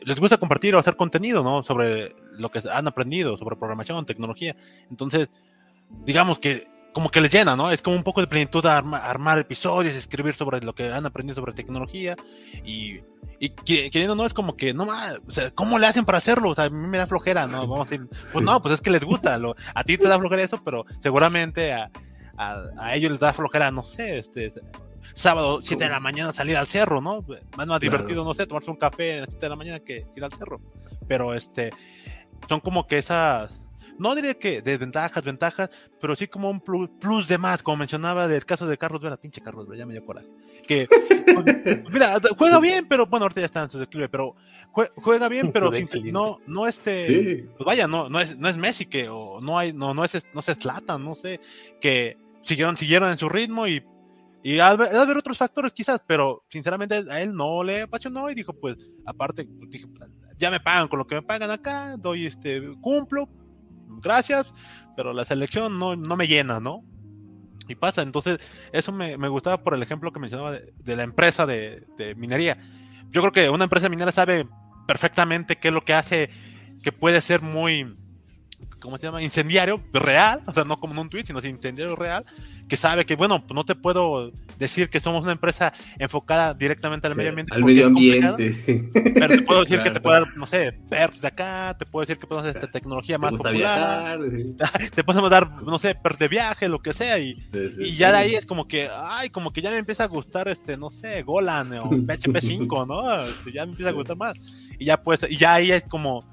les 0.04 0.20
gusta 0.20 0.38
compartir 0.38 0.76
o 0.76 0.80
hacer 0.80 0.96
contenido, 0.96 1.44
¿no? 1.44 1.64
Sobre 1.64 2.16
lo 2.38 2.50
que 2.52 2.62
han 2.70 2.88
aprendido, 2.88 3.38
sobre 3.38 3.56
programación, 3.56 4.06
tecnología. 4.06 4.56
Entonces, 4.90 5.30
digamos 6.06 6.40
que 6.40 6.68
como 6.94 7.10
que 7.12 7.20
les 7.20 7.32
llena, 7.32 7.58
¿no? 7.58 7.72
Es 7.72 7.82
como 7.82 7.98
un 7.98 8.04
poco 8.04 8.22
de 8.22 8.28
plenitud 8.28 8.66
armar 8.66 9.38
episodios, 9.38 9.94
escribir 9.96 10.34
sobre 10.34 10.62
lo 10.62 10.74
que 10.74 10.94
han 10.94 11.06
aprendido 11.06 11.36
sobre 11.36 11.52
tecnología 11.52 12.16
y, 12.64 13.02
y 13.38 13.50
queriendo, 13.50 14.16
¿no? 14.16 14.26
Es 14.26 14.34
como 14.34 14.56
que, 14.56 14.74
no 14.74 14.86
más, 14.86 15.20
o 15.28 15.32
sea, 15.32 15.52
¿cómo 15.52 15.78
le 15.78 15.88
hacen 15.88 16.06
para 16.06 16.20
hacerlo? 16.20 16.52
O 16.52 16.56
sea, 16.56 16.66
a 16.66 16.70
mí 16.70 16.88
me 16.88 16.98
da 16.98 17.06
flojera, 17.06 17.48
¿no? 17.48 17.68
Vamos 17.68 17.88
a 17.88 17.90
decir, 17.90 18.08
pues 18.32 18.46
no, 18.46 18.62
pues 18.62 18.76
es 18.76 18.82
que 18.82 18.92
les 18.92 19.04
gusta, 19.04 19.38
lo, 19.38 19.58
a 19.74 19.84
ti 19.84 19.98
te 19.98 20.08
da 20.08 20.18
flojera 20.18 20.44
eso, 20.44 20.64
pero 20.64 20.86
seguramente 21.02 21.74
a, 21.74 21.92
a, 22.38 22.96
ellos 22.96 23.12
les 23.12 23.20
da 23.20 23.34
flojera, 23.34 23.72
no 23.72 23.84
sé, 23.84 24.20
este, 24.20 24.52
sábado 25.14 25.60
7 25.62 25.84
de 25.84 25.90
la 25.90 26.00
mañana 26.00 26.34
salir 26.34 26.58
al 26.58 26.68
cerro, 26.68 27.02
¿no? 27.02 27.24
Más, 27.58 27.68
más 27.68 27.80
divertido, 27.80 28.24
no 28.24 28.34
sé, 28.34 28.46
tomarse 28.48 28.72
un 28.72 28.78
café 28.78 29.18
a 29.18 29.22
las 29.22 29.30
7 29.30 29.46
de 29.46 29.50
la 29.50 29.56
mañana 29.56 29.80
que 29.80 30.06
ir 30.16 30.24
al 30.24 30.34
cerro. 30.34 30.62
Pero 31.08 31.34
este, 31.34 31.72
son 32.48 32.60
como 32.60 32.88
que 32.88 32.98
esas 32.98 33.52
no 33.98 34.16
diré 34.16 34.38
que 34.38 34.62
desventajas, 34.62 35.24
ventajas, 35.24 35.70
pero 36.02 36.16
sí 36.16 36.28
como 36.28 36.50
un 36.50 36.60
plus, 36.60 37.28
de 37.28 37.38
más, 37.38 37.64
como 37.64 37.78
mencionaba 37.78 38.28
del 38.28 38.46
caso 38.46 38.68
de 38.68 38.78
Carlos 38.78 39.02
Vela, 39.02 39.18
pinche 39.18 39.42
Carlos 39.42 39.68
Vela, 39.68 39.80
ya 39.80 39.86
me 39.86 39.94
dio 39.94 40.06
coraje. 40.06 40.28
Que, 40.68 40.88
pues, 40.88 41.84
mira, 41.94 42.20
juega 42.38 42.60
bien, 42.60 42.88
pero 42.88 43.06
bueno, 43.06 43.26
ahorita 43.26 43.42
ya 43.42 43.46
está 43.46 43.64
en 43.64 43.72
su 43.72 43.80
declive, 43.80 44.10
pero 44.10 44.36
juega 44.96 45.30
bien, 45.30 45.52
pero 45.54 45.72
no, 46.12 46.40
no 46.46 46.68
este, 46.68 47.48
pues 47.56 47.66
vaya, 47.66 47.88
no, 47.88 48.10
no 48.10 48.20
es, 48.20 48.38
no 48.38 48.50
es 48.50 48.58
Messi 48.58 48.86
que, 48.86 49.08
o 49.08 49.40
no 49.42 49.58
hay, 49.58 49.72
no, 49.72 49.94
no 49.94 50.04
es, 50.04 50.26
no 50.34 50.42
se 50.42 50.56
Zlatan, 50.56 51.04
no 51.04 51.16
sé, 51.16 51.40
que 51.80 52.18
siguieron, 52.46 52.78
siguieron 52.78 53.12
en 53.12 53.18
su 53.18 53.28
ritmo 53.28 53.68
y 53.68 53.84
y 54.46 54.60
al 54.60 54.80
haber 54.80 55.18
otros 55.18 55.40
factores 55.40 55.74
quizás, 55.74 56.04
pero 56.06 56.44
sinceramente 56.50 57.04
a 57.10 57.20
él 57.20 57.34
no 57.34 57.64
le 57.64 57.82
apasionó 57.82 58.30
y 58.30 58.36
dijo, 58.36 58.54
pues, 58.54 58.78
aparte, 59.04 59.44
pues, 59.44 59.72
dije, 59.72 59.88
ya 60.38 60.52
me 60.52 60.60
pagan 60.60 60.88
con 60.88 61.00
lo 61.00 61.08
que 61.08 61.16
me 61.16 61.24
pagan 61.24 61.50
acá, 61.50 61.96
doy 61.98 62.28
este, 62.28 62.62
cumplo, 62.80 63.28
gracias, 64.04 64.54
pero 64.96 65.14
la 65.14 65.26
selección 65.26 65.80
no, 65.80 65.96
no 65.96 66.16
me 66.16 66.28
llena, 66.28 66.60
¿no? 66.60 66.84
Y 67.68 67.74
pasa, 67.74 68.04
entonces 68.04 68.38
eso 68.72 68.92
me, 68.92 69.18
me 69.18 69.30
gustaba 69.30 69.64
por 69.64 69.74
el 69.74 69.82
ejemplo 69.82 70.14
que 70.14 70.20
mencionaba 70.20 70.52
de, 70.52 70.96
la 70.96 71.02
empresa 71.02 71.48
de, 71.48 71.84
minería. 72.16 72.60
Yo 73.10 73.22
creo 73.22 73.32
que 73.32 73.50
una 73.50 73.64
empresa 73.64 73.90
minera 73.90 74.12
sabe 74.12 74.48
perfectamente 74.86 75.56
qué 75.56 75.70
es 75.70 75.74
lo 75.74 75.84
que 75.84 75.96
hace 75.96 76.30
que 76.84 76.92
puede 76.92 77.22
ser 77.22 77.42
muy, 77.42 77.98
¿cómo 78.80 78.98
se 78.98 79.06
llama? 79.08 79.22
Incendiario, 79.22 79.82
real, 79.94 80.42
o 80.46 80.54
sea, 80.54 80.64
no 80.64 80.80
como 80.80 80.94
en 80.94 81.00
un 81.00 81.10
tweet, 81.10 81.26
sino 81.26 81.40
incendiario 81.40 81.96
real, 81.96 82.26
que 82.68 82.78
sabe 82.78 83.06
que, 83.06 83.16
bueno, 83.16 83.44
no 83.54 83.64
te 83.64 83.76
puedo 83.76 84.32
decir 84.58 84.90
que 84.90 85.00
somos 85.00 85.24
una 85.24 85.34
empresa 85.34 85.74
enfocada 86.00 86.54
directamente 86.54 87.08
al 87.08 87.16
medio 87.16 87.30
ambiente. 87.30 87.54
Al 87.54 87.64
medio 87.64 87.88
ambiente. 87.88 88.54
Pero 88.94 89.28
te 89.28 89.42
puedo 89.42 89.62
decir 89.62 89.82
que 89.82 89.92
te 89.92 90.00
puedo 90.00 90.20
dar, 90.20 90.38
no 90.38 90.46
sé, 90.48 90.72
perks 90.90 91.22
de 91.22 91.28
acá, 91.28 91.76
te 91.78 91.86
puedo 91.86 92.06
decir 92.06 92.18
que 92.18 92.28
podemos 92.28 92.50
hacer 92.50 92.62
esta 92.62 92.72
tecnología 92.72 93.18
más 93.18 93.34
popular. 93.34 94.20
te 94.96 95.04
podemos 95.04 95.30
dar, 95.30 95.48
no 95.66 95.78
sé, 95.78 95.96
perks 95.96 96.20
de 96.20 96.28
viaje, 96.28 96.70
lo 96.70 96.80
que 96.80 96.94
sea. 96.94 97.20
Y, 97.20 97.36
y 97.80 97.92
ya 97.92 98.12
de 98.12 98.18
ahí 98.18 98.36
es 98.36 98.46
como 98.46 98.68
que, 98.68 98.90
ay, 98.92 99.30
como 99.30 99.52
que 99.52 99.62
ya 99.62 99.70
me 99.70 99.78
empieza 99.78 100.04
a 100.04 100.08
gustar, 100.08 100.48
este, 100.48 100.78
no 100.78 100.90
sé, 100.90 101.22
Golan 101.24 101.74
o 101.78 101.90
PHP 102.08 102.38
5, 102.40 102.86
¿no? 102.86 103.22
Este, 103.22 103.52
ya 103.52 103.66
me 103.66 103.72
empieza 103.72 103.90
a 103.90 103.94
gustar 103.94 104.18
más. 104.18 104.36
Y 104.80 104.86
ya 104.86 105.02
pues, 105.02 105.26
y 105.30 105.38
ya 105.38 105.54
ahí 105.54 105.72
es 105.72 105.84
como, 105.84 106.26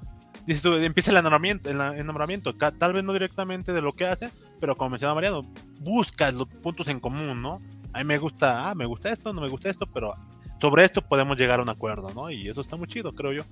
dices 0.45 0.61
tú, 0.63 0.73
empieza 0.73 1.11
el 1.11 1.17
enamoramiento, 1.17 1.69
el 1.69 1.79
enamoramiento, 1.79 2.53
tal 2.55 2.93
vez 2.93 3.03
no 3.03 3.13
directamente 3.13 3.73
de 3.73 3.81
lo 3.81 3.93
que 3.93 4.05
hace, 4.05 4.29
pero 4.59 4.75
como 4.75 4.91
mencionaba 4.91 5.15
Mariano, 5.15 5.41
buscas 5.79 6.33
los 6.33 6.47
puntos 6.47 6.87
en 6.87 6.99
común, 6.99 7.41
¿no? 7.41 7.61
A 7.93 7.99
mí 7.99 8.05
me 8.05 8.17
gusta, 8.17 8.69
ah, 8.69 8.75
me 8.75 8.85
gusta 8.85 9.11
esto, 9.11 9.33
no 9.33 9.41
me 9.41 9.49
gusta 9.49 9.69
esto, 9.69 9.85
pero 9.85 10.13
sobre 10.59 10.85
esto 10.85 11.01
podemos 11.01 11.37
llegar 11.37 11.59
a 11.59 11.63
un 11.63 11.69
acuerdo, 11.69 12.13
¿no? 12.13 12.29
Y 12.29 12.49
eso 12.49 12.61
está 12.61 12.75
muy 12.75 12.87
chido, 12.87 13.13
creo 13.13 13.33
yo. 13.33 13.43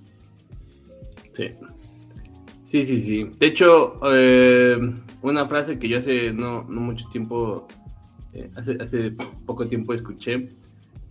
Sí. 1.34 1.52
Sí, 2.66 2.86
sí, 2.86 3.02
sí. 3.02 3.30
De 3.38 3.48
hecho, 3.48 4.00
eh, 4.14 4.80
una 5.22 5.46
frase 5.46 5.78
que 5.78 5.90
yo 5.90 5.98
hace 5.98 6.32
no, 6.32 6.64
no 6.64 6.80
mucho 6.80 7.08
tiempo, 7.10 7.68
eh, 8.34 8.50
hace, 8.56 8.78
hace 8.82 9.12
poco 9.46 9.68
tiempo 9.68 9.94
escuché, 9.94 10.50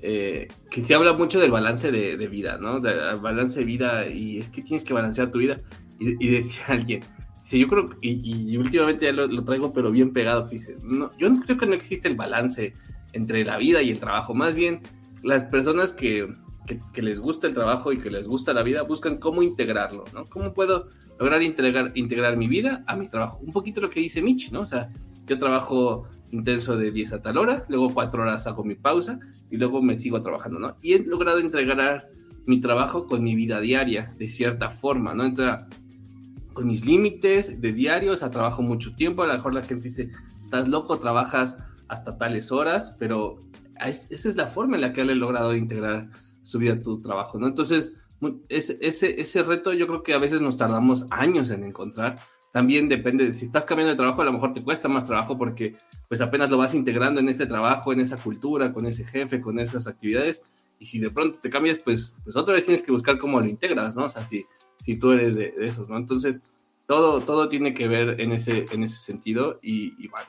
eh, 0.03 0.48
que 0.70 0.80
se 0.80 0.94
habla 0.94 1.12
mucho 1.12 1.38
del 1.40 1.51
balance 1.51 1.90
de, 1.92 2.28
vida, 2.28 2.59
¿no? 2.59 2.80
Del 2.80 3.18
balance 3.18 3.61
de 3.61 3.66
vida 3.66 4.09
y 4.09 4.38
es 4.38 4.48
que 4.48 4.62
tienes 4.62 4.84
que 4.84 4.94
balancear 4.94 5.30
tu 5.30 5.38
vida. 5.38 5.59
Y, 5.98 6.24
y 6.24 6.30
decía 6.30 6.64
alguien, 6.68 7.03
Sí, 7.42 7.59
yo 7.59 7.68
creo, 7.68 7.90
y, 8.01 8.53
y 8.53 8.57
últimamente 8.57 9.07
ya 9.07 9.12
lo, 9.12 9.44
traigo, 9.44 9.72
pero 9.72 9.90
bien 9.90 10.12
pegado. 10.12 10.46
Dice, 10.46 10.76
no, 10.84 11.11
yo 11.18 11.32
creo 11.34 11.59
que 11.59 11.66
no 11.66 11.74
existe 11.74 12.09
el 12.09 12.14
balance 12.14 12.74
entre 13.12 13.44
la 13.44 13.57
vida 13.57 13.82
y 13.82 13.90
el 13.90 13.98
trabajo. 13.98 14.34
Más 14.34 14.55
bien, 14.55 14.82
las 15.22 15.44
personas 15.44 15.92
que, 15.92 16.32
que, 16.92 17.03
les 17.03 17.18
gusta 17.18 17.46
el 17.46 17.55
trabajo 17.55 17.92
y 17.92 17.98
que 17.98 18.11
les 18.11 18.26
gusta 18.26 18.53
la 18.53 18.62
vida 18.62 18.82
buscan 18.82 19.16
cómo 19.16 19.42
integrarlo, 19.42 20.05
¿no? 20.14 20.26
¿Cómo 20.26 20.53
puedo 20.53 20.90
lograr 21.18 21.42
integrar, 21.42 21.92
integrar 21.94 22.36
mi 22.36 22.46
vida 22.46 22.84
a 22.86 22.94
mi 22.94 23.09
trabajo? 23.09 23.38
Un 23.42 23.53
poquito 23.53 23.80
lo 23.80 23.90
que 23.90 24.01
dice 24.01 24.22
Mitch, 24.22 24.53
¿no? 24.53 24.61
O 24.61 24.66
sea, 24.66 24.92
yo 25.26 25.38
trabajo 25.38 26.07
intenso 26.32 26.76
de 26.76 26.90
10 26.90 27.14
a 27.14 27.22
tal 27.22 27.38
hora, 27.38 27.64
luego 27.68 27.92
4 27.92 28.22
horas 28.22 28.46
hago 28.46 28.64
mi 28.64 28.74
pausa 28.74 29.18
y 29.50 29.56
luego 29.56 29.82
me 29.82 29.96
sigo 29.96 30.22
trabajando, 30.22 30.58
¿no? 30.58 30.76
Y 30.82 30.94
he 30.94 31.04
logrado 31.04 31.40
integrar 31.40 32.08
mi 32.46 32.60
trabajo 32.60 33.06
con 33.06 33.22
mi 33.22 33.34
vida 33.34 33.60
diaria, 33.60 34.14
de 34.18 34.28
cierta 34.28 34.70
forma, 34.70 35.14
¿no? 35.14 35.24
Entonces, 35.24 35.66
con 36.52 36.66
mis 36.66 36.84
límites 36.84 37.60
de 37.60 37.72
diarios, 37.72 38.22
a 38.22 38.30
trabajo 38.30 38.62
mucho 38.62 38.94
tiempo, 38.94 39.22
a 39.22 39.26
lo 39.26 39.34
mejor 39.34 39.54
la 39.54 39.62
gente 39.62 39.84
dice, 39.84 40.10
estás 40.40 40.68
loco, 40.68 40.98
trabajas 40.98 41.58
hasta 41.88 42.18
tales 42.18 42.52
horas, 42.52 42.96
pero 42.98 43.40
esa 43.78 44.28
es 44.28 44.36
la 44.36 44.46
forma 44.46 44.76
en 44.76 44.82
la 44.82 44.92
que 44.92 45.00
él 45.02 45.10
ha 45.10 45.14
logrado 45.14 45.54
integrar 45.54 46.10
su 46.42 46.58
vida 46.58 46.74
a 46.74 46.80
tu 46.80 47.00
trabajo, 47.00 47.38
¿no? 47.38 47.46
Entonces, 47.46 47.92
ese, 48.48 48.78
ese, 48.80 49.20
ese 49.20 49.42
reto 49.42 49.72
yo 49.72 49.86
creo 49.86 50.02
que 50.02 50.14
a 50.14 50.18
veces 50.18 50.40
nos 50.40 50.56
tardamos 50.56 51.06
años 51.10 51.50
en 51.50 51.64
encontrar. 51.64 52.18
También 52.53 52.88
depende, 52.88 53.26
de, 53.26 53.32
si 53.32 53.44
estás 53.44 53.64
cambiando 53.64 53.92
de 53.92 53.96
trabajo, 53.96 54.22
a 54.22 54.24
lo 54.24 54.32
mejor 54.32 54.53
te 54.53 54.62
cuesta 54.62 54.88
más 54.88 55.07
trabajo 55.07 55.38
porque 55.38 55.76
pues 56.09 56.20
apenas 56.20 56.51
lo 56.51 56.59
vas 56.59 56.74
integrando 56.74 57.20
en 57.20 57.28
este 57.28 57.46
trabajo, 57.46 57.92
en 57.92 58.01
esa 58.01 58.16
cultura, 58.16 58.72
con 58.72 58.86
ese 58.86 59.05
jefe, 59.05 59.40
con 59.40 59.61
esas 59.61 59.86
actividades. 59.86 60.42
Y 60.80 60.86
si 60.86 60.98
de 60.98 61.11
pronto 61.11 61.38
te 61.38 61.51
cambias, 61.51 61.78
pues, 61.78 62.14
pues 62.24 62.34
otra 62.36 62.55
vez 62.55 62.64
tienes 62.64 62.82
que 62.82 62.90
buscar 62.90 63.18
cómo 63.18 63.38
lo 63.38 63.46
integras, 63.46 63.94
¿no? 63.94 64.05
O 64.05 64.09
sea, 64.09 64.26
si, 64.26 64.46
si 64.84 64.96
tú 64.96 65.12
eres 65.12 65.36
de, 65.36 65.55
esos, 65.61 65.88
¿no? 65.88 65.96
Entonces, 65.96 66.40
todo, 66.86 67.20
todo 67.20 67.48
tiene 67.48 67.72
que 67.72 67.86
ver 67.86 68.20
en 68.20 68.32
ese, 68.32 68.66
en 68.72 68.82
ese 68.82 68.96
sentido 68.96 69.61
y, 69.62 70.09
bueno, 70.09 70.28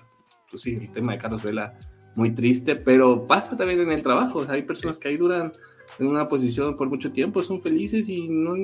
pues 0.49 0.61
sí, 0.61 0.77
el 0.79 0.91
tema 0.91 1.13
de 1.13 1.17
Carlos 1.17 1.41
Vela 1.41 1.79
muy 2.15 2.31
triste, 2.31 2.75
pero 2.75 3.25
pasa 3.25 3.57
también 3.57 3.79
en 3.79 3.91
el 3.91 4.03
trabajo, 4.03 4.45
hay 4.47 4.61
personas 4.61 4.99
que 4.99 5.07
ahí 5.07 5.17
duran 5.17 5.53
en 5.97 6.07
una 6.07 6.27
posición 6.27 6.77
por 6.77 6.89
mucho 6.89 7.11
tiempo, 7.11 7.41
son 7.41 7.61
felices 7.61 8.09
y 8.09 8.27
no, 8.27 8.55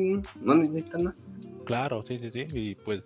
no 0.42 0.56
necesitan 0.56 1.06
más. 1.06 1.24
Claro, 1.66 2.04
sí, 2.06 2.18
sí, 2.18 2.30
sí, 2.32 2.46
y 2.54 2.76
pues, 2.76 3.04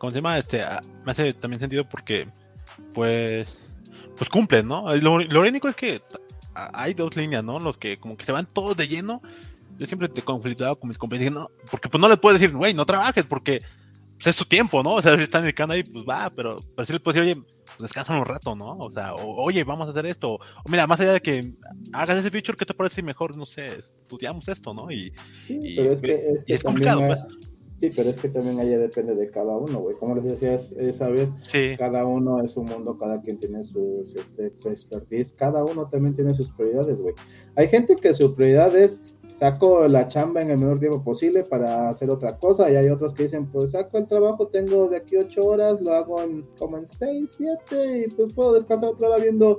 como 0.00 0.10
se 0.10 0.16
llama, 0.16 0.38
este, 0.38 0.62
ah, 0.62 0.80
me 1.04 1.12
hace 1.12 1.34
también 1.34 1.60
sentido 1.60 1.88
porque, 1.88 2.26
pues, 2.94 3.56
pues 4.16 4.28
cumplen, 4.28 4.66
¿no? 4.66 4.96
Lo, 4.96 5.20
lo 5.20 5.40
único 5.42 5.68
es 5.68 5.76
que 5.76 6.02
hay 6.54 6.94
dos 6.94 7.14
líneas, 7.14 7.44
¿no? 7.44 7.60
Los 7.60 7.78
que 7.78 7.98
como 8.00 8.16
que 8.16 8.24
se 8.24 8.32
van 8.32 8.46
todos 8.46 8.76
de 8.76 8.88
lleno 8.88 9.22
yo 9.80 9.86
siempre 9.86 10.10
te 10.10 10.20
he 10.20 10.24
conflictado 10.24 10.78
con 10.78 10.88
mis 10.88 10.98
compañeros, 10.98 11.34
no, 11.34 11.50
porque 11.70 11.88
pues 11.88 11.98
no 11.98 12.08
les 12.08 12.18
puedo 12.18 12.34
decir, 12.34 12.54
güey, 12.54 12.74
no 12.74 12.84
trabajes, 12.84 13.24
porque 13.24 13.60
pues, 14.16 14.26
es 14.26 14.36
tu 14.36 14.44
tiempo, 14.44 14.82
¿no? 14.82 14.94
O 14.96 15.02
sea, 15.02 15.16
si 15.16 15.22
están 15.22 15.40
dedicando 15.42 15.72
ahí, 15.72 15.82
pues 15.82 16.04
va, 16.06 16.30
pero, 16.36 16.56
pero 16.76 16.84
sí 16.84 16.92
les 16.92 17.00
puedo 17.00 17.14
decir, 17.18 17.34
oye, 17.34 17.42
pues 17.64 17.78
descansa 17.80 18.18
un 18.18 18.26
rato, 18.26 18.54
¿no? 18.54 18.76
O 18.76 18.90
sea, 18.90 19.14
oye, 19.14 19.64
vamos 19.64 19.88
a 19.88 19.92
hacer 19.92 20.04
esto. 20.04 20.32
O 20.34 20.68
mira, 20.68 20.86
más 20.86 21.00
allá 21.00 21.14
de 21.14 21.22
que 21.22 21.54
hagas 21.94 22.18
ese 22.18 22.30
feature, 22.30 22.58
¿qué 22.58 22.66
te 22.66 22.74
parece 22.74 23.02
mejor, 23.02 23.34
no 23.38 23.46
sé, 23.46 23.78
estudiamos 24.02 24.46
esto, 24.48 24.74
¿no? 24.74 24.90
Y, 24.90 25.14
sí, 25.40 25.58
pero 25.74 25.92
es 25.92 26.02
que 26.02 26.30
es, 26.30 26.44
es 26.46 26.62
complicado, 26.62 27.06
pues. 27.06 27.18
Sí, 27.80 27.90
pero 27.96 28.10
es 28.10 28.16
que 28.18 28.28
también 28.28 28.60
allá 28.60 28.76
depende 28.76 29.14
de 29.14 29.30
cada 29.30 29.56
uno, 29.56 29.80
güey. 29.80 29.96
Como 29.96 30.14
les 30.14 30.24
decía 30.24 30.52
esa 30.54 31.08
vez, 31.08 31.32
cada 31.78 32.04
uno 32.04 32.44
es 32.44 32.54
un 32.58 32.66
mundo, 32.66 32.98
cada 32.98 33.22
quien 33.22 33.38
tiene 33.38 33.64
sus, 33.64 34.14
este, 34.14 34.54
su 34.54 34.68
expertise, 34.68 35.32
cada 35.32 35.64
uno 35.64 35.88
también 35.88 36.14
tiene 36.14 36.34
sus 36.34 36.50
prioridades, 36.50 37.00
güey. 37.00 37.14
Hay 37.56 37.68
gente 37.68 37.96
que 37.96 38.12
su 38.12 38.34
prioridad 38.34 38.76
es 38.76 39.00
saco 39.32 39.88
la 39.88 40.08
chamba 40.08 40.42
en 40.42 40.50
el 40.50 40.58
menor 40.58 40.78
tiempo 40.78 41.02
posible 41.02 41.42
para 41.42 41.88
hacer 41.88 42.10
otra 42.10 42.36
cosa 42.36 42.70
y 42.70 42.76
hay 42.76 42.90
otros 42.90 43.14
que 43.14 43.22
dicen 43.22 43.46
pues 43.50 43.70
saco 43.70 43.96
el 43.96 44.08
trabajo 44.08 44.48
tengo 44.48 44.88
de 44.88 44.96
aquí 44.96 45.16
ocho 45.16 45.44
horas 45.44 45.80
lo 45.80 45.92
hago 45.92 46.20
en 46.20 46.44
como 46.58 46.76
en 46.76 46.84
seis 46.84 47.36
siete 47.38 48.06
y 48.06 48.10
pues 48.10 48.32
puedo 48.32 48.54
descansar 48.54 48.90
otra 48.90 49.08
hora 49.08 49.22
viendo 49.22 49.58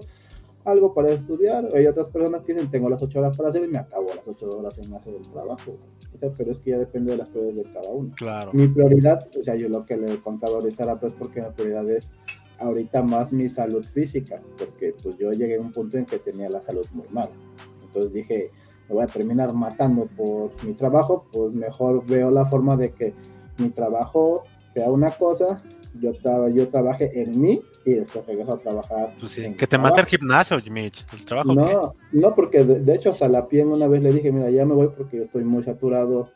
algo 0.66 0.94
para 0.94 1.12
estudiar. 1.12 1.70
Hay 1.76 1.86
otras 1.88 2.10
personas 2.10 2.44
que 2.44 2.54
dicen 2.54 2.70
tengo 2.70 2.90
las 2.90 3.02
ocho 3.02 3.20
horas 3.20 3.36
para 3.38 3.50
hacer 3.50 3.64
y 3.64 3.68
me 3.68 3.78
acabo 3.78 4.08
las 4.14 4.28
ocho 4.28 4.50
horas 4.50 4.78
en 4.78 4.94
hacer 4.94 5.16
el 5.16 5.28
trabajo 5.30 5.78
o 6.14 6.18
sea, 6.18 6.30
pero 6.38 6.52
es 6.52 6.60
que 6.60 6.72
ya 6.72 6.78
depende 6.78 7.12
de 7.12 7.18
las 7.18 7.30
prioridades 7.30 7.66
de 7.66 7.74
cada 7.74 7.90
uno. 7.90 8.14
Claro. 8.16 8.52
Mi 8.54 8.68
prioridad 8.68 9.28
o 9.38 9.44
sea 9.44 9.56
yo 9.56 9.70
lo 9.70 9.86
que 9.86 9.98
le 9.98 10.14
he 10.14 10.22
contado 10.22 10.60
a 10.60 11.00
pues 11.00 11.14
porque 11.14 11.42
mi 11.42 11.50
prioridad 11.52 11.90
es 11.90 12.12
ahorita 12.60 13.02
más 13.02 13.34
mi 13.34 13.50
salud 13.50 13.84
física, 13.84 14.42
porque 14.58 14.94
pues 15.02 15.18
yo 15.18 15.32
llegué 15.32 15.58
a 15.58 15.62
un 15.62 15.72
punto 15.72 15.98
en 15.98 16.06
que 16.06 16.20
tenía 16.20 16.50
la 16.50 16.62
salud 16.62 16.86
muy 16.92 17.08
mal. 17.10 17.30
Entonces 17.84 18.14
dije, 18.14 18.52
me 18.88 18.96
voy 18.96 19.04
a 19.04 19.08
terminar 19.08 19.54
matando 19.54 20.08
por 20.16 20.52
mi 20.64 20.74
trabajo, 20.74 21.26
pues 21.32 21.56
mejor 21.56 22.06
veo 22.06 22.30
la 22.30 22.46
forma 22.46 22.78
de 22.78 22.92
que 22.92 23.14
mi 23.58 23.70
trabajo 23.70 24.44
sea 24.66 24.92
una 24.92 25.12
cosa, 25.12 25.62
yo, 26.00 26.14
yo 26.50 26.70
trabaje 26.70 27.22
en 27.22 27.40
mí 27.40 27.62
y 27.86 27.94
después 27.94 28.26
regreso 28.26 28.54
a 28.54 28.60
trabajar. 28.60 29.16
Pues 29.20 29.36
que 29.36 29.68
te 29.68 29.78
mate 29.78 30.02
el 30.02 30.08
gimnasio, 30.08 30.58
Mitch, 30.70 31.06
el 31.14 31.26
trabajo. 31.26 31.54
No, 31.54 31.96
no, 32.12 32.36
porque 32.36 32.64
de, 32.64 32.96
hecho 32.96 33.10
hasta 33.10 33.28
la 33.28 33.48
piel 33.48 33.68
una 33.68 33.88
vez 33.88 34.02
le 34.02 34.14
dije, 34.14 34.32
mira, 34.32 34.50
ya 34.50 34.66
me 34.66 34.74
voy 34.74 34.90
porque 34.96 35.18
yo 35.18 35.24
estoy 35.24 35.44
muy 35.44 35.64
saturado, 35.64 36.30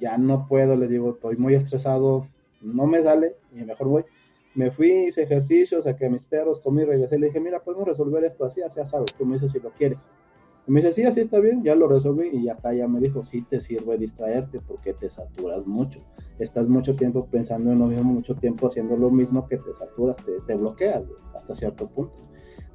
ya 0.00 0.18
no 0.18 0.46
puedo, 0.48 0.76
le 0.76 0.88
digo, 0.88 1.10
estoy 1.10 1.36
muy 1.36 1.54
estresado, 1.54 2.26
no 2.60 2.86
me 2.86 3.02
sale 3.02 3.36
y 3.54 3.64
mejor 3.64 3.88
voy. 3.88 4.04
Me 4.54 4.70
fui, 4.70 4.90
hice 5.06 5.22
ejercicio, 5.22 5.80
saqué 5.80 6.06
a 6.06 6.10
mis 6.10 6.26
perros, 6.26 6.60
comí, 6.60 6.84
regresé, 6.84 7.18
le 7.18 7.26
dije, 7.26 7.38
mira, 7.38 7.60
podemos 7.60 7.86
resolver 7.86 8.24
esto 8.24 8.44
así, 8.44 8.60
así, 8.62 8.80
así, 8.80 8.96
tú 9.16 9.24
me 9.24 9.34
dices 9.34 9.52
si 9.52 9.60
lo 9.60 9.70
quieres. 9.70 10.08
Me 10.70 10.80
dice, 10.80 10.92
sí, 10.92 11.02
así 11.02 11.20
está 11.20 11.40
bien, 11.40 11.64
ya 11.64 11.74
lo 11.74 11.88
resolví 11.88 12.28
y 12.32 12.44
ya 12.44 12.52
está, 12.52 12.72
ya 12.72 12.86
me 12.86 13.00
dijo, 13.00 13.24
sí 13.24 13.42
te 13.42 13.58
sirve 13.58 13.98
distraerte 13.98 14.60
porque 14.60 14.94
te 14.94 15.10
saturas 15.10 15.66
mucho. 15.66 16.00
Estás 16.38 16.68
mucho 16.68 16.94
tiempo 16.94 17.26
pensando 17.26 17.72
en 17.72 17.80
lo 17.80 17.86
mismo, 17.86 18.12
mucho 18.12 18.36
tiempo 18.36 18.68
haciendo 18.68 18.96
lo 18.96 19.10
mismo 19.10 19.48
que 19.48 19.56
te 19.56 19.74
saturas, 19.74 20.16
te, 20.18 20.30
te 20.46 20.54
bloqueas 20.54 21.02
hasta 21.34 21.56
cierto 21.56 21.88
punto. 21.88 22.22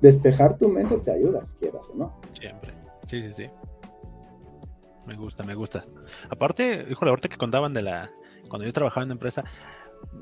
Despejar 0.01 0.57
tu 0.57 0.67
mente 0.67 0.97
te 0.97 1.11
ayuda, 1.11 1.47
quieras 1.57 1.87
o 1.93 1.95
no. 1.95 2.19
Siempre, 2.37 2.73
sí, 3.07 3.21
sí, 3.21 3.33
sí. 3.33 3.49
Me 5.07 5.15
gusta, 5.15 5.43
me 5.43 5.55
gusta. 5.55 5.85
Aparte, 6.29 6.85
híjole, 6.89 7.11
ahorita 7.11 7.29
que 7.29 7.37
contaban 7.37 7.73
de 7.73 7.81
la, 7.81 8.11
cuando 8.49 8.65
yo 8.65 8.73
trabajaba 8.73 9.03
en 9.03 9.09
la 9.09 9.13
empresa, 9.13 9.45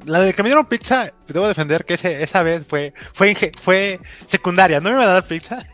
la 0.06 0.20
de 0.20 0.34
que 0.34 0.44
me 0.44 0.50
dieron 0.50 0.68
pizza, 0.68 1.12
debo 1.28 1.48
defender 1.48 1.86
que 1.86 1.96
ese, 1.96 2.22
esa 2.22 2.44
vez 2.44 2.68
fue, 2.68 2.94
fue, 3.14 3.52
fue 3.60 4.00
secundaria, 4.28 4.80
no 4.80 4.92
me 4.92 4.96
iban 4.98 5.10
a 5.10 5.14
dar 5.14 5.26
pizza. 5.26 5.66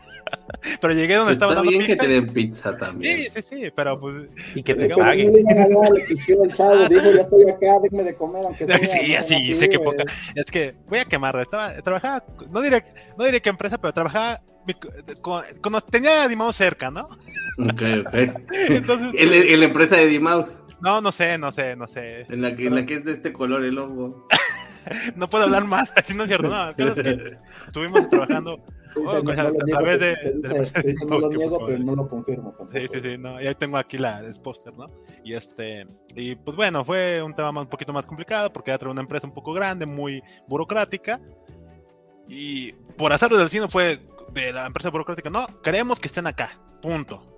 Pero 0.80 0.94
llegué 0.94 1.14
donde 1.16 1.34
estaba 1.34 1.54
dando 1.54 1.70
bien 1.70 1.86
que 1.86 1.96
te 1.96 2.08
den 2.08 2.32
pizza 2.32 2.76
también. 2.76 3.18
Sí, 3.18 3.28
sí, 3.34 3.42
sí, 3.42 3.72
pero 3.74 3.98
pues. 3.98 4.26
Y 4.54 4.62
que 4.62 4.74
te 4.74 4.88
paguen. 4.90 5.32
le 5.32 6.00
exigió 6.00 6.44
el 6.44 6.52
chavo, 6.52 6.88
dijo, 6.88 7.12
ya 7.12 7.22
estoy 7.22 7.50
acá, 7.50 7.80
déjame 7.82 8.04
de 8.04 8.14
comer, 8.14 8.44
aunque 8.46 8.66
sea. 8.66 8.78
Sí, 9.00 9.14
así, 9.14 9.54
sé 9.54 9.68
que 9.68 9.78
poca. 9.78 10.04
Es 10.34 10.44
que 10.46 10.74
voy 10.88 10.98
a 10.98 11.04
quemarlo. 11.04 11.42
Estaba, 11.42 11.74
trabajaba, 11.82 12.24
no 12.50 12.60
diré, 12.60 12.84
no 13.16 13.24
diré 13.24 13.40
qué 13.40 13.50
empresa, 13.50 13.78
pero 13.78 13.92
trabajaba 13.92 14.40
cuando 15.60 15.80
tenía 15.80 16.24
a 16.24 16.28
Dimaus 16.28 16.56
cerca, 16.56 16.90
¿no? 16.90 17.08
Ok, 17.58 17.82
ok. 18.06 18.14
Entonces, 18.68 19.14
¿En, 19.14 19.60
la 19.60 19.66
empresa 19.66 19.96
de 19.96 20.06
Dimaus? 20.06 20.60
No, 20.80 21.00
no 21.00 21.12
sé, 21.12 21.36
no 21.38 21.52
sé, 21.52 21.76
no 21.76 21.86
sé. 21.86 22.26
En 22.28 22.42
la 22.42 22.56
que, 22.56 22.66
en 22.66 22.74
la 22.74 22.86
que 22.86 22.94
es 22.94 23.04
de 23.04 23.12
este 23.12 23.32
color 23.32 23.64
el 23.64 23.74
logo. 23.74 24.26
no 25.16 25.28
puedo 25.28 25.44
hablar 25.44 25.64
más, 25.64 25.92
así 25.96 26.14
no 26.14 26.24
es 26.24 26.28
cierto. 26.28 26.48
No, 26.48 26.74
que 26.74 27.36
estuvimos 27.66 28.08
trabajando 28.08 28.60
oh, 28.96 29.10
a 29.10 29.22
través 29.22 30.00
de. 30.00 30.40
no 31.06 31.18
lo 31.20 31.28
niego, 31.28 31.66
pero 31.66 31.78
no 31.78 31.96
lo 31.96 32.08
confirmo. 32.08 32.54
Sí, 32.72 32.86
sí, 32.92 33.00
sí. 33.02 33.18
No, 33.18 33.40
y 33.40 33.46
ahí 33.46 33.54
tengo 33.54 33.76
aquí 33.76 33.98
la 33.98 34.22
póster, 34.42 34.74
¿no? 34.74 34.90
Y 35.24 35.34
este. 35.34 35.86
Y 36.14 36.34
pues 36.34 36.56
bueno, 36.56 36.84
fue 36.84 37.22
un 37.22 37.34
tema 37.34 37.50
un 37.60 37.68
poquito 37.68 37.92
más 37.92 38.06
complicado 38.06 38.52
porque 38.52 38.70
era 38.70 38.90
una 38.90 39.00
empresa 39.00 39.26
un 39.26 39.34
poco 39.34 39.52
grande, 39.52 39.86
muy 39.86 40.22
burocrática. 40.48 41.20
Y 42.28 42.72
por 42.96 43.12
hacerlo 43.12 43.36
del 43.36 43.46
destino 43.46 43.68
fue 43.68 44.00
de 44.32 44.52
la 44.52 44.66
empresa 44.66 44.90
burocrática, 44.90 45.30
no, 45.30 45.60
queremos 45.62 45.98
que 45.98 46.06
estén 46.06 46.28
acá, 46.28 46.56
punto 46.80 47.30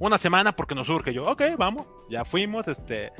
una 0.00 0.18
semana 0.18 0.52
porque 0.52 0.74
nos 0.74 0.88
surge. 0.88 1.12
Yo, 1.12 1.24
ok, 1.30 1.42
vamos, 1.56 1.86
ya 2.08 2.24
fuimos, 2.24 2.66
este, 2.66 3.12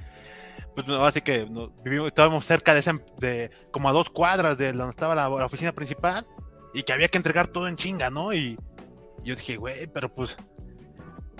pues 0.74 0.88
así 0.88 1.20
que 1.20 1.46
vivimos, 1.84 2.08
estábamos 2.08 2.46
cerca 2.46 2.74
de, 2.74 2.80
ese, 2.80 2.92
de 3.18 3.50
como 3.70 3.88
a 3.88 3.92
dos 3.92 4.10
cuadras 4.10 4.56
de 4.56 4.72
donde 4.72 4.90
estaba 4.90 5.14
la, 5.14 5.28
oficina 5.28 5.72
principal 5.72 6.26
y 6.72 6.82
que 6.82 6.92
había 6.92 7.08
que 7.08 7.18
entregar 7.18 7.48
todo 7.48 7.68
en 7.68 7.76
chinga, 7.76 8.10
¿no? 8.10 8.32
Y, 8.32 8.58
yo 9.22 9.34
dije, 9.36 9.56
güey, 9.56 9.86
pero 9.86 10.12
pues 10.12 10.36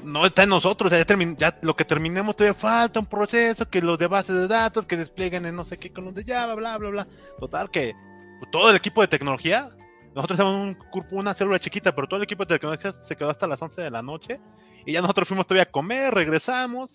no 0.03 0.27
está 0.27 0.43
en 0.43 0.51
nosotros, 0.51 0.93
ya, 0.93 1.05
ya, 1.39 1.59
lo 1.63 1.75
que 1.75 1.85
terminemos 1.85 2.37
todavía 2.37 2.59
falta 2.59 3.01
un 3.01 3.07
proceso, 3.07 3.69
que 3.69 3.81
los 3.81 3.99
de 3.99 4.07
bases 4.07 4.37
de 4.37 4.49
datos, 4.49 4.87
que 4.87 4.97
desplieguen 4.97 5.47
en 5.47 5.57
no 5.57 5.65
sé 5.65 5.79
qué 5.79 5.91
con 5.91 6.05
los 6.05 6.15
de 6.15 6.25
Java, 6.25 6.55
bla, 6.55 6.77
bla, 6.79 6.91
bla. 6.91 7.09
Total, 7.39 7.71
que 7.71 7.95
pues, 8.39 8.51
todo 8.51 8.71
el 8.71 8.77
equipo 8.77 9.01
de 9.01 9.09
tecnología, 9.09 9.69
nosotros 10.15 10.39
éramos 10.39 10.77
un 10.93 11.07
una 11.13 11.35
célula 11.35 11.59
chiquita, 11.59 11.95
pero 11.95 12.07
todo 12.07 12.19
el 12.19 12.25
equipo 12.25 12.45
de 12.45 12.59
tecnología 12.59 12.95
se 13.03 13.17
quedó 13.17 13.31
hasta 13.31 13.47
las 13.47 13.61
11 13.61 13.81
de 13.81 13.91
la 13.91 14.03
noche 14.03 14.41
y 14.85 14.93
ya 14.93 15.01
nosotros 15.01 15.29
fuimos 15.29 15.47
todavía 15.47 15.65
a 15.65 15.71
comer, 15.71 16.15
regresamos 16.15 16.91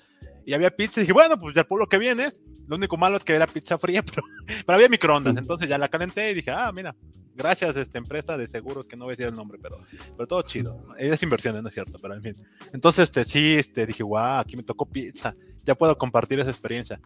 y 0.46 0.54
había 0.54 0.70
pizza. 0.70 1.00
Y 1.00 1.04
dije, 1.04 1.14
bueno, 1.14 1.38
pues 1.38 1.56
ya 1.56 1.62
el 1.62 1.68
pueblo 1.68 1.88
que 1.88 1.98
viene. 1.98 2.34
Lo 2.68 2.78
único 2.78 2.98
malo 2.98 3.18
es 3.18 3.24
que 3.24 3.34
era 3.34 3.46
pizza 3.46 3.78
fría, 3.78 4.02
pero, 4.06 4.24
pero 4.66 4.76
había 4.76 4.90
microondas. 4.90 5.38
Entonces 5.38 5.70
ya 5.70 5.78
la 5.78 5.90
calenté 5.90 6.32
y 6.32 6.34
dije, 6.36 6.52
ah, 6.52 6.72
mira, 6.74 6.96
gracias 7.36 7.76
a 7.76 7.82
esta 7.82 7.98
empresa 7.98 8.38
de 8.38 8.48
seguros 8.48 8.86
que 8.86 8.96
no 8.96 9.06
voy 9.06 9.14
a 9.14 9.16
decir 9.16 9.28
el 9.28 9.36
nombre, 9.36 9.60
pero, 9.62 9.78
pero 10.16 10.28
todo 10.28 10.42
chido. 10.44 10.84
Es 10.98 11.22
inversiones, 11.22 11.62
no 11.62 11.68
es 11.68 11.74
cierto, 11.74 12.00
pero 12.02 12.16
en 12.16 12.24
fin. 12.24 12.36
Entonces, 12.74 13.04
este, 13.04 13.26
sí, 13.26 13.56
este, 13.56 13.86
dije, 13.86 14.04
wow, 14.04 14.40
aquí 14.40 14.56
me 14.56 14.64
tocó 14.64 14.86
pizza. 14.86 15.36
Ya 15.64 15.76
puedo 15.76 15.98
compartir 15.98 16.40
esa 16.40 16.50
experiencia. 16.50 17.00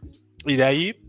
Y 0.46 0.56
de 0.56 0.64
ahí, 0.64 1.02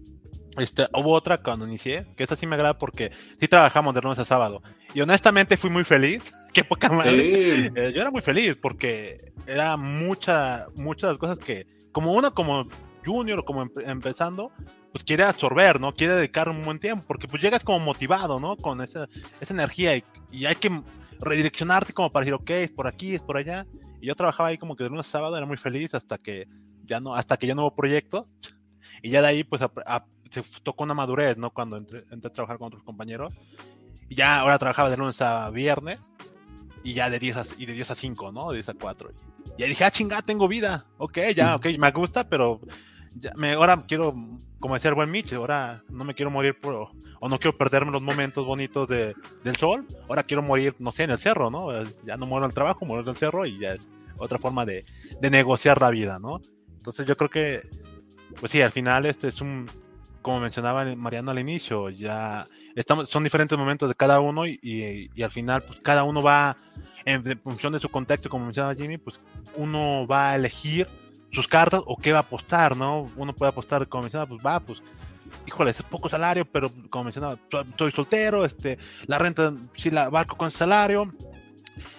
este, 0.57 0.89
hubo 0.95 1.13
otra 1.13 1.39
cuando 1.39 1.67
inicié, 1.67 2.07
que 2.17 2.23
esta 2.23 2.37
sí 2.37 2.47
me 2.47 2.55
agrada 2.55 2.79
porque 2.79 3.13
sí 3.41 3.47
trabajamos 3.47 3.95
de 3.95 4.01
lunes 4.01 4.19
a 4.19 4.25
sábado. 4.25 4.63
Y 4.95 5.01
honestamente 5.01 5.57
fui 5.57 5.71
muy 5.71 5.85
feliz. 5.85 6.33
Qué 6.53 6.65
poca 6.65 6.89
madre. 6.89 7.67
Eh, 7.67 7.93
yo 7.95 8.01
era 8.01 8.11
muy 8.11 8.23
feliz 8.23 8.57
porque 8.61 9.33
era 9.47 9.77
mucha, 9.77 10.67
muchas 10.75 11.17
cosas 11.17 11.39
que, 11.39 11.67
como 11.93 12.13
una 12.13 12.31
como 12.31 12.67
junior 13.05 13.45
como 13.45 13.69
empezando, 13.85 14.53
pues 14.93 15.05
quiere 15.05 15.25
absorber, 15.25 15.81
¿no? 15.81 15.95
Quiere 15.95 16.15
dedicar 16.15 16.49
un 16.49 16.63
buen 16.63 16.79
tiempo, 16.79 17.05
porque 17.07 17.29
pues 17.29 17.43
llegas 17.43 17.63
como 17.63 17.81
motivado, 17.81 18.41
¿no? 18.41 18.57
Con 18.57 18.81
esa, 18.81 19.09
esa 19.41 19.55
energía 19.55 19.97
y, 19.97 20.05
y, 20.31 20.47
hay 20.47 20.57
que 20.57 20.83
redireccionarte 21.19 21.93
como 21.93 22.11
para 22.11 22.25
decir, 22.25 22.35
ok, 22.35 22.51
es 22.51 22.71
por 22.71 22.87
aquí, 22.87 23.15
es 23.15 23.21
por 23.21 23.37
allá. 23.37 23.67
Y 24.01 24.07
yo 24.07 24.15
trabajaba 24.15 24.49
ahí 24.51 24.59
como 24.59 24.77
que 24.77 24.85
de 24.85 24.91
lunes 24.91 25.07
a 25.09 25.11
sábado, 25.11 25.37
era 25.37 25.47
muy 25.47 25.57
feliz 25.57 25.95
hasta 25.95 26.19
que 26.19 26.49
ya 26.85 27.01
no, 27.01 27.15
hasta 27.15 27.37
que 27.37 27.47
ya 27.47 27.55
no 27.55 27.63
hubo 27.63 27.75
proyecto. 27.75 28.27
Y 29.03 29.11
ya 29.11 29.23
de 29.23 29.29
ahí 29.29 29.45
pues 29.45 29.63
se 30.31 30.43
tocó 30.63 30.85
una 30.85 30.95
madurez, 30.95 31.37
¿no? 31.37 31.51
Cuando 31.51 31.77
entré, 31.77 32.05
entré, 32.11 32.29
a 32.29 32.33
trabajar 32.33 32.59
con 32.59 32.69
otros 32.69 32.83
compañeros. 32.83 33.33
Y 34.09 34.17
ya 34.17 34.41
ahora 34.41 34.59
trabajaba 34.59 34.91
de 34.91 34.97
lunes 34.97 35.21
a 35.23 35.51
viernes 35.51 36.01
y 36.83 36.95
ya 36.95 37.11
de 37.11 37.19
10 37.19 37.37
a, 37.37 37.47
y 37.59 37.67
de 37.67 37.73
10 37.73 37.91
a 37.91 37.95
5, 37.95 38.33
¿no? 38.33 38.51
De 38.51 38.57
10 38.57 38.71
a 38.71 38.75
4. 38.75 39.11
Y 39.59 39.63
ahí 39.63 39.69
dije, 39.69 39.85
ah, 39.85 39.91
chingada, 39.91 40.23
tengo 40.23 40.49
vida. 40.49 40.87
Ok, 40.99 41.19
ya, 41.35 41.57
ok, 41.57 41.67
me 41.79 41.91
gusta, 41.91 42.29
pero 42.29 42.61
ya 43.15 43.33
me, 43.37 43.53
ahora 43.53 43.85
quiero, 43.87 44.15
como 44.59 44.75
decía 44.75 44.91
el 44.91 44.95
buen 44.95 45.11
Mitch, 45.11 45.33
ahora 45.33 45.83
no 45.91 46.05
me 46.05 46.15
quiero 46.15 46.31
morir 46.31 46.59
por, 46.59 46.89
o 47.21 47.29
no 47.29 47.39
quiero 47.39 47.57
perderme 47.57 47.93
los 47.93 48.03
momentos 48.03 48.47
bonitos 48.47 48.89
de, 48.89 49.15
del 49.45 49.57
sol. 49.57 49.87
Ahora 50.09 50.23
quiero 50.23 50.43
morir, 50.43 50.75
no 50.79 50.93
sé, 50.93 51.05
en 51.05 51.11
el 51.11 51.19
cerro, 51.19 51.51
¿no? 51.51 51.83
Ya 52.05 52.17
no 52.17 52.27
muero 52.27 52.47
en 52.47 52.51
el 52.51 52.55
trabajo, 52.55 52.85
muero 52.85 53.03
en 53.03 53.09
el 53.09 53.17
cerro 53.17 53.45
y 53.47 53.59
ya 53.59 53.75
es 53.75 53.87
otra 54.17 54.39
forma 54.39 54.65
de, 54.65 54.85
de 55.21 55.31
negociar 55.31 55.81
la 55.81 55.91
vida, 55.91 56.19
¿no? 56.19 56.41
Entonces 56.77 57.07
yo 57.07 57.17
creo 57.17 57.31
que, 57.31 57.61
pues 58.39 58.53
sí, 58.53 58.63
al 58.63 58.71
final 58.71 59.07
este 59.07 59.29
es 59.29 59.41
un, 59.41 59.67
como 60.23 60.41
mencionaba 60.41 60.85
Mariano 60.97 61.31
al 61.31 61.39
inicio, 61.39 61.91
ya 61.91 62.49
estamos, 62.75 63.09
son 63.09 63.25
diferentes 63.25 63.57
momentos 63.59 63.89
de 63.89 63.95
cada 63.95 64.21
uno 64.21 64.47
y, 64.47 64.59
y, 64.63 65.23
al 65.23 65.31
final 65.31 65.63
pues 65.63 65.81
cada 65.81 66.05
uno 66.05 66.23
va 66.23 66.57
en, 67.05 67.39
función 67.41 67.73
de 67.73 67.81
su 67.81 67.89
contexto, 67.89 68.29
como 68.29 68.45
mencionaba 68.45 68.75
Jimmy, 68.75 68.99
pues 68.99 69.21
uno 69.57 70.07
va 70.07 70.31
a 70.31 70.37
elegir 70.37 70.89
sus 71.33 71.49
cartas 71.49 71.81
o 71.87 71.97
qué 71.97 72.13
va 72.13 72.19
a 72.19 72.23
apostar, 72.23 72.77
¿no? 72.77 73.11
Uno 73.17 73.33
puede 73.33 73.51
apostar, 73.51 73.87
como 73.89 74.03
mencionaba, 74.03 74.29
pues 74.29 74.41
va, 74.45 74.61
pues 74.61 74.83
híjole, 75.47 75.71
es 75.71 75.83
poco 75.83 76.09
salario, 76.09 76.45
pero 76.45 76.71
como 76.91 77.05
mencionaba, 77.05 77.39
estoy 77.71 77.93
soltero, 77.93 78.45
este, 78.45 78.79
la 79.07 79.19
renta, 79.19 79.53
si 79.75 79.91
la 79.91 80.09
barco 80.11 80.37
con 80.37 80.51
salario, 80.51 81.13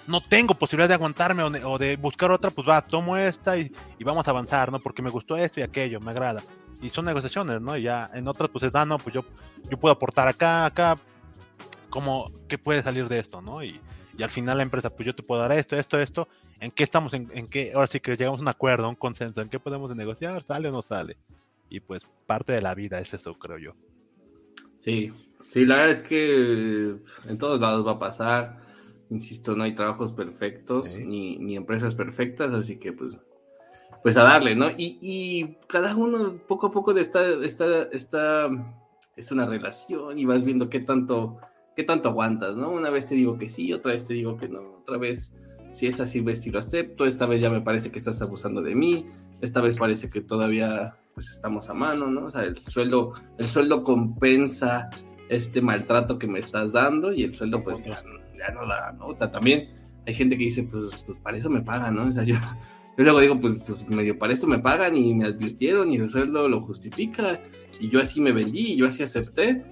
no 0.06 0.22
tengo 0.22 0.54
posibilidad 0.54 0.90
de 0.90 0.96
aguantarme 0.96 1.44
o 1.44 1.78
de, 1.78 1.96
buscar 1.96 2.32
otra, 2.32 2.52
pues 2.52 2.68
va, 2.68 2.82
tomo 2.82 3.18
esta 3.18 3.58
y, 3.58 3.72
y, 3.98 4.04
vamos 4.04 4.28
a 4.28 4.32
avanzar, 4.32 4.72
¿no? 4.72 4.80
Porque 4.80 5.02
me 5.02 5.10
gustó 5.10 5.38
esto 5.38 5.60
y 5.60 5.64
aquello, 5.64 6.00
me 6.00 6.12
agrada 6.12 6.44
y 6.82 6.90
son 6.90 7.06
negociaciones, 7.06 7.62
¿no? 7.62 7.78
Y 7.78 7.84
ya 7.84 8.10
en 8.14 8.28
otras, 8.28 8.50
pues 8.50 8.64
es, 8.64 8.76
ah, 8.76 8.86
no, 8.86 8.98
pues 8.98 9.14
yo, 9.14 9.24
yo 9.70 9.80
puedo 9.80 9.94
aportar 9.94 10.28
acá, 10.28 10.66
acá, 10.66 10.98
como, 11.90 12.32
¿qué 12.48 12.58
puede 12.58 12.82
salir 12.82 13.08
de 13.08 13.20
esto, 13.20 13.42
¿no? 13.42 13.64
Y, 13.64 13.80
y 14.18 14.24
al 14.24 14.30
final 14.30 14.58
la 14.58 14.64
empresa, 14.64 14.90
pues 14.90 15.06
yo 15.06 15.16
te 15.16 15.24
puedo 15.24 15.42
dar 15.42 15.52
esto, 15.52 15.76
esto, 15.78 16.00
esto, 16.00 16.28
¿en 16.60 16.72
qué 16.72 16.84
estamos, 16.84 17.14
en, 17.14 17.30
en 17.34 17.48
qué, 17.48 17.72
ahora 17.74 17.88
sí 17.88 18.00
que 18.00 18.16
llegamos 18.16 18.40
a 18.40 18.44
un 18.44 18.50
acuerdo, 18.50 18.86
a 18.86 18.90
un 18.90 18.96
consenso, 18.96 19.42
¿en 19.42 19.50
qué 19.50 19.60
podemos 19.60 19.96
negociar? 19.96 20.44
¿Sale 20.44 20.70
o 20.70 20.72
no 20.72 20.82
sale? 20.82 21.18
Y 21.70 21.80
pues 21.80 22.06
parte 22.26 22.54
de 22.54 22.62
la 22.62 22.76
vida 22.76 23.00
es 23.00 23.14
eso, 23.14 23.34
creo 23.36 23.58
yo. 23.58 23.74
Sí, 24.80 25.14
sí, 25.48 25.66
la 25.66 25.76
verdad 25.76 25.92
es 25.92 26.02
que 26.02 26.96
en 27.30 27.38
todos 27.38 27.62
lados 27.62 27.86
va 27.86 27.92
a 27.92 28.00
pasar. 28.00 28.60
Insisto, 29.10 29.56
no 29.56 29.64
hay 29.64 29.76
trabajos 29.76 30.14
perfectos 30.14 30.96
ni, 30.98 31.38
ni 31.38 31.56
empresas 31.56 31.96
perfectas, 31.96 32.54
así 32.54 32.78
que 32.78 32.94
pues 32.94 33.18
pues 34.02 34.18
a 34.18 34.24
darle, 34.24 34.56
¿no? 34.56 34.70
Y, 34.72 34.98
y, 35.02 35.58
cada 35.68 35.96
uno 35.96 36.36
poco 36.48 36.68
a 36.68 36.72
poco 36.72 36.94
de 36.94 37.02
esta, 37.02 37.24
esta, 37.44 37.84
esta, 37.92 38.50
es 39.16 39.32
una 39.32 39.46
relación 39.46 40.18
y 40.20 40.26
vas 40.26 40.44
viendo 40.44 40.70
qué 40.70 40.80
tanto, 40.80 41.38
qué 41.76 41.84
tanto 41.84 42.10
aguantas, 42.10 42.58
¿no? 42.58 42.70
Una 42.72 42.90
vez 42.90 43.06
te 43.06 43.16
digo 43.16 43.38
que 43.38 43.48
sí, 43.48 43.74
otra 43.74 43.94
vez 43.94 44.08
te 44.08 44.14
digo 44.14 44.38
que 44.38 44.48
no, 44.48 44.78
otra 44.80 44.98
vez, 44.98 45.32
si 45.70 45.88
es 45.88 46.00
así, 46.00 46.22
ves 46.22 46.46
lo 46.48 46.60
acepto, 46.60 47.06
esta 47.06 47.26
vez 47.26 47.42
ya 47.42 47.50
me 47.50 47.62
parece 47.62 47.92
que 47.92 47.98
estás 47.98 48.22
abusando 48.22 48.62
de 48.62 48.76
mí, 48.76 49.08
esta 49.42 49.62
vez 49.62 49.78
parece 49.78 50.10
que 50.10 50.22
todavía 50.22 50.96
pues 51.14 51.30
estamos 51.30 51.70
a 51.70 51.74
mano, 51.74 52.08
¿no? 52.08 52.26
O 52.26 52.30
sea, 52.30 52.44
el 52.44 52.58
sueldo, 52.68 53.14
el 53.38 53.48
sueldo 53.48 53.84
compensa 53.84 54.90
este 55.30 55.62
maltrato 55.62 56.20
que 56.20 56.28
me 56.28 56.40
estás 56.40 56.74
dando 56.74 57.14
y 57.14 57.24
el 57.24 57.36
sueldo 57.36 57.64
pues 57.64 57.84
ya, 57.84 58.02
no 58.54 58.68
da, 58.68 58.92
¿no? 58.94 59.08
O 59.08 59.16
sea, 59.16 59.30
también 59.32 59.70
hay 60.06 60.14
gente 60.14 60.38
que 60.38 60.46
dice, 60.46 60.64
pues, 60.64 61.04
pues 61.06 61.18
para 61.20 61.38
eso 61.38 61.50
me 61.50 61.62
pagan, 61.62 61.96
¿no? 61.96 62.08
O 62.08 62.12
sea, 62.12 62.24
yo, 62.24 62.36
yo 62.98 63.04
luego 63.04 63.20
digo, 63.20 63.40
pues, 63.40 63.56
pues 63.66 63.90
medio 63.90 64.18
para 64.18 64.34
esto 64.34 64.48
me 64.48 64.60
pagan 64.60 64.96
y 64.96 65.14
me 65.14 65.26
advirtieron 65.26 65.92
y 65.92 65.96
el 65.96 66.10
sueldo 66.10 66.48
lo 66.48 66.62
justifica 66.62 67.42
y 67.80 67.90
yo 67.90 68.02
así 68.02 68.20
me 68.22 68.32
vendí 68.32 68.74
y 68.74 68.76
yo 68.76 68.88
así 68.88 69.02
acepté, 69.04 69.64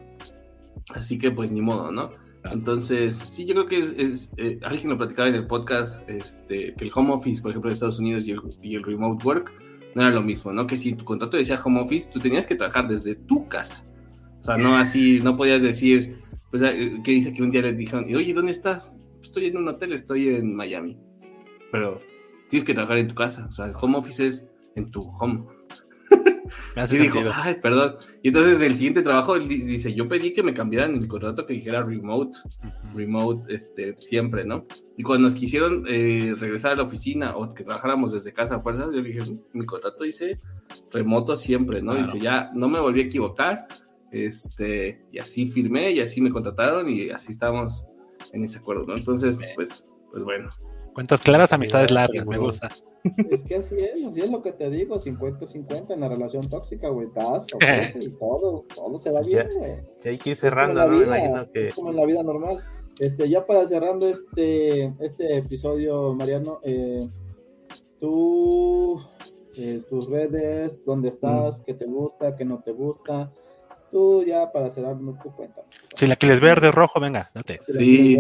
así 0.94 1.18
que 1.18 1.32
pues 1.32 1.52
ni 1.52 1.62
modo, 1.62 1.92
¿no? 1.92 2.12
Entonces, 2.46 3.16
sí, 3.16 3.46
yo 3.46 3.54
creo 3.54 3.66
que 3.66 3.80
es, 3.80 4.32
eh, 4.38 4.60
alguien 4.64 4.90
lo 4.90 4.98
platicaba 4.98 5.28
en 5.28 5.36
el 5.36 5.48
podcast, 5.48 6.02
este, 6.10 6.74
que 6.76 6.86
el 6.86 6.92
home 6.94 7.12
office, 7.12 7.42
por 7.42 7.52
ejemplo, 7.52 7.70
de 7.70 7.74
Estados 7.74 8.00
Unidos 8.00 8.26
y 8.26 8.32
el, 8.32 8.40
y 8.62 8.76
el 8.76 8.84
remote 8.84 9.26
work 9.26 9.52
no 9.94 10.02
era 10.02 10.12
lo 10.12 10.22
mismo, 10.22 10.54
¿no? 10.54 10.66
Que 10.66 10.78
si 10.78 10.94
tu 10.94 11.04
contrato 11.04 11.36
decía 11.36 11.60
home 11.64 11.82
office, 11.82 12.10
tú 12.10 12.20
tenías 12.20 12.46
que 12.46 12.56
trabajar 12.56 12.88
desde 12.88 13.16
tu 13.16 13.48
casa. 13.48 13.86
O 14.42 14.44
sea, 14.44 14.58
no 14.58 14.78
así, 14.78 15.20
no 15.20 15.36
podías 15.36 15.62
decir, 15.62 16.20
pues, 16.50 16.64
eh, 16.64 17.02
que 17.04 17.12
dice 17.12 17.34
que 17.34 17.44
un 17.44 17.52
día 17.52 17.62
le 17.62 17.74
dijeron, 17.74 18.06
oye, 18.06 18.34
¿dónde 18.34 18.54
estás? 18.54 18.98
Estoy 19.22 19.48
en 19.48 19.58
un 19.58 19.68
hotel, 19.68 19.92
estoy 19.92 20.30
en 20.30 20.56
Miami. 20.56 20.98
Pero 21.72 22.00
tienes 22.50 22.66
que 22.66 22.74
trabajar 22.74 22.98
en 22.98 23.08
tu 23.08 23.16
casa. 23.16 23.48
O 23.50 23.52
sea, 23.52 23.66
el 23.66 23.74
home 23.80 23.98
office 23.98 24.26
es 24.26 24.46
en 24.76 24.92
tu 24.92 25.02
home. 25.02 25.46
y 26.92 26.98
dijo, 26.98 27.20
ay, 27.34 27.56
perdón. 27.62 27.96
Y 28.24 28.30
entonces 28.30 28.56
en 28.56 28.64
el 28.64 28.76
siguiente 28.76 29.02
trabajo 29.02 29.36
él 29.36 29.48
dice, 29.48 29.94
yo 29.94 30.08
pedí 30.08 30.34
que 30.34 30.44
me 30.44 30.54
cambiaran 30.54 30.96
el 30.96 31.08
contrato 31.08 31.46
que 31.46 31.54
dijera 31.54 31.84
remote, 31.84 32.38
remote, 32.96 33.54
este, 33.54 33.96
siempre, 33.98 34.46
¿no? 34.46 34.66
Y 34.98 35.04
cuando 35.04 35.28
nos 35.28 35.36
quisieron 35.36 35.86
eh, 35.88 36.36
regresar 36.38 36.72
a 36.72 36.76
la 36.76 36.84
oficina 36.84 37.36
o 37.36 37.54
que 37.54 37.64
trabajáramos 37.64 38.12
desde 38.12 38.34
casa 38.34 38.56
a 38.56 38.62
fuerzas, 38.62 38.90
yo 38.94 39.02
dije, 39.02 39.20
mi 39.54 39.66
contrato 39.66 40.04
dice 40.04 40.40
remoto 40.92 41.38
siempre, 41.38 41.82
¿no? 41.82 41.96
Dice, 41.96 42.20
ya 42.20 42.50
no 42.54 42.68
me 42.68 42.80
volví 42.80 43.02
a 43.02 43.06
equivocar, 43.06 43.68
este, 44.12 45.06
y 45.12 45.20
así 45.20 45.46
firmé 45.46 45.92
y 45.92 46.00
así 46.00 46.22
me 46.22 46.32
contrataron 46.32 46.90
y 46.90 47.10
así 47.10 47.32
estamos 47.32 47.86
en 48.34 48.44
ese 48.44 48.60
acuerdo, 48.60 48.86
¿no? 48.86 48.96
Entonces, 48.96 49.40
pues, 49.56 49.86
pues 50.12 50.24
bueno. 50.24 50.50
Cuentas 50.94 51.22
claras, 51.22 51.54
amistades 51.54 51.92
largas, 51.92 52.26
me 52.26 52.38
gusta. 52.38 52.70
Es 53.30 53.44
que 53.44 53.56
así 53.56 53.76
es, 53.78 54.06
así 54.06 54.22
es 54.22 54.30
lo 54.30 54.42
que 54.42 54.52
te 54.52 54.70
digo, 54.70 55.00
50-50 55.00 55.94
en 55.94 56.00
la 56.02 56.10
relación 56.10 56.50
tóxica, 56.50 56.90
güey, 56.90 57.08
estás, 57.08 57.48
y 58.00 58.10
todo, 58.10 58.66
todo 58.76 59.00
se 59.00 59.12
va 59.12 59.22
bien, 59.22 59.48
güey. 59.56 59.76
hay 60.04 60.18
que 60.18 60.32
ir 60.32 60.36
cerrando, 60.36 60.86
¿no? 60.86 61.46
Es 61.54 61.74
como 61.74 61.92
en 61.92 61.96
la 61.96 62.06
vida 62.06 62.24
normal. 62.24 62.62
Este, 63.00 63.30
ya 63.30 63.46
para 63.46 63.66
cerrando 63.66 64.10
este, 64.10 64.86
este 65.00 65.38
episodio, 65.38 66.14
Mariano, 66.14 66.60
eh, 66.64 67.08
tú, 68.00 69.02
eh, 69.56 69.82
tus 69.90 70.10
redes, 70.10 70.84
dónde 70.86 71.10
estás, 71.10 71.60
mm. 71.60 71.64
qué 71.64 71.74
te 71.76 71.86
gusta, 71.86 72.36
qué 72.36 72.44
no 72.44 72.60
te 72.60 72.74
gusta, 72.74 73.32
tú 73.92 74.24
ya 74.26 74.52
para 74.52 74.70
cerrar 74.70 74.98
tu 74.98 75.32
cuenta. 75.32 75.62
Chilaquiles 75.96 76.40
verde, 76.40 76.72
rojo, 76.72 77.00
venga, 77.00 77.30
date. 77.34 77.60
Sí. 77.60 78.20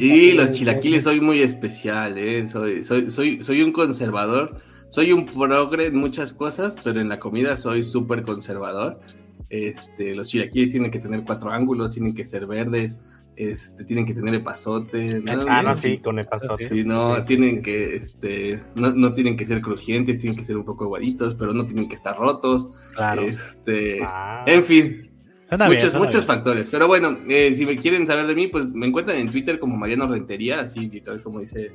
y 0.00 0.32
los 0.32 0.52
chilaquiles 0.52 1.04
soy 1.04 1.20
muy 1.20 1.42
especial, 1.42 2.18
¿eh? 2.18 2.46
Soy, 2.48 2.82
soy, 2.82 3.10
soy, 3.10 3.42
soy 3.42 3.62
un 3.62 3.72
conservador. 3.72 4.56
Soy 4.88 5.12
un 5.12 5.26
progre 5.26 5.86
en 5.86 5.96
muchas 5.96 6.32
cosas, 6.32 6.76
pero 6.82 7.00
en 7.00 7.08
la 7.08 7.18
comida 7.18 7.56
soy 7.56 7.82
súper 7.82 8.22
conservador. 8.22 9.00
Este, 9.48 10.14
los 10.14 10.28
chilaquiles 10.28 10.70
tienen 10.70 10.90
que 10.90 10.98
tener 10.98 11.24
cuatro 11.24 11.50
ángulos, 11.50 11.90
tienen 11.90 12.14
que 12.14 12.24
ser 12.24 12.46
verdes, 12.46 12.98
este, 13.36 13.84
tienen 13.84 14.06
que 14.06 14.14
tener 14.14 14.34
epazote. 14.34 15.20
¿no? 15.20 15.32
Ah, 15.48 15.62
no, 15.62 15.76
sí, 15.76 15.98
con 15.98 16.18
epazote. 16.18 16.66
Sí, 16.66 16.84
no, 16.84 17.22
tienen 17.24 17.62
que, 17.62 17.96
este, 17.96 18.60
no, 18.74 18.90
no, 18.92 19.12
tienen 19.12 19.36
que 19.36 19.46
ser 19.46 19.60
crujientes, 19.60 20.20
tienen 20.20 20.38
que 20.38 20.44
ser 20.44 20.56
un 20.56 20.64
poco 20.64 20.84
aguaditos, 20.84 21.34
pero 21.34 21.52
no 21.52 21.64
tienen 21.64 21.88
que 21.88 21.94
estar 21.94 22.16
rotos. 22.16 22.70
Claro. 22.94 23.22
Este, 23.22 24.00
ah. 24.02 24.42
en 24.46 24.64
fin. 24.64 25.10
muchos, 25.50 25.94
muchos 25.94 26.24
factores. 26.24 26.70
Pero 26.70 26.88
bueno, 26.88 27.16
eh, 27.28 27.54
si 27.54 27.66
me 27.66 27.76
quieren 27.76 28.06
saber 28.06 28.26
de 28.26 28.34
mí, 28.34 28.46
pues 28.48 28.64
me 28.66 28.86
encuentran 28.86 29.18
en 29.18 29.30
Twitter 29.30 29.58
como 29.58 29.76
Mariano 29.76 30.08
Rentería, 30.08 30.60
así 30.60 30.88
literal 30.88 31.22
como 31.22 31.40
dice 31.40 31.72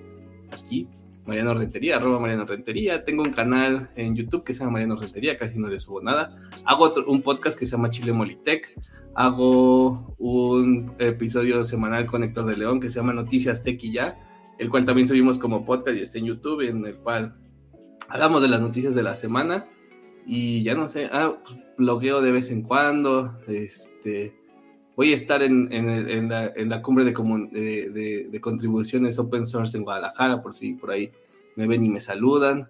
aquí. 0.51 0.87
Mariano 1.25 1.53
Rentería, 1.53 1.97
arroba 1.97 2.19
Mariano 2.19 2.45
Rentería. 2.45 3.03
Tengo 3.03 3.23
un 3.23 3.31
canal 3.31 3.89
en 3.95 4.15
YouTube 4.15 4.43
que 4.43 4.53
se 4.53 4.59
llama 4.59 4.73
Mariano 4.73 4.95
Rentería, 4.95 5.37
casi 5.37 5.59
no 5.59 5.67
le 5.67 5.79
subo 5.79 6.01
nada. 6.01 6.35
Hago 6.65 6.93
un 7.07 7.21
podcast 7.21 7.57
que 7.57 7.65
se 7.65 7.73
llama 7.73 7.89
Chile 7.89 8.13
Molitech 8.13 8.75
hago 9.13 10.15
un 10.17 10.93
episodio 10.99 11.63
semanal 11.63 12.05
con 12.05 12.23
Héctor 12.23 12.45
de 12.45 12.57
León 12.57 12.79
que 12.79 12.89
se 12.89 12.99
llama 12.99 13.13
Noticias 13.13 13.63
Tech 13.63 13.83
y 13.83 13.93
ya, 13.93 14.17
el 14.57 14.69
cual 14.69 14.85
también 14.85 15.07
subimos 15.07 15.37
como 15.37 15.65
podcast 15.65 15.97
y 15.97 16.01
está 16.01 16.17
en 16.19 16.25
YouTube, 16.25 16.61
en 16.61 16.85
el 16.85 16.95
cual 16.95 17.35
hablamos 18.09 18.41
de 18.41 18.47
las 18.47 18.61
noticias 18.61 18.95
de 18.95 19.03
la 19.03 19.15
semana 19.15 19.67
y 20.25 20.63
ya 20.63 20.75
no 20.75 20.87
sé, 20.87 21.09
ah, 21.11 21.35
pues, 21.43 21.57
blogueo 21.77 22.21
de 22.21 22.31
vez 22.31 22.51
en 22.51 22.61
cuando, 22.61 23.37
este, 23.47 24.35
voy 24.95 25.11
a 25.11 25.15
estar 25.15 25.41
en, 25.41 25.71
en, 25.71 26.29
la, 26.29 26.47
en 26.55 26.69
la, 26.69 26.81
cumbre 26.81 27.05
de, 27.05 27.11
de, 27.11 28.27
de, 28.29 28.41
contribuciones 28.41 29.17
open 29.19 29.45
source 29.45 29.77
en 29.77 29.83
Guadalajara, 29.83 30.41
por 30.41 30.53
si 30.53 30.73
por 30.73 30.91
ahí 30.91 31.11
me 31.55 31.67
ven 31.67 31.83
y 31.83 31.89
me 31.89 32.01
saludan. 32.01 32.69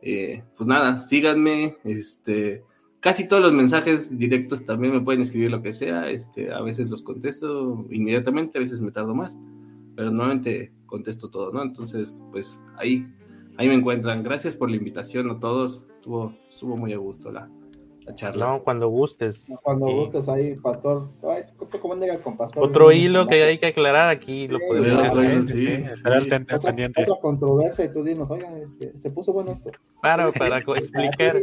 Eh, 0.00 0.42
pues 0.56 0.66
nada, 0.66 1.06
síganme, 1.06 1.76
este, 1.84 2.64
casi 3.00 3.28
todos 3.28 3.42
los 3.42 3.52
mensajes 3.52 4.18
directos 4.18 4.64
también 4.64 4.92
me 4.92 5.00
pueden 5.00 5.22
escribir 5.22 5.50
lo 5.50 5.62
que 5.62 5.72
sea. 5.72 6.10
Este, 6.10 6.52
a 6.52 6.60
veces 6.60 6.90
los 6.90 7.02
contesto 7.02 7.86
inmediatamente, 7.90 8.58
a 8.58 8.60
veces 8.60 8.80
me 8.80 8.90
tardo 8.90 9.14
más, 9.14 9.38
pero 9.94 10.10
normalmente 10.10 10.72
contesto 10.86 11.30
todo, 11.30 11.52
¿no? 11.52 11.62
Entonces, 11.62 12.20
pues 12.32 12.62
ahí, 12.76 13.06
ahí 13.56 13.68
me 13.68 13.74
encuentran. 13.74 14.22
Gracias 14.22 14.56
por 14.56 14.70
la 14.70 14.76
invitación 14.76 15.30
a 15.30 15.38
todos. 15.38 15.86
Estuvo, 15.96 16.36
estuvo 16.48 16.76
muy 16.76 16.92
a 16.92 16.98
gusto 16.98 17.30
la, 17.30 17.48
la 18.04 18.14
charla. 18.14 18.46
No, 18.46 18.62
cuando 18.62 18.88
gustes. 18.88 19.48
cuando 19.62 19.86
gustes 19.86 20.28
ahí, 20.28 20.54
Pastor. 20.56 21.08
Ay, 21.28 21.44
¿cómo 21.80 21.96
con 22.22 22.36
Pastor? 22.36 22.62
Otro 22.62 22.92
hilo 22.92 23.26
que 23.26 23.42
hay 23.42 23.58
que 23.58 23.66
aclarar 23.66 24.08
aquí. 24.08 24.48
Lo 24.48 24.58
podemos 24.58 25.48
sí, 25.48 25.66
sí, 25.66 25.84
pendiente. 26.62 27.02
Otra 27.02 27.20
controversia 27.20 27.84
y 27.84 27.92
tú 27.92 28.02
dinos, 28.02 28.30
oiga, 28.30 28.56
este, 28.58 28.96
se 28.96 29.10
puso 29.10 29.32
bueno 29.32 29.52
esto. 29.52 29.70
Claro, 30.00 30.32
para 30.32 30.58
explicar. 30.58 31.36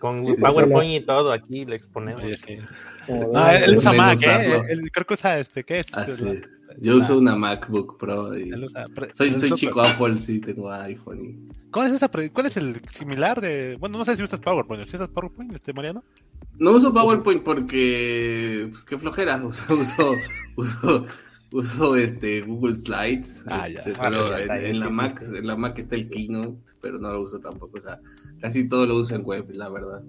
Con 0.00 0.22
PowerPoint 0.22 1.02
y 1.02 1.04
todo, 1.04 1.32
aquí 1.32 1.64
le 1.64 1.74
exponemos. 1.74 2.22
No, 3.08 3.50
él 3.50 3.76
usa 3.76 3.92
Mac, 3.92 4.20
¿eh? 4.22 4.60
creo 4.92 5.06
que 5.06 5.14
usa 5.14 5.40
este, 5.40 5.64
¿qué 5.64 5.80
es? 5.80 5.86
Ah, 5.92 6.06
Yo 6.80 6.98
uso 6.98 7.18
una 7.18 7.36
MacBook 7.36 7.98
Pro. 7.98 8.36
Y... 8.36 8.50
soy 9.12 9.30
soy 9.32 9.52
chico 9.52 9.80
Apple, 9.80 10.18
sí, 10.18 10.40
tengo 10.40 10.70
iPhone. 10.70 11.24
Y... 11.24 11.70
¿Cuál, 11.70 11.88
es 11.88 11.94
esa 11.94 12.08
¿Cuál 12.08 12.46
es 12.46 12.56
el 12.56 12.80
similar 12.92 13.40
de.? 13.40 13.76
Bueno, 13.76 13.98
no 13.98 14.04
sé 14.04 14.16
si 14.16 14.22
usas 14.22 14.40
PowerPoint. 14.40 14.86
¿Sí 14.86 14.96
usas 14.96 15.08
PowerPoint, 15.08 15.52
este 15.52 15.72
Mariano? 15.72 16.02
No 16.58 16.72
uso 16.72 16.92
PowerPoint 16.92 17.42
porque. 17.42 18.68
Pues 18.70 18.84
qué 18.84 18.98
flojera. 18.98 19.36
Uso, 19.44 19.74
uso, 19.74 20.14
uso, 20.56 21.06
uso 21.52 21.96
este, 21.96 22.42
Google 22.42 22.76
Slides. 22.76 23.44
Ah, 23.46 23.68
ya. 23.68 23.80
Este, 23.80 23.92
pero 24.00 24.36
en, 24.38 24.80
la 24.80 24.90
Mac, 24.90 25.22
en 25.22 25.46
la 25.46 25.56
Mac 25.56 25.78
está 25.78 25.96
el 25.96 26.08
Keynote, 26.08 26.72
pero 26.80 26.98
no 26.98 27.12
lo 27.12 27.22
uso 27.22 27.38
tampoco. 27.38 27.78
O 27.78 27.80
sea, 27.80 27.98
Casi 28.40 28.68
todo 28.68 28.86
lo 28.86 28.96
uso 28.96 29.14
en 29.14 29.24
web, 29.24 29.46
la 29.50 29.68
verdad. 29.68 30.02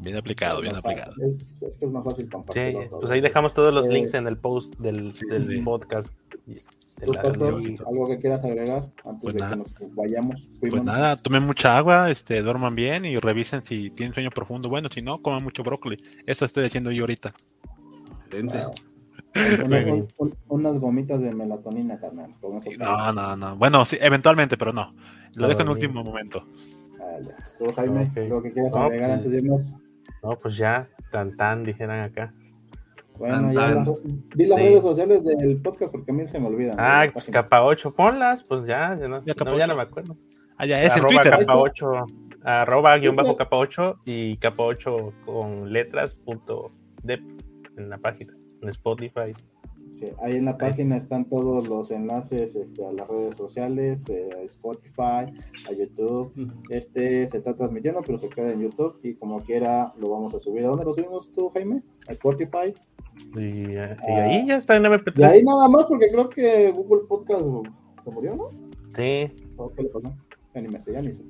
Bien 0.00 0.16
aplicado, 0.16 0.62
bien 0.62 0.74
aplicado. 0.74 1.12
Es 1.60 1.76
que 1.76 1.84
es 1.84 1.92
más 1.92 2.04
fácil 2.04 2.30
compartir. 2.30 2.72
Sí, 2.72 2.88
pues 2.90 3.10
ahí 3.10 3.20
dejamos 3.20 3.52
todos 3.52 3.72
los 3.72 3.86
links 3.86 4.14
en 4.14 4.26
el 4.26 4.38
post 4.38 4.74
del, 4.78 5.12
del 5.28 5.62
podcast. 5.62 6.14
¿Algo 7.86 8.08
que 8.08 8.18
quieras 8.18 8.44
agregar 8.44 8.88
antes 9.04 9.22
pues 9.22 9.34
de 9.34 9.40
que 9.40 9.56
nos 9.56 9.74
vayamos? 9.94 10.48
Pues 10.60 10.82
nada, 10.82 11.16
tomen 11.16 11.44
mucha 11.44 11.76
agua, 11.76 12.10
este, 12.10 12.42
duerman 12.42 12.74
bien 12.74 13.04
y 13.04 13.16
revisen 13.16 13.64
si 13.64 13.90
tienen 13.90 14.14
sueño 14.14 14.30
profundo. 14.30 14.68
Bueno, 14.68 14.88
si 14.90 15.02
no, 15.02 15.22
coman 15.22 15.42
mucho 15.42 15.62
brócoli. 15.62 15.96
Eso 16.26 16.44
estoy 16.44 16.64
diciendo 16.64 16.90
yo 16.90 17.04
ahorita. 17.04 17.34
unas 20.48 20.78
gomitas 20.78 21.20
de 21.20 21.32
melatonina, 21.32 21.98
carnal. 21.98 22.34
No, 22.78 23.12
no, 23.12 23.36
no. 23.36 23.56
Bueno, 23.56 23.84
sí, 23.84 23.96
eventualmente, 24.00 24.56
pero 24.56 24.72
no. 24.72 24.94
Lo 25.34 25.48
dejo 25.48 25.62
en 25.62 25.68
último 25.68 26.02
momento. 26.02 26.44
¿Tú, 27.58 27.66
Jaime, 27.74 28.10
lo 28.28 28.42
que 28.42 28.52
quieras 28.52 28.74
agregar 28.74 29.08
pues, 29.08 29.18
antes 29.18 29.32
de 29.32 29.38
irnos? 29.38 29.74
No, 30.22 30.38
pues 30.38 30.56
ya, 30.56 30.88
tan 31.10 31.36
tan, 31.36 31.64
dijeran 31.64 32.00
acá. 32.00 32.32
Bueno, 33.16 33.52
ya 33.52 33.84
di 34.34 34.46
las 34.46 34.58
redes 34.58 34.82
sociales 34.82 35.22
del 35.24 35.60
podcast 35.60 35.92
porque 35.92 36.10
a 36.10 36.14
mí 36.14 36.26
se 36.26 36.40
me 36.40 36.48
olvidan. 36.48 36.76
Ah, 36.78 37.06
pues 37.12 37.28
capa 37.30 37.62
8, 37.62 37.92
ponlas, 37.92 38.42
pues 38.44 38.64
ya, 38.64 38.96
ya 38.98 39.08
no, 39.08 39.20
ya 39.22 39.66
no, 39.66 39.76
me 39.76 39.82
acuerdo. 39.82 40.16
Ah, 40.56 40.64
ya, 40.64 40.82
es 40.82 40.92
arroba 40.92 41.10
el 41.10 41.20
Twitter. 41.20 41.38
Capa 41.38 41.58
8, 41.58 42.06
arroba 42.44 42.96
guion 42.96 43.16
bajo 43.16 43.36
capa 43.36 43.56
8 43.56 44.00
y 44.06 44.36
capa 44.38 44.62
8 44.62 45.12
con 45.26 45.70
letras 45.70 46.18
punto 46.18 46.72
dep 47.02 47.20
en 47.76 47.90
la 47.90 47.98
página, 47.98 48.32
en 48.62 48.68
Spotify, 48.70 49.34
ahí 50.22 50.36
en 50.36 50.44
la 50.44 50.56
página 50.58 50.96
están 50.96 51.24
todos 51.26 51.68
los 51.68 51.90
enlaces 51.90 52.56
este, 52.56 52.84
a 52.84 52.92
las 52.92 53.08
redes 53.08 53.36
sociales, 53.36 54.04
eh, 54.08 54.28
a 54.38 54.42
Spotify, 54.42 55.32
a 55.68 55.72
YouTube. 55.76 56.32
Este 56.68 57.26
se 57.28 57.38
está 57.38 57.54
transmitiendo, 57.54 58.02
pero 58.06 58.18
se 58.18 58.28
queda 58.28 58.52
en 58.52 58.60
YouTube 58.60 58.98
y 59.02 59.14
como 59.14 59.42
quiera 59.42 59.92
lo 59.98 60.10
vamos 60.10 60.34
a 60.34 60.38
subir. 60.38 60.64
¿A 60.64 60.68
dónde 60.68 60.84
lo 60.84 60.94
subimos 60.94 61.32
tú, 61.32 61.50
Jaime? 61.50 61.82
¿A 62.08 62.12
Spotify? 62.12 62.74
Y, 63.36 63.76
eh, 63.76 63.96
ahí 64.08 64.46
ya 64.46 64.56
está 64.56 64.76
en 64.76 64.84
MP3. 64.84 65.18
Y 65.18 65.22
ahí 65.22 65.42
nada 65.42 65.68
más 65.68 65.86
porque 65.86 66.10
creo 66.10 66.28
que 66.28 66.70
Google 66.70 67.06
Podcast 67.08 67.44
se 68.02 68.10
murió, 68.10 68.36
¿no? 68.36 68.50
Sí. 68.94 69.32
¿Qué 69.76 69.82
le 69.82 69.88
pasó? 69.88 70.14
Ya 70.54 70.60
ni 70.60 70.68
me 70.68 70.80
sé, 70.80 70.92
ya 70.92 71.02
ni 71.02 71.12
sé. 71.12 71.22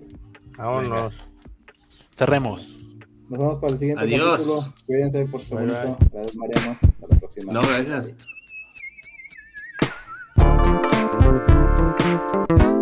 Vámonos. 0.56 1.28
Cerremos. 2.16 2.78
Nos 3.28 3.38
vemos 3.38 3.54
para 3.60 3.72
el 3.72 3.78
siguiente 3.78 4.04
Adiós. 4.04 4.42
capítulo. 4.42 4.74
Cuídense 4.86 5.24
por 5.26 5.40
su. 5.40 5.54
Gracias, 5.54 6.36
Mariano. 6.36 6.76
Hasta 6.82 7.06
la 7.08 7.18
próxima. 7.18 7.52
No, 7.52 7.60
gracias. 7.60 8.26
Thank 10.70 12.62
you. 12.62 12.79